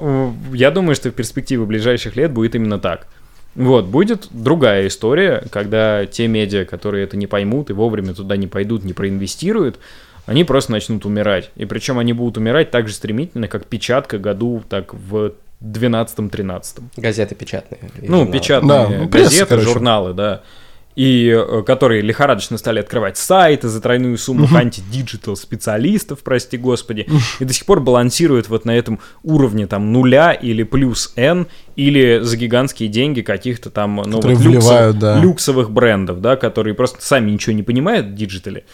э, 0.53 0.57
я 0.57 0.71
думаю, 0.71 0.95
что 0.95 1.11
в 1.11 1.13
перспективе 1.15 1.65
ближайших 1.65 2.17
лет 2.17 2.33
будет 2.33 2.55
именно 2.55 2.79
так. 2.79 3.07
Вот, 3.55 3.87
будет 3.87 4.29
другая 4.31 4.87
история, 4.87 5.45
когда 5.51 6.07
те 6.07 6.29
медиа, 6.29 6.65
которые 6.65 7.05
это 7.05 7.17
не 7.17 7.27
поймут 7.27 7.71
и 7.71 7.73
вовремя 7.73 8.15
туда 8.15 8.37
не 8.37 8.47
пойдут, 8.47 8.85
не 8.85 8.93
проинвестируют, 8.93 9.79
они 10.27 10.45
просто 10.45 10.73
начнут 10.73 11.05
умирать. 11.05 11.51
И 11.57 11.65
причем 11.65 11.99
они 11.99 12.13
будут 12.13 12.37
умирать 12.37 12.71
так 12.71 12.87
же 12.87 12.95
стремительно, 12.95 13.49
как 13.49 13.67
печатка 13.67 14.19
году 14.19 14.63
так 14.69 14.95
в 14.95 15.33
12-13. 15.63 16.83
Газеты 16.97 17.35
печатные. 17.35 17.81
Ну, 18.01 18.19
журналы. 18.19 18.33
печатные 18.33 18.69
Да, 18.69 18.89
ну, 18.89 19.09
пресса, 19.09 19.31
газеты, 19.31 19.49
короче. 19.49 19.69
журналы, 19.69 20.15
да. 20.15 20.43
И 20.97 21.29
э, 21.29 21.63
которые 21.65 22.03
лихорадочно 22.03 22.59
стали 22.59 22.81
открывать 22.81 23.17
сайты 23.17 23.69
за 23.69 23.81
тройную 23.81 24.19
сумму 24.19 24.49
анти- 24.55 24.89
digital 24.89 25.37
специалистов, 25.37 26.21
прости 26.25 26.57
господи, 26.57 27.07
и 27.39 27.45
до 27.45 27.53
сих 27.53 27.65
пор 27.65 27.81
балансируют 27.81 28.49
вот 28.49 28.65
на 28.65 28.77
этом 28.77 28.99
уровне 29.23 29.67
там 29.67 29.93
нуля 29.93 30.33
или 30.33 30.65
плюс 30.65 31.13
N, 31.17 31.47
или 31.77 32.19
за 32.23 32.37
гигантские 32.37 32.89
деньги 32.89 33.21
каких-то 33.21 33.71
там 33.71 33.97
ну, 33.97 34.17
Которые 34.17 34.37
вот 34.37 34.45
люксов- 34.45 34.51
вливают, 34.51 34.99
да. 34.99 35.19
люксовых 35.21 35.71
брендов, 35.71 36.21
да, 36.21 36.37
которые 36.37 36.75
просто 36.75 36.99
сами 37.01 37.31
ничего 37.31 37.55
не 37.55 37.63
понимают 37.63 38.07
в 38.07 38.15
digital 38.15 38.54
е. 38.54 38.65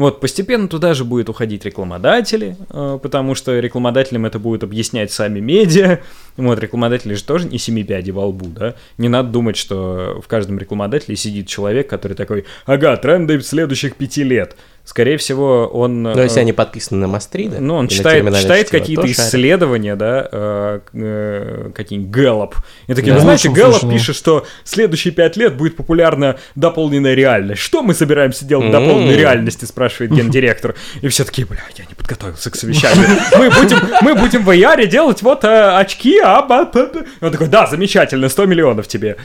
Вот, 0.00 0.18
постепенно 0.18 0.66
туда 0.66 0.94
же 0.94 1.04
будет 1.04 1.28
уходить 1.28 1.66
рекламодатели, 1.66 2.56
э, 2.70 2.98
потому 3.02 3.34
что 3.34 3.60
рекламодателям 3.60 4.24
это 4.24 4.38
будут 4.38 4.64
объяснять 4.64 5.12
сами 5.12 5.40
медиа. 5.40 5.98
Вот, 6.38 6.58
рекламодатели 6.58 7.12
же 7.12 7.22
тоже 7.22 7.48
не 7.48 7.58
семи 7.58 7.84
пядей 7.84 8.12
во 8.12 8.24
лбу, 8.24 8.46
да? 8.46 8.76
Не 8.96 9.10
надо 9.10 9.28
думать, 9.28 9.58
что 9.58 10.22
в 10.24 10.26
каждом 10.26 10.58
рекламодателе 10.58 11.16
сидит 11.16 11.48
человек, 11.48 11.90
который 11.90 12.14
такой, 12.14 12.46
ага, 12.64 12.96
тренды 12.96 13.42
следующих 13.42 13.94
пяти 13.94 14.24
лет. 14.24 14.56
Скорее 14.90 15.18
всего, 15.18 15.68
он... 15.68 16.02
Но 16.02 16.20
если 16.20 16.40
э, 16.40 16.42
они 16.42 16.52
подписаны 16.52 17.06
на 17.06 17.08
Мастрida, 17.08 17.60
ну, 17.60 17.76
он 17.76 17.86
читает, 17.86 18.26
читает 18.36 18.70
какие-то 18.70 19.08
исследования, 19.08 19.94
да, 19.94 20.28
э, 20.32 20.80
э, 20.94 21.70
какие-нибудь 21.72 22.10
Гэллоп. 22.10 22.56
И 22.88 22.94
такие, 22.94 23.12
Да. 23.12 23.18
ну, 23.18 23.20
знаете, 23.20 23.50
Гэллоп 23.50 23.84
ну. 23.84 23.92
пишет, 23.92 24.16
что 24.16 24.48
следующие 24.64 25.14
пять 25.14 25.36
лет 25.36 25.56
будет 25.56 25.76
популярна 25.76 26.40
дополненная 26.56 27.14
реальность. 27.14 27.62
Что 27.62 27.84
мы 27.84 27.94
собираемся 27.94 28.44
делать 28.44 28.66
в 28.66 28.72
дополненной 28.72 29.14
реальности, 29.16 29.64
спрашивает 29.64 30.10
гендиректор. 30.10 30.74
И 31.02 31.06
все 31.06 31.22
такие, 31.22 31.46
бля, 31.46 31.62
я 31.76 31.84
не 31.84 31.94
подготовился 31.94 32.50
к 32.50 32.56
совещанию. 32.56 33.06
Мы 33.38 33.48
будем, 33.48 33.78
мы 34.02 34.16
будем 34.16 34.44
в 34.44 34.50
VR 34.50 34.86
делать 34.86 35.22
вот 35.22 35.44
очки, 35.44 36.18
а 36.18 36.42
ба- 36.42 36.64
ба- 36.64 36.90
ба». 36.92 37.04
Он 37.20 37.30
такой, 37.30 37.46
да, 37.46 37.68
замечательно, 37.68 38.28
100 38.28 38.46
миллионов 38.46 38.88
тебе. 38.88 39.18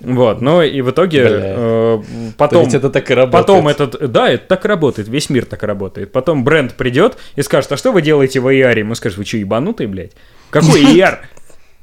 Вот, 0.00 0.40
ну 0.40 0.62
и 0.62 0.80
в 0.80 0.90
итоге 0.90 1.20
э, 1.22 1.54
То 1.54 2.04
потом... 2.36 2.68
это 2.68 2.88
так 2.88 3.10
и 3.10 3.14
работает. 3.14 3.46
Потом 3.46 3.68
этот, 3.68 4.12
да, 4.12 4.30
это 4.30 4.46
так 4.46 4.64
работает, 4.64 5.08
весь 5.08 5.28
мир 5.28 5.44
так 5.44 5.62
работает. 5.62 6.10
Потом 6.10 6.42
бренд 6.42 6.74
придет 6.74 7.18
и 7.36 7.42
скажет, 7.42 7.70
а 7.72 7.76
что 7.76 7.92
вы 7.92 8.00
делаете 8.00 8.40
в 8.40 8.46
AR? 8.46 8.82
Мы 8.82 8.94
скажем, 8.94 9.18
вы 9.18 9.24
что, 9.26 9.36
ебанутые, 9.36 9.88
блядь? 9.88 10.12
Какой 10.50 10.82
AR? 10.96 11.18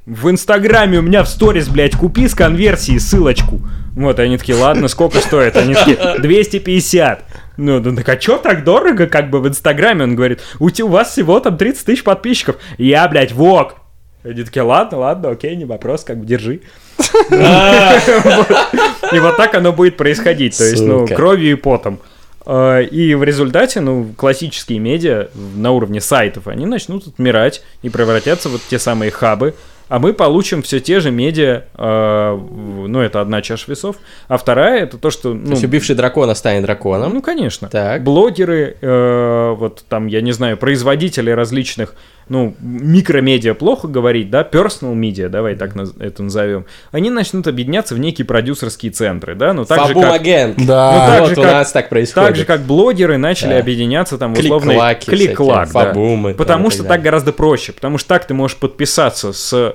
В 0.04 0.30
Инстаграме 0.30 0.98
у 0.98 1.02
меня 1.02 1.22
в 1.22 1.28
сторис, 1.28 1.68
блядь, 1.68 1.94
купи 1.94 2.26
с 2.28 2.34
конверсией 2.34 2.98
ссылочку. 2.98 3.60
Вот, 3.94 4.18
они 4.18 4.38
такие, 4.38 4.56
ладно, 4.56 4.88
сколько 4.88 5.18
стоит? 5.18 5.56
Они 5.56 5.74
такие, 5.74 6.18
250. 6.18 7.24
Ну, 7.58 7.80
ну 7.80 7.94
так 7.94 8.08
а 8.08 8.16
чё 8.16 8.38
так 8.38 8.64
дорого, 8.64 9.06
как 9.06 9.28
бы 9.28 9.40
в 9.40 9.48
Инстаграме? 9.48 10.04
Он 10.04 10.16
говорит, 10.16 10.40
у, 10.60 10.68
у 10.68 10.88
вас 10.88 11.10
всего 11.10 11.38
там 11.40 11.58
30 11.58 11.84
тысяч 11.84 12.04
подписчиков. 12.04 12.56
Я, 12.78 13.06
блядь, 13.08 13.32
вок. 13.32 13.76
Они 14.24 14.42
такие, 14.42 14.62
ладно, 14.62 14.98
ладно, 14.98 15.30
окей, 15.30 15.54
не 15.56 15.64
вопрос, 15.64 16.04
как 16.04 16.18
бы 16.18 16.26
держи. 16.26 16.60
И 19.12 19.18
вот 19.20 19.36
так 19.36 19.54
оно 19.54 19.72
будет 19.72 19.96
происходить. 19.96 20.58
То 20.58 20.64
есть, 20.64 20.82
ну, 20.82 21.06
кровью 21.06 21.52
и 21.52 21.54
потом. 21.54 22.00
Э, 22.44 22.82
И 22.82 23.14
в 23.14 23.22
результате, 23.22 23.80
ну, 23.80 24.12
классические 24.16 24.80
медиа 24.80 25.28
на 25.56 25.70
уровне 25.70 26.00
сайтов, 26.00 26.48
они 26.48 26.66
начнут 26.66 27.06
отмирать 27.06 27.62
и 27.82 27.88
превратятся 27.88 28.48
в 28.48 28.52
вот 28.52 28.62
те 28.68 28.78
самые 28.78 29.10
хабы, 29.10 29.54
а 29.88 29.98
мы 29.98 30.12
получим 30.12 30.62
все 30.62 30.80
те 30.80 31.00
же 31.00 31.10
медиа, 31.10 31.64
э, 31.76 32.38
ну, 32.86 33.00
это 33.00 33.20
одна 33.20 33.42
чаша 33.42 33.64
весов, 33.70 33.96
а 34.28 34.36
вторая 34.36 34.82
это 34.82 34.98
то, 34.98 35.10
что, 35.10 35.30
То 35.32 35.34
ну, 35.34 35.50
есть 35.52 35.64
убивший 35.64 35.94
дракона 35.96 36.34
станет 36.34 36.62
драконом. 36.64 37.14
ну, 37.14 37.22
конечно. 37.22 37.68
Так. 37.68 38.02
Блогеры, 38.04 38.76
э, 38.80 39.54
вот 39.56 39.84
там, 39.88 40.06
я 40.06 40.20
не 40.20 40.32
знаю, 40.32 40.56
производители 40.56 41.30
различных, 41.30 41.94
ну, 42.28 42.54
микромедиа 42.60 43.54
плохо 43.54 43.88
говорить, 43.88 44.30
да, 44.30 44.42
personal 44.42 44.94
media, 44.94 45.28
давай 45.28 45.54
так 45.54 45.74
наз- 45.74 45.94
это 45.98 46.22
назовем, 46.22 46.66
они 46.92 47.08
начнут 47.10 47.46
объединяться 47.46 47.94
в 47.94 47.98
некие 47.98 48.26
продюсерские 48.26 48.92
центры, 48.92 49.34
да, 49.34 49.52
ну, 49.54 49.64
так 49.64 49.80
же, 49.80 49.86
Фабум 49.88 50.02
как... 50.02 50.12
агент. 50.14 50.56
Да. 50.66 50.92
Ну, 50.92 50.98
так 51.12 51.20
вот 51.20 51.28
же, 51.30 51.40
у 51.40 51.42
как- 51.44 51.52
нас 51.52 51.72
так 51.72 51.88
происходит. 51.88 52.28
Так 52.28 52.36
же, 52.36 52.44
как 52.44 52.60
блогеры 52.62 53.16
начали 53.16 53.50
Да. 53.54 53.58
объединяться 53.58 54.18
там 54.18 54.34
в 54.34 54.38
условный 54.38 54.74
Клик-клаки 54.74 55.10
клик-клак, 55.10 55.72
да. 55.72 55.84
фабумы 55.86 56.30
там 56.32 56.38
Потому 56.38 56.68
и 56.68 56.70
что 56.70 56.84
так 56.84 57.00
гораздо 57.00 57.32
проще, 57.32 57.72
потому 57.72 57.96
что 57.96 58.08
так 58.08 58.26
ты 58.26 58.34
можешь 58.34 58.58
подписаться 58.58 59.32
с 59.32 59.74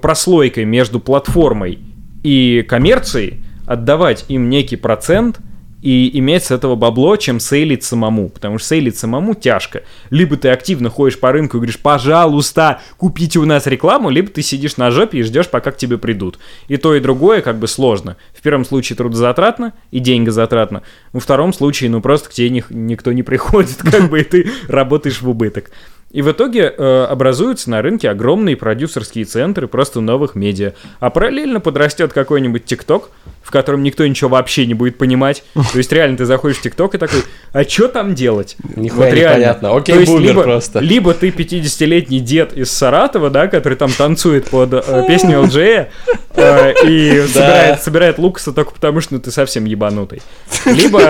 прослойкой 0.00 0.64
между 0.64 1.00
платформой 1.00 1.78
и 2.22 2.64
коммерцией, 2.66 3.44
отдавать 3.66 4.24
им 4.28 4.48
некий 4.48 4.76
процент 4.76 5.40
и 5.84 6.18
иметь 6.18 6.44
с 6.44 6.50
этого 6.50 6.76
бабло, 6.76 7.14
чем 7.16 7.38
сейлить 7.38 7.84
самому. 7.84 8.30
Потому 8.30 8.58
что 8.58 8.68
сейлить 8.68 8.96
самому 8.96 9.34
тяжко. 9.34 9.82
Либо 10.08 10.38
ты 10.38 10.48
активно 10.48 10.88
ходишь 10.88 11.20
по 11.20 11.30
рынку 11.30 11.58
и 11.58 11.60
говоришь, 11.60 11.78
пожалуйста, 11.78 12.80
купите 12.96 13.38
у 13.38 13.44
нас 13.44 13.66
рекламу, 13.66 14.08
либо 14.08 14.30
ты 14.30 14.40
сидишь 14.40 14.78
на 14.78 14.90
жопе 14.90 15.18
и 15.18 15.22
ждешь, 15.22 15.50
пока 15.50 15.72
к 15.72 15.76
тебе 15.76 15.98
придут. 15.98 16.38
И 16.68 16.78
то, 16.78 16.94
и 16.94 17.00
другое 17.00 17.42
как 17.42 17.58
бы 17.58 17.68
сложно. 17.68 18.16
В 18.34 18.40
первом 18.40 18.64
случае 18.64 18.96
трудозатратно 18.96 19.74
и 19.90 19.98
деньгозатратно. 19.98 20.82
Во 21.12 21.20
втором 21.20 21.52
случае, 21.52 21.90
ну 21.90 22.00
просто 22.00 22.30
к 22.30 22.32
тебе 22.32 22.48
ни- 22.48 22.64
никто 22.70 23.12
не 23.12 23.22
приходит, 23.22 23.76
как 23.82 24.08
бы, 24.08 24.22
и 24.22 24.24
ты 24.24 24.50
работаешь 24.68 25.20
в 25.20 25.28
убыток. 25.28 25.70
И 26.14 26.22
в 26.22 26.30
итоге 26.30 26.72
э, 26.72 27.06
образуются 27.10 27.68
на 27.70 27.82
рынке 27.82 28.08
огромные 28.08 28.56
продюсерские 28.56 29.24
центры 29.24 29.66
просто 29.66 30.00
новых 30.00 30.36
медиа. 30.36 30.74
А 31.00 31.10
параллельно 31.10 31.58
подрастет 31.58 32.12
какой-нибудь 32.12 32.64
ТикТок, 32.64 33.10
в 33.44 33.50
котором 33.50 33.82
никто 33.82 34.06
ничего 34.06 34.30
вообще 34.30 34.66
не 34.66 34.74
будет 34.74 34.96
понимать. 34.96 35.44
То 35.54 35.78
есть 35.78 35.92
реально 35.92 36.16
ты 36.16 36.24
заходишь 36.24 36.56
в 36.58 36.62
ТикТок 36.62 36.94
и 36.94 36.98
такой, 36.98 37.20
а 37.52 37.62
что 37.64 37.88
там 37.88 38.14
делать? 38.14 38.56
Нихуя 38.74 39.06
Вот 39.06 39.14
реально. 39.14 39.34
непонятно. 39.34 39.76
Окей, 39.76 39.94
То 39.94 40.00
есть 40.00 40.18
либо, 40.18 40.42
просто. 40.42 40.78
либо 40.80 41.12
ты 41.12 41.28
50-летний 41.28 42.20
дед 42.20 42.54
из 42.54 42.70
Саратова, 42.70 43.28
да, 43.28 43.46
который 43.46 43.74
там 43.76 43.92
танцует 43.92 44.48
под 44.48 44.72
э, 44.72 45.04
песню 45.06 45.42
LJ 45.42 45.88
э, 46.36 46.72
и 46.86 47.22
собирает, 47.28 47.82
собирает 47.82 48.18
Лукаса 48.18 48.52
только 48.52 48.72
потому, 48.72 49.00
что 49.02 49.14
ну, 49.14 49.20
ты 49.20 49.30
совсем 49.30 49.66
ебанутый. 49.66 50.22
Либо, 50.64 51.00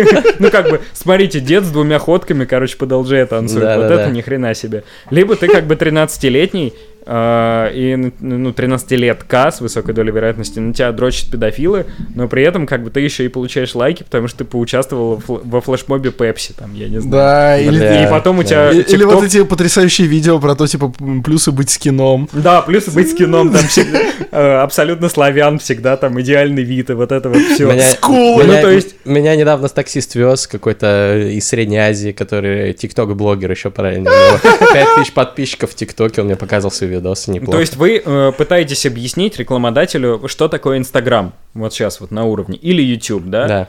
ну 0.40 0.50
как 0.50 0.70
бы, 0.70 0.80
смотрите, 0.92 1.38
дед 1.38 1.64
с 1.64 1.70
двумя 1.70 2.00
ходками, 2.00 2.44
короче, 2.44 2.76
под 2.76 2.90
LJ 2.90 3.26
танцует. 3.26 3.62
Да, 3.62 3.76
вот 3.76 3.88
да, 3.88 3.94
это 3.94 4.04
да. 4.06 4.10
ни 4.10 4.20
хрена 4.20 4.54
себе. 4.54 4.82
Либо 5.10 5.36
ты 5.36 5.46
как 5.46 5.66
бы 5.66 5.76
13-летний, 5.76 6.74
э, 6.74 6.93
и, 7.06 8.12
ну, 8.20 8.50
13-летка 8.50 9.50
с 9.50 9.60
высокой 9.60 9.94
долей 9.94 10.10
вероятности 10.12 10.58
на 10.58 10.72
тебя 10.72 10.92
дрочат 10.92 11.30
педофилы, 11.30 11.86
но 12.14 12.28
при 12.28 12.42
этом 12.42 12.66
как 12.66 12.82
бы 12.82 12.90
ты 12.90 13.00
еще 13.00 13.24
и 13.24 13.28
получаешь 13.28 13.74
лайки, 13.74 14.02
потому 14.02 14.28
что 14.28 14.38
ты 14.38 14.44
поучаствовал 14.44 15.16
во 15.26 15.34
фл- 15.34 15.40
во 15.44 15.60
флешмобе 15.60 16.10
Пепси, 16.10 16.52
там, 16.58 16.74
я 16.74 16.88
не 16.88 17.00
знаю. 17.00 17.10
Да, 17.12 17.58
или, 17.58 17.78
Бля. 17.78 18.06
И 18.06 18.10
потом 18.10 18.38
у 18.38 18.42
да. 18.42 18.48
тебя 18.48 18.70
и- 18.72 18.80
или 18.82 19.04
вот 19.04 19.22
TikTok- 19.22 19.26
эти 19.26 19.44
потрясающие 19.44 20.06
видео 20.06 20.38
про 20.38 20.54
то, 20.54 20.66
типа, 20.66 20.92
плюсы 21.24 21.50
быть 21.52 21.70
скином. 21.70 22.28
Да, 22.32 22.62
плюс 22.62 22.88
быть 22.88 23.10
с 23.10 23.14
кином 23.14 23.50
там 23.52 23.62
всегда, 23.68 24.00
э, 24.30 24.54
абсолютно 24.62 25.08
славян 25.08 25.58
всегда, 25.58 25.96
там 25.96 26.20
идеальный 26.20 26.62
вид 26.62 26.90
и 26.90 26.92
вот 26.94 27.12
это 27.12 27.28
вот 27.28 27.38
все. 27.42 27.70
Меня, 27.72 27.82
Скулы. 27.90 28.44
меня- 28.44 28.56
Ну, 28.56 28.62
то 28.62 28.70
есть- 28.70 28.96
меня 29.04 29.36
недавно 29.36 29.68
таксист 29.68 30.14
вез 30.14 30.46
какой-то 30.46 31.18
из 31.18 31.46
Средней 31.48 31.78
Азии, 31.78 32.12
который 32.12 32.72
тикток-блогер 32.72 33.50
еще 33.50 33.70
параллельно. 33.70 34.10
У 34.10 34.14
него 34.14 34.38
5000 34.72 35.12
подписчиков 35.12 35.70
в 35.70 35.74
ТикТоке, 35.74 36.20
он 36.20 36.26
мне 36.28 36.36
показал 36.36 36.70
свои 36.70 36.90
видосы, 36.94 37.30
неплохо. 37.30 37.52
То 37.52 37.60
есть 37.60 37.76
вы 37.76 38.02
э, 38.04 38.32
пытаетесь 38.36 38.86
объяснить 38.86 39.38
рекламодателю, 39.38 40.22
что 40.26 40.48
такое 40.48 40.78
Инстаграм, 40.78 41.32
вот 41.54 41.72
сейчас 41.72 42.00
вот 42.00 42.10
на 42.10 42.24
уровне, 42.24 42.56
или 42.56 42.82
YouTube, 42.82 43.24
да? 43.26 43.48
Да. 43.48 43.68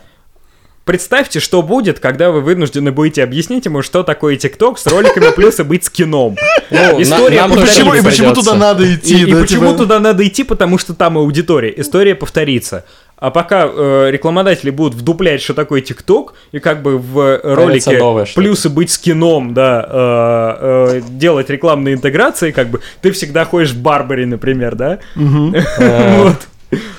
Представьте, 0.86 1.40
что 1.40 1.64
будет, 1.64 2.00
когда 2.00 2.30
вы 2.30 2.42
вынуждены 2.42 2.92
будете 2.92 3.24
объяснить 3.24 3.66
ему, 3.66 3.82
что 3.82 4.04
такое 4.04 4.36
ТикТок 4.36 4.78
с 4.78 4.86
роликами 4.86 5.32
плюс 5.36 5.60
и 5.60 5.64
быть 5.64 5.84
с 5.84 5.90
кином. 5.90 6.38
Ну, 6.70 7.02
История 7.02 7.42
нам 7.42 7.54
тоже 7.54 7.66
почему, 7.66 7.94
и 7.96 8.04
почему 8.04 8.34
туда 8.36 8.54
надо 8.54 8.94
идти? 8.94 9.24
и 9.24 9.32
да, 9.32 9.42
почему 9.42 9.72
типа? 9.72 9.78
туда 9.80 10.00
надо 10.00 10.28
идти? 10.28 10.44
Потому 10.44 10.78
что 10.78 10.94
там 10.94 11.18
аудитория. 11.18 11.74
История 11.76 12.14
повторится. 12.14 12.86
А 13.26 13.32
пока 13.32 13.68
э, 13.68 14.10
рекламодатели 14.12 14.70
будут 14.70 14.94
вдуплять, 14.94 15.42
что 15.42 15.56
такое 15.56 15.82
ТикТок, 15.82 16.36
и 16.52 16.60
как 16.60 16.84
бы 16.84 17.00
в 17.00 17.40
ролике 17.44 17.98
новое 17.98 18.26
что-то. 18.26 18.40
плюсы 18.40 18.70
быть 18.70 18.92
с 18.92 19.00
кином, 19.00 19.56
да, 19.56 19.84
э, 19.90 20.98
э, 21.00 21.02
делать 21.10 21.50
рекламные 21.50 21.96
интеграции, 21.96 22.52
как 22.52 22.68
бы 22.68 22.82
ты 23.02 23.12
всегда 23.12 23.44
ходишь 23.46 23.72
в 23.72 23.82
Барбаре, 23.82 24.28
например, 24.28 24.76
да? 24.76 25.00
Вот. 25.16 26.48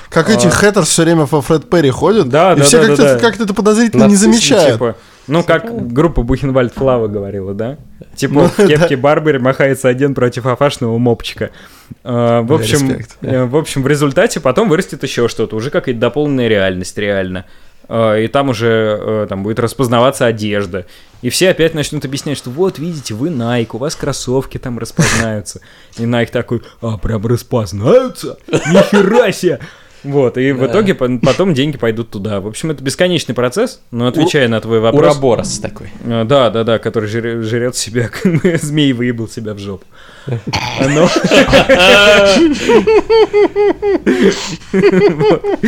Как 0.09 0.29
эти 0.29 0.47
хэттерс 0.47 0.89
все 0.89 1.03
время 1.03 1.27
во 1.31 1.41
Фред 1.41 1.69
Перри 1.69 1.91
ходят, 1.91 2.27
Да, 2.27 2.51
и 2.51 2.57
да, 2.57 2.63
все 2.65 2.93
да, 2.93 3.17
как-то, 3.19 3.45
это 3.45 3.53
подозрительно 3.53 4.03
не 4.03 4.15
замечают. 4.17 4.81
Ну, 5.27 5.43
как 5.43 5.91
группа 5.91 6.23
Бухенвальд 6.23 6.73
Флава 6.73 7.07
говорила, 7.07 7.53
да? 7.53 7.77
Типа 8.15 8.33
Ну, 8.33 8.47
в 8.47 8.67
кепке 8.67 8.95
Барбаре 8.95 9.39
махается 9.39 9.89
один 9.89 10.15
против 10.15 10.45
афашного 10.45 10.97
мопчика. 10.97 11.51
А, 12.03 12.41
в 12.41 12.53
общем, 12.53 12.99
э, 13.21 13.45
в 13.45 13.55
общем, 13.57 13.83
в 13.83 13.87
результате 13.87 14.39
потом 14.39 14.69
вырастет 14.69 15.03
еще 15.03 15.27
что-то, 15.27 15.55
уже 15.55 15.69
какая-то 15.69 15.99
дополненная 15.99 16.47
реальность 16.47 16.97
реально. 16.97 17.45
А, 17.89 18.15
И 18.17 18.27
там 18.27 18.49
уже 18.49 18.99
э, 19.01 19.25
там 19.29 19.43
будет 19.43 19.59
распознаваться 19.59 20.25
одежда. 20.25 20.85
И 21.21 21.29
все 21.29 21.49
опять 21.49 21.73
начнут 21.73 22.05
объяснять, 22.05 22.37
что 22.37 22.49
вот, 22.49 22.79
видите, 22.79 23.13
вы 23.13 23.29
Nike, 23.29 23.69
у 23.73 23.77
вас 23.77 23.95
кроссовки 23.95 24.57
там 24.57 24.79
распознаются. 24.79 25.61
И 25.97 26.03
Nike 26.03 26.31
такой, 26.31 26.61
а, 26.81 26.97
прям 26.97 27.25
распознаются? 27.25 28.37
Нихера 28.47 29.31
себе! 29.31 29.59
Вот, 30.07 30.37
и 30.37 30.51
в 30.53 30.59
Да. 30.59 30.67
итоге 30.67 30.93
по- 30.95 31.19
потом 31.21 31.53
деньги 31.53 31.77
пойдут 31.77 32.09
туда. 32.09 32.39
В 32.39 32.47
общем, 32.47 32.71
это 32.71 32.83
бесконечный 32.83 33.35
процесс, 33.35 33.81
но 33.91 34.07
отвечая 34.07 34.47
на 34.47 34.61
твой 34.61 34.79
вопрос... 34.79 35.01
Ураборос 35.13 35.59
такой. 35.59 35.91
А, 36.05 36.23
Да, 36.23 36.49
да, 36.49 36.63
да, 36.63 36.79
который 36.79 37.09
жре- 37.09 37.41
жрет 37.41 37.75
себя, 37.75 38.07
как 38.23 38.61
змей 38.61 38.93
выебал 38.93 39.27
себя 39.27 39.53
в 39.53 39.59
жопу. 39.59 39.85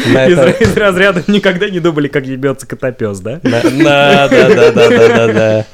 На 0.05 0.27
из 0.27 0.77
разряда 0.77 1.23
никогда 1.27 1.69
не 1.69 1.79
думали, 1.79 2.07
как 2.07 2.25
ебется 2.25 2.67
котопес, 2.67 3.19
да? 3.19 3.39
Да, 3.43 3.61
да, 3.63 4.27
да, 4.29 4.71
да, 4.71 4.89
да, 4.89 5.27
да. 5.33 5.65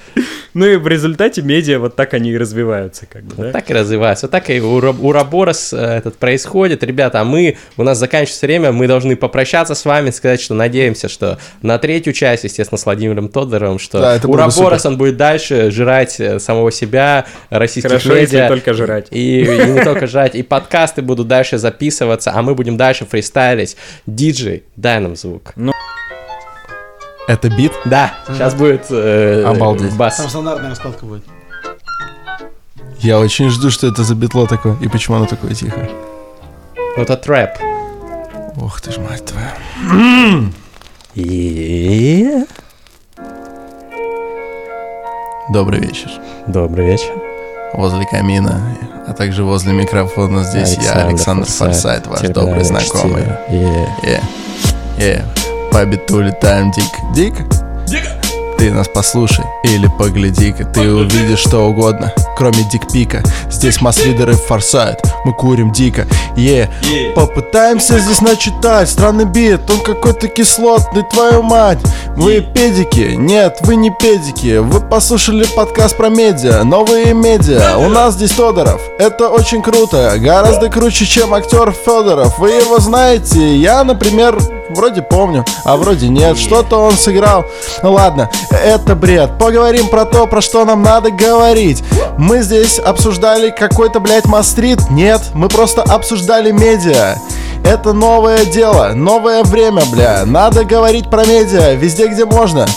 Ну 0.55 0.65
и 0.65 0.77
в 0.77 0.87
результате 0.87 1.41
медиа 1.41 1.79
вот 1.79 1.97
так 1.97 2.13
они 2.13 2.31
и 2.31 2.37
развиваются, 2.37 3.05
как 3.05 3.23
бы, 3.25 3.33
Вот 3.35 3.45
да? 3.47 3.51
так 3.51 3.69
и 3.69 3.73
развивается. 3.73 4.25
Вот 4.27 4.31
так 4.31 4.49
и 4.49 4.57
ура- 4.59 4.95
Ураборос 4.97 5.73
э, 5.73 5.77
этот 5.77 6.15
происходит. 6.17 6.81
Ребята, 6.81 7.19
а 7.19 7.23
мы, 7.25 7.57
у 7.75 7.83
нас 7.83 7.97
заканчивается 7.97 8.45
время, 8.45 8.71
мы 8.71 8.87
должны 8.87 9.17
попрощаться 9.17 9.75
с 9.75 9.83
вами, 9.83 10.11
сказать, 10.11 10.39
что 10.39 10.53
надеемся, 10.53 11.09
что 11.09 11.39
на 11.61 11.77
третью 11.77 12.13
часть, 12.13 12.45
естественно, 12.45 12.77
с 12.77 12.85
Владимиром 12.85 13.27
Тодоровым, 13.27 13.79
что 13.79 13.99
Да, 13.99 14.19
Ураборос, 14.23 14.85
он 14.85 14.97
будет 14.97 15.17
дальше 15.17 15.71
жрать 15.71 16.21
э, 16.21 16.39
самого 16.39 16.71
себя, 16.71 17.25
российских 17.49 17.89
Хорошо, 17.89 18.15
если 18.15 18.37
медиа. 18.37 18.47
только 18.47 18.73
жрать. 18.73 19.07
И, 19.11 19.41
и 19.41 19.47
не 19.71 19.83
только 19.83 20.07
жрать, 20.07 20.35
и 20.35 20.41
подкасты 20.41 21.01
будут 21.01 21.27
дальше 21.27 21.57
записываться, 21.57 22.31
а 22.33 22.41
мы 22.41 22.55
будем 22.55 22.77
дальше 22.77 23.05
фристайлить. 23.05 23.75
Диджей, 24.07 24.63
дай 24.77 25.01
нам 25.01 25.17
звук. 25.17 25.53
Это 27.27 27.49
бит? 27.49 27.73
Да, 27.85 28.13
сейчас 28.27 28.53
будет 28.53 28.85
э, 28.91 29.43
Обалдеть. 29.43 29.95
бас. 29.95 30.17
Там 30.17 30.29
стандартная 30.29 30.69
раскладка 30.69 31.05
будет. 31.05 31.23
Я 32.99 33.19
очень 33.19 33.49
жду, 33.49 33.71
что 33.71 33.87
это 33.87 34.03
за 34.03 34.15
битло 34.15 34.47
такое. 34.47 34.77
И 34.81 34.87
почему 34.87 35.17
оно 35.17 35.25
такое 35.25 35.53
тихое. 35.53 35.89
Ну, 36.75 37.03
это 37.03 37.17
трэп. 37.17 37.51
Ох 38.61 38.79
ты 38.79 38.91
ж 38.91 38.97
мать 38.97 39.25
твоя. 39.25 39.53
И... 41.15 42.45
Добрый 45.49 45.79
вечер. 45.79 46.09
Добрый 46.47 46.85
вечер. 46.85 47.11
Возле 47.73 48.05
камина, 48.05 48.77
а 49.07 49.13
также 49.13 49.43
возле 49.43 49.73
микрофона 49.73 50.43
здесь 50.43 50.77
я, 50.81 51.05
Александр 51.05 51.45
Форсайт, 51.45 52.07
ваш 52.07 52.21
добрый 52.21 52.63
знакомый. 52.63 53.23
Е. 53.49 53.87
Е, 54.03 54.21
е, 54.97 55.25
по 55.71 55.85
биту 55.85 56.21
летаем 56.21 56.71
дико, 56.71 56.97
дико. 57.13 57.43
Ты 58.57 58.71
нас 58.71 58.87
послушай 58.87 59.43
или 59.63 59.87
погляди-ка. 59.99 60.63
Ты 60.65 60.89
увидишь 60.91 61.39
что 61.39 61.67
угодно, 61.67 62.13
кроме 62.37 62.63
дикпика 62.71 63.21
Здесь 63.51 63.81
масс-лидеры 63.81 64.33
форсают, 64.33 65.01
мы 65.25 65.33
курим 65.33 65.71
дико 65.73 66.07
Е, 66.37 66.69
попытаемся 67.15 67.99
здесь 67.99 68.21
начитать. 68.21 68.89
Странный 68.89 69.25
бит, 69.25 69.69
он 69.69 69.81
какой-то 69.81 70.27
кислотный, 70.29 71.03
твою 71.11 71.41
мать. 71.41 71.79
Вы 72.15 72.39
педики? 72.41 73.15
Нет, 73.15 73.57
вы 73.61 73.75
не 73.75 73.91
педики. 73.91 74.57
Вы 74.57 74.79
послушали 74.79 75.45
подкаст 75.55 75.97
про 75.97 76.07
медиа, 76.07 76.63
новые 76.63 77.13
медиа. 77.13 77.77
У 77.77 77.89
нас 77.89 78.13
здесь 78.13 78.31
Тодоров, 78.31 78.81
это 78.99 79.27
очень 79.29 79.61
круто. 79.61 80.13
Гораздо 80.17 80.69
круче, 80.69 81.05
чем 81.05 81.33
актер 81.33 81.73
Федоров. 81.73 82.39
Вы 82.39 82.51
его 82.51 82.79
знаете? 82.79 83.57
Я, 83.57 83.83
например, 83.83 84.37
вроде 84.75 85.01
помню, 85.01 85.43
а 85.63 85.77
вроде 85.77 86.09
нет. 86.09 86.37
Что-то 86.37 86.77
он 86.77 86.93
сыграл. 86.93 87.45
Ну 87.81 87.93
ладно, 87.93 88.29
это 88.51 88.95
бред. 88.95 89.37
Поговорим 89.39 89.87
про 89.87 90.05
то, 90.05 90.27
про 90.27 90.41
что 90.41 90.65
нам 90.65 90.83
надо 90.83 91.09
говорить. 91.09 91.83
Мы 92.17 92.41
здесь 92.41 92.77
обсуждали 92.79 93.49
какой-то, 93.49 93.99
блядь, 93.99 94.25
мастрит 94.25 94.89
Нет, 94.89 95.21
мы 95.33 95.49
просто 95.49 95.81
обсуждали 95.81 96.51
медиа. 96.51 97.15
Это 97.65 97.93
новое 97.93 98.45
дело, 98.45 98.91
новое 98.93 99.43
время, 99.43 99.83
бля. 99.91 100.23
Надо 100.25 100.63
говорить 100.65 101.09
про 101.09 101.25
медиа 101.25 101.73
везде, 101.73 102.07
где 102.07 102.25
можно 102.25 102.67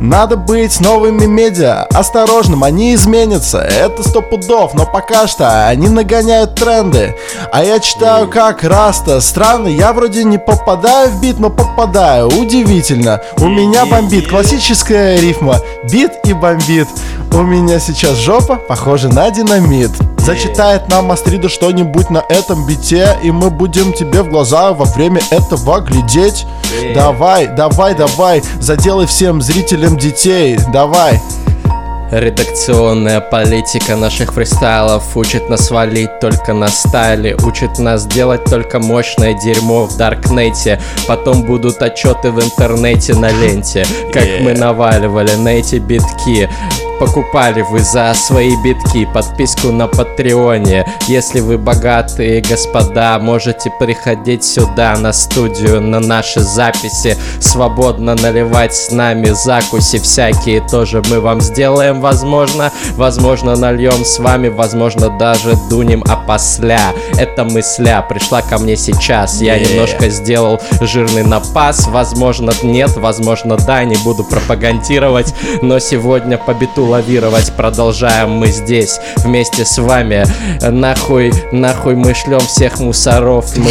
надо 0.00 0.36
быть 0.36 0.80
новыми 0.80 1.26
медиа, 1.26 1.84
осторожным, 1.92 2.64
они 2.64 2.94
изменятся, 2.94 3.58
это 3.58 4.02
сто 4.08 4.22
пудов, 4.22 4.74
но 4.74 4.86
пока 4.86 5.26
что 5.26 5.66
они 5.66 5.88
нагоняют 5.88 6.54
тренды. 6.54 7.16
А 7.52 7.64
я 7.64 7.80
читаю 7.80 8.28
как 8.28 8.62
Раста, 8.62 9.20
странно, 9.20 9.68
я 9.68 9.92
вроде 9.92 10.24
не 10.24 10.38
попадаю 10.38 11.10
в 11.10 11.20
бит, 11.20 11.38
но 11.38 11.50
попадаю, 11.50 12.28
удивительно. 12.28 13.20
У 13.38 13.48
меня 13.48 13.86
бомбит, 13.86 14.28
классическая 14.28 15.18
рифма, 15.18 15.60
бит 15.90 16.12
и 16.24 16.32
бомбит. 16.32 16.88
У 17.32 17.42
меня 17.42 17.80
сейчас 17.80 18.16
жопа 18.18 18.56
похожа 18.56 19.08
на 19.08 19.30
динамит. 19.30 19.90
Зачитает 20.28 20.90
нам 20.90 21.10
Астрида 21.10 21.48
что-нибудь 21.48 22.10
на 22.10 22.22
этом 22.28 22.66
бите, 22.66 23.16
и 23.22 23.30
мы 23.30 23.48
будем 23.48 23.94
тебе 23.94 24.20
в 24.22 24.28
глаза 24.28 24.74
во 24.74 24.84
время 24.84 25.22
этого 25.30 25.80
глядеть. 25.80 26.46
Давай, 26.94 27.46
давай, 27.46 27.94
давай, 27.94 28.42
заделай 28.60 29.06
всем 29.06 29.40
зрителям 29.40 29.96
детей, 29.96 30.58
давай. 30.70 31.18
Редакционная 32.12 33.22
политика 33.22 33.96
наших 33.96 34.34
фристайлов 34.34 35.16
учит 35.16 35.48
нас 35.48 35.70
валить 35.70 36.20
только 36.20 36.52
на 36.52 36.68
style 36.68 37.15
е, 37.15 37.34
учит 37.46 37.78
нас 37.78 38.04
делать 38.04 38.44
только 38.44 38.80
мощное 38.80 39.32
дерьмо 39.32 39.86
в 39.86 39.96
Даркнете. 39.96 40.78
Потом 41.06 41.44
будут 41.44 41.80
отчеты 41.80 42.32
в 42.32 42.44
интернете 42.44 43.14
на 43.14 43.30
ленте, 43.30 43.86
как 44.12 44.24
мы 44.42 44.52
наваливали 44.52 45.36
на 45.36 45.48
эти 45.48 45.76
битки. 45.76 46.50
Покупали 46.98 47.62
вы 47.62 47.78
за 47.78 48.12
свои 48.14 48.56
битки 48.56 49.06
подписку 49.14 49.68
на 49.68 49.86
Патреоне. 49.86 50.84
Если 51.06 51.38
вы 51.38 51.56
богатые 51.56 52.40
господа, 52.40 53.18
можете 53.20 53.70
приходить 53.78 54.42
сюда 54.42 54.96
на 54.96 55.12
студию, 55.12 55.80
на 55.80 56.00
наши 56.00 56.40
записи. 56.40 57.16
Свободно 57.40 58.16
наливать 58.16 58.74
с 58.74 58.90
нами 58.90 59.26
закуси 59.26 59.98
всякие 59.98 60.60
тоже 60.60 61.02
мы 61.08 61.20
вам 61.20 61.40
сделаем, 61.40 62.00
возможно. 62.00 62.72
Возможно, 62.96 63.54
нальем 63.54 64.04
с 64.04 64.18
вами, 64.18 64.48
возможно, 64.48 65.08
даже 65.08 65.56
дунем 65.70 66.02
опосля. 66.02 66.92
Это 67.16 67.44
мысля 67.44 68.04
пришла 68.08 68.42
ко 68.42 68.58
мне 68.58 68.76
сейчас. 68.76 69.40
Я 69.40 69.58
Yeah. 69.58 69.72
немножко 69.72 70.08
сделал 70.08 70.60
жирный 70.80 71.22
напас. 71.22 71.86
Возможно, 71.86 72.52
нет, 72.62 72.96
возможно, 72.96 73.56
да, 73.56 73.84
не 73.84 73.96
буду 73.96 74.24
пропагандировать. 74.24 75.34
Но 75.62 75.78
сегодня 75.78 76.38
по 76.38 76.54
биту 76.54 76.87
лавировать 76.88 77.52
продолжаем 77.52 78.30
мы 78.30 78.48
здесь 78.48 78.98
вместе 79.18 79.64
с 79.64 79.78
вами. 79.78 80.24
Нахуй, 80.60 81.32
нахуй 81.52 81.94
мы 81.94 82.14
шлем 82.14 82.40
всех 82.40 82.80
мусоров. 82.80 83.56
Мы 83.56 83.70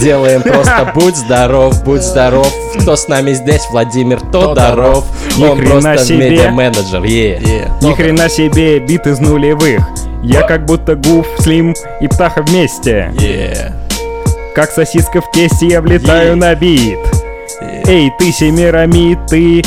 делаем 0.00 0.42
просто 0.42 0.92
будь 0.94 1.16
здоров, 1.16 1.82
будь 1.84 2.02
здоров. 2.02 2.50
Кто 2.80 2.96
с 2.96 3.08
нами 3.08 3.32
здесь? 3.32 3.62
Владимир 3.70 4.20
Тодоров. 4.20 5.04
Он 5.40 5.58
просто 5.58 6.14
медиа-менеджер. 6.14 7.02
Ни 7.02 7.94
хрена 7.94 8.28
себе, 8.28 8.78
бит 8.78 9.06
из 9.06 9.18
нулевых. 9.18 9.82
Я 10.22 10.42
как 10.42 10.64
будто 10.64 10.94
Гуф, 10.94 11.26
Слим 11.40 11.74
и 12.00 12.06
Птаха 12.06 12.42
вместе. 12.42 13.12
Yeah. 13.16 13.72
Как 14.54 14.70
сосиска 14.70 15.20
в 15.20 15.30
тесте 15.32 15.66
я 15.66 15.80
влетаю 15.80 16.30
Е. 16.30 16.34
на 16.36 16.54
бит. 16.54 16.98
Эй, 17.86 18.12
ты 18.18 18.30
Семирамид, 18.30 19.18
ты 19.28 19.62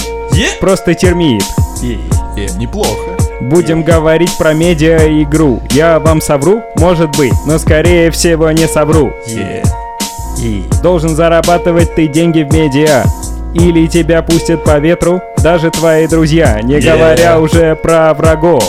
просто 0.61 0.93
термит. 0.93 1.43
Yeah, 1.81 2.14
неплохо. 2.35 3.17
Будем 3.41 3.83
говорить 3.83 4.37
про 4.37 4.53
медиа-игру. 4.53 5.61
Я 5.71 5.99
вам 5.99 6.21
совру? 6.21 6.61
Может 6.77 7.15
быть, 7.17 7.33
но 7.45 7.57
скорее 7.57 8.11
всего 8.11 8.51
не 8.51 8.67
совру. 8.67 9.11
Yeah. 9.27 10.81
Должен 10.81 11.15
зарабатывать 11.15 11.95
ты 11.95 12.07
деньги 12.07 12.43
в 12.43 12.53
медиа. 12.53 13.03
Или 13.53 13.87
тебя 13.87 14.21
пустят 14.21 14.63
по 14.63 14.77
ветру 14.79 15.21
даже 15.41 15.71
твои 15.71 16.07
друзья, 16.07 16.59
не 16.61 16.75
Yeah. 16.75 16.93
говоря 16.93 17.39
уже 17.39 17.75
про 17.75 18.13
врагов. 18.13 18.63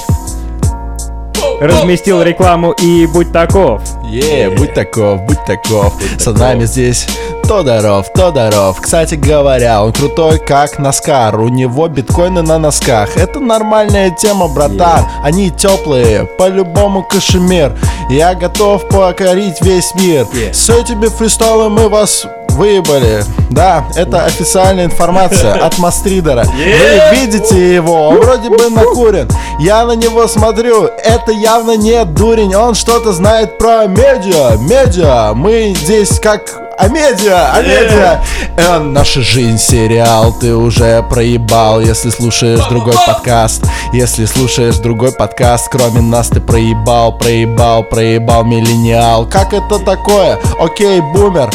Разместил 1.61 2.23
рекламу 2.23 2.73
и 2.73 3.07
будь 3.07 3.33
таков. 3.33 3.83
Е, 4.09 4.51
будь 4.51 4.75
таков, 4.75 5.23
будь 5.23 5.45
таков. 5.45 5.95
С 6.19 6.31
нами 6.31 6.65
здесь 6.65 7.07
Тодоров, 7.43 8.13
Тодоров. 8.13 8.81
Кстати 8.81 9.15
говоря, 9.15 9.83
он 9.83 9.93
крутой 9.93 10.39
как 10.39 10.79
Наскар. 10.79 11.39
У 11.41 11.49
него 11.49 11.89
биткоины 11.89 12.43
на 12.43 12.59
носках. 12.59 13.17
Это 13.17 13.41
нормальная 13.41 14.11
тема, 14.11 14.49
братан. 14.49 15.07
Они 15.23 15.51
теплые, 15.51 16.25
по-любому 16.25 17.03
кашемир. 17.03 17.77
Я 18.09 18.35
готов 18.35 18.89
покорить 18.89 19.61
весь 19.61 19.95
мир. 19.95 20.27
Yeah. 20.33 20.53
С 20.53 20.71
этими 20.71 21.07
фристайлами 21.07 21.81
мы 21.81 21.89
вас 21.89 22.27
выебали. 22.57 23.25
Да, 23.51 23.85
это 23.95 24.25
официальная 24.25 24.87
информация 24.87 25.55
от 25.55 25.79
Мастридера. 25.79 26.45
Вы 26.45 27.17
видите 27.17 27.75
его, 27.75 28.09
он 28.09 28.21
вроде 28.21 28.51
бы 28.51 28.69
накурен. 28.71 29.29
Я 29.61 29.85
на 29.85 29.93
него 29.93 30.27
смотрю, 30.27 30.85
это 30.85 31.33
явно 31.33 31.77
не 31.77 32.05
дурень, 32.05 32.55
он 32.55 32.75
что-то 32.75 33.13
знает 33.13 33.59
про 33.59 33.87
медиа. 33.87 34.57
Медиа, 34.59 35.33
мы 35.35 35.75
здесь 35.77 36.19
как 36.19 36.67
а 36.79 36.89
медиа, 36.89 37.53
а 37.55 37.63
медиа. 37.63 38.21
Э, 38.59 38.79
наша 38.79 39.23
жизнь 39.23 39.57
сериал, 39.57 40.35
ты 40.39 40.55
уже 40.55 41.03
проебал, 41.09 41.81
если 41.81 42.11
слушаешь 42.11 42.63
другой 42.69 42.95
подкаст. 43.07 43.65
Если 43.95 44.27
слушаешь 44.27 44.77
другой 44.77 45.13
подкаст, 45.13 45.69
кроме 45.71 46.03
нас 46.03 46.29
ты 46.29 46.41
проебал, 46.41 47.17
проебал, 47.17 47.83
проебал 47.83 48.45
миллениал. 48.45 49.27
Как 49.27 49.55
это 49.55 49.79
такое? 49.79 50.39
Окей, 50.61 51.01
бумер. 51.01 51.51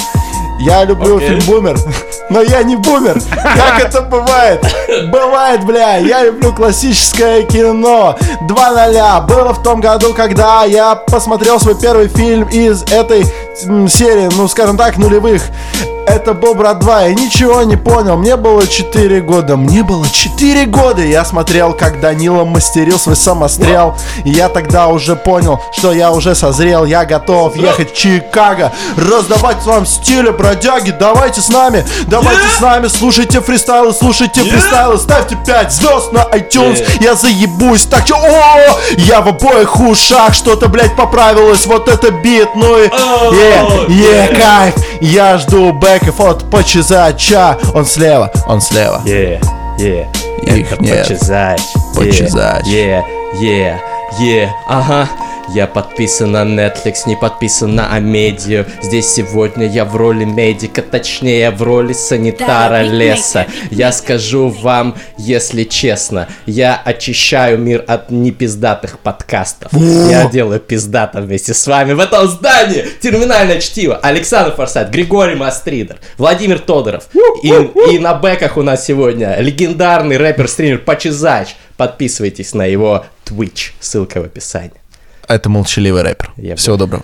Я 0.62 0.84
люблю 0.84 1.18
Окей. 1.18 1.30
фильм 1.30 1.41
«Бумер», 1.47 1.78
но 2.30 2.41
я 2.41 2.64
не 2.64 2.76
бумер. 2.76 3.20
Как 3.41 3.84
это 3.84 4.01
бывает? 4.01 4.64
Бывает, 5.12 5.66
бля. 5.66 5.97
Я 5.97 6.24
люблю 6.24 6.53
классическое 6.53 7.43
кино. 7.43 8.16
Два 8.47 8.72
ноля. 8.72 9.20
Было 9.22 9.53
в 9.53 9.64
том 9.64 9.82
году, 9.82 10.14
когда 10.14 10.64
я 10.64 10.95
посмотрел 10.95 11.59
свой 11.59 11.76
первый 11.80 12.07
фильм 12.07 12.47
из 12.49 12.84
этой 12.84 13.26
серии, 13.89 14.30
ну, 14.38 14.47
скажем 14.47 14.78
так, 14.78 14.97
нулевых. 14.97 15.41
Это 16.08 16.34
был 16.34 16.56
«Брат 16.56 16.84
2», 16.84 17.10
я 17.10 17.14
ничего 17.14 17.64
не 17.64 17.78
понял, 17.78 18.18
мне 18.18 18.36
было 18.36 18.68
4 18.68 19.22
года, 19.22 19.56
мне 19.56 19.84
было 19.84 20.06
4 20.10 20.66
года, 20.66 21.02
я 21.02 21.24
смотрел, 21.24 21.74
как 21.74 21.99
Данила 21.99 22.43
мастерил 22.43 22.99
свой 22.99 23.16
самострел, 23.16 23.95
и 24.26 24.32
я 24.32 24.49
тогда 24.49 24.88
уже 24.88 25.16
понял, 25.16 25.60
что 25.72 25.93
я 25.93 26.12
уже 26.12 26.36
созрел, 26.36 26.86
я 26.86 27.06
готов 27.06 27.56
ехать 27.56 27.93
в 27.93 27.97
Чикаго, 27.97 28.72
раздавать 28.97 29.64
вам 29.64 29.86
стиле, 29.86 30.32
бродяги, 30.32 30.91
давайте 30.91 31.41
с 31.41 31.49
нами, 31.49 31.86
давайте 32.08 32.47
с 32.58 32.60
нами, 32.60 32.88
слушайте 32.88 33.39
фристайлы, 33.41 33.93
слушайте 33.93 34.41
фристайлы, 34.43 34.97
ставьте 34.97 35.38
5 35.45 35.72
звезд 35.72 36.12
на 36.12 36.24
iTunes, 36.36 36.84
я 36.99 37.16
заебусь, 37.16 37.86
так 37.86 38.06
что, 38.06 38.16
о, 38.16 38.80
я 38.97 39.22
в 39.22 39.30
обоих 39.30 39.80
ушах, 39.80 40.34
что-то, 40.34 40.68
блядь, 40.68 40.95
поправилось, 40.95 41.66
вот 41.66 41.88
это 41.88 42.12
бит, 42.12 42.49
ну 42.56 42.78
и, 42.78 42.89
е, 42.89 43.66
е, 43.88 44.28
кайф, 44.36 44.76
я 44.99 45.38
жду 45.38 45.72
бэков 45.92 46.20
от 46.22 46.50
Почезача, 46.50 47.58
он 47.74 47.86
слева, 47.86 48.32
он 48.48 48.62
слева. 48.62 49.02
Е, 49.06 49.39
е, 49.80 50.08
Их 50.44 50.72
это 50.72 50.82
нет. 50.82 51.08
почезач. 51.08 51.62
Почезач. 51.96 52.68
Е, 52.68 53.04
е, 53.42 53.78
е, 54.22 54.50
ага. 54.68 55.08
Я 55.54 55.68
подписан 55.68 56.32
на 56.32 56.43
Netflix, 56.43 56.99
не 57.08 57.18
подписан 57.18 57.76
на 57.76 57.93
Амедию. 57.93 58.66
Здесь 58.82 59.08
сегодня 59.08 59.68
я 59.68 59.84
в 59.84 59.97
роли 59.97 60.24
медика, 60.24 60.82
точнее 60.82 61.52
в 61.52 61.62
роли 61.62 61.91
санитара 61.91 62.84
леса. 62.84 63.47
Я 63.70 63.91
скажу 63.91 64.47
вам, 64.47 64.95
если 65.18 65.66
честно, 65.66 66.30
я 66.45 66.82
очищаю 66.84 67.58
мир 67.58 67.84
от 67.86 68.12
непиздатых 68.12 68.99
подкастов. 68.99 69.74
Я 69.74 70.30
делаю 70.30 70.62
пиздато 70.62 71.20
вместе 71.20 71.54
с 71.54 71.68
вами 71.68 71.93
в 71.93 71.99
этом 71.99 72.30
здании. 72.30 72.86
Терминальное 73.02 73.60
чтиво. 73.60 73.97
Александр 73.97 74.54
Форсайт, 74.56 74.89
Григорий 74.89 75.36
Мастридер, 75.36 75.99
Владимир 76.18 76.60
Тодоров. 76.60 77.10
И, 77.43 77.49
и 77.91 77.99
на 77.99 78.14
бэках 78.14 78.56
у 78.56 78.62
нас 78.62 78.86
сегодня 78.86 79.36
легендарный 79.39 80.16
рэпер-стример 80.16 80.78
Почезач. 80.80 81.56
Подписывайтесь 81.76 82.54
на 82.54 82.66
его 82.66 83.06
Twitch, 83.26 83.72
ссылка 83.82 84.22
в 84.22 84.26
описании. 84.26 84.81
Это 85.36 85.50
молчаливый 85.50 86.02
рэпер. 86.04 86.32
Я 86.38 86.56
Всего 86.56 86.78
доброго. 86.78 87.04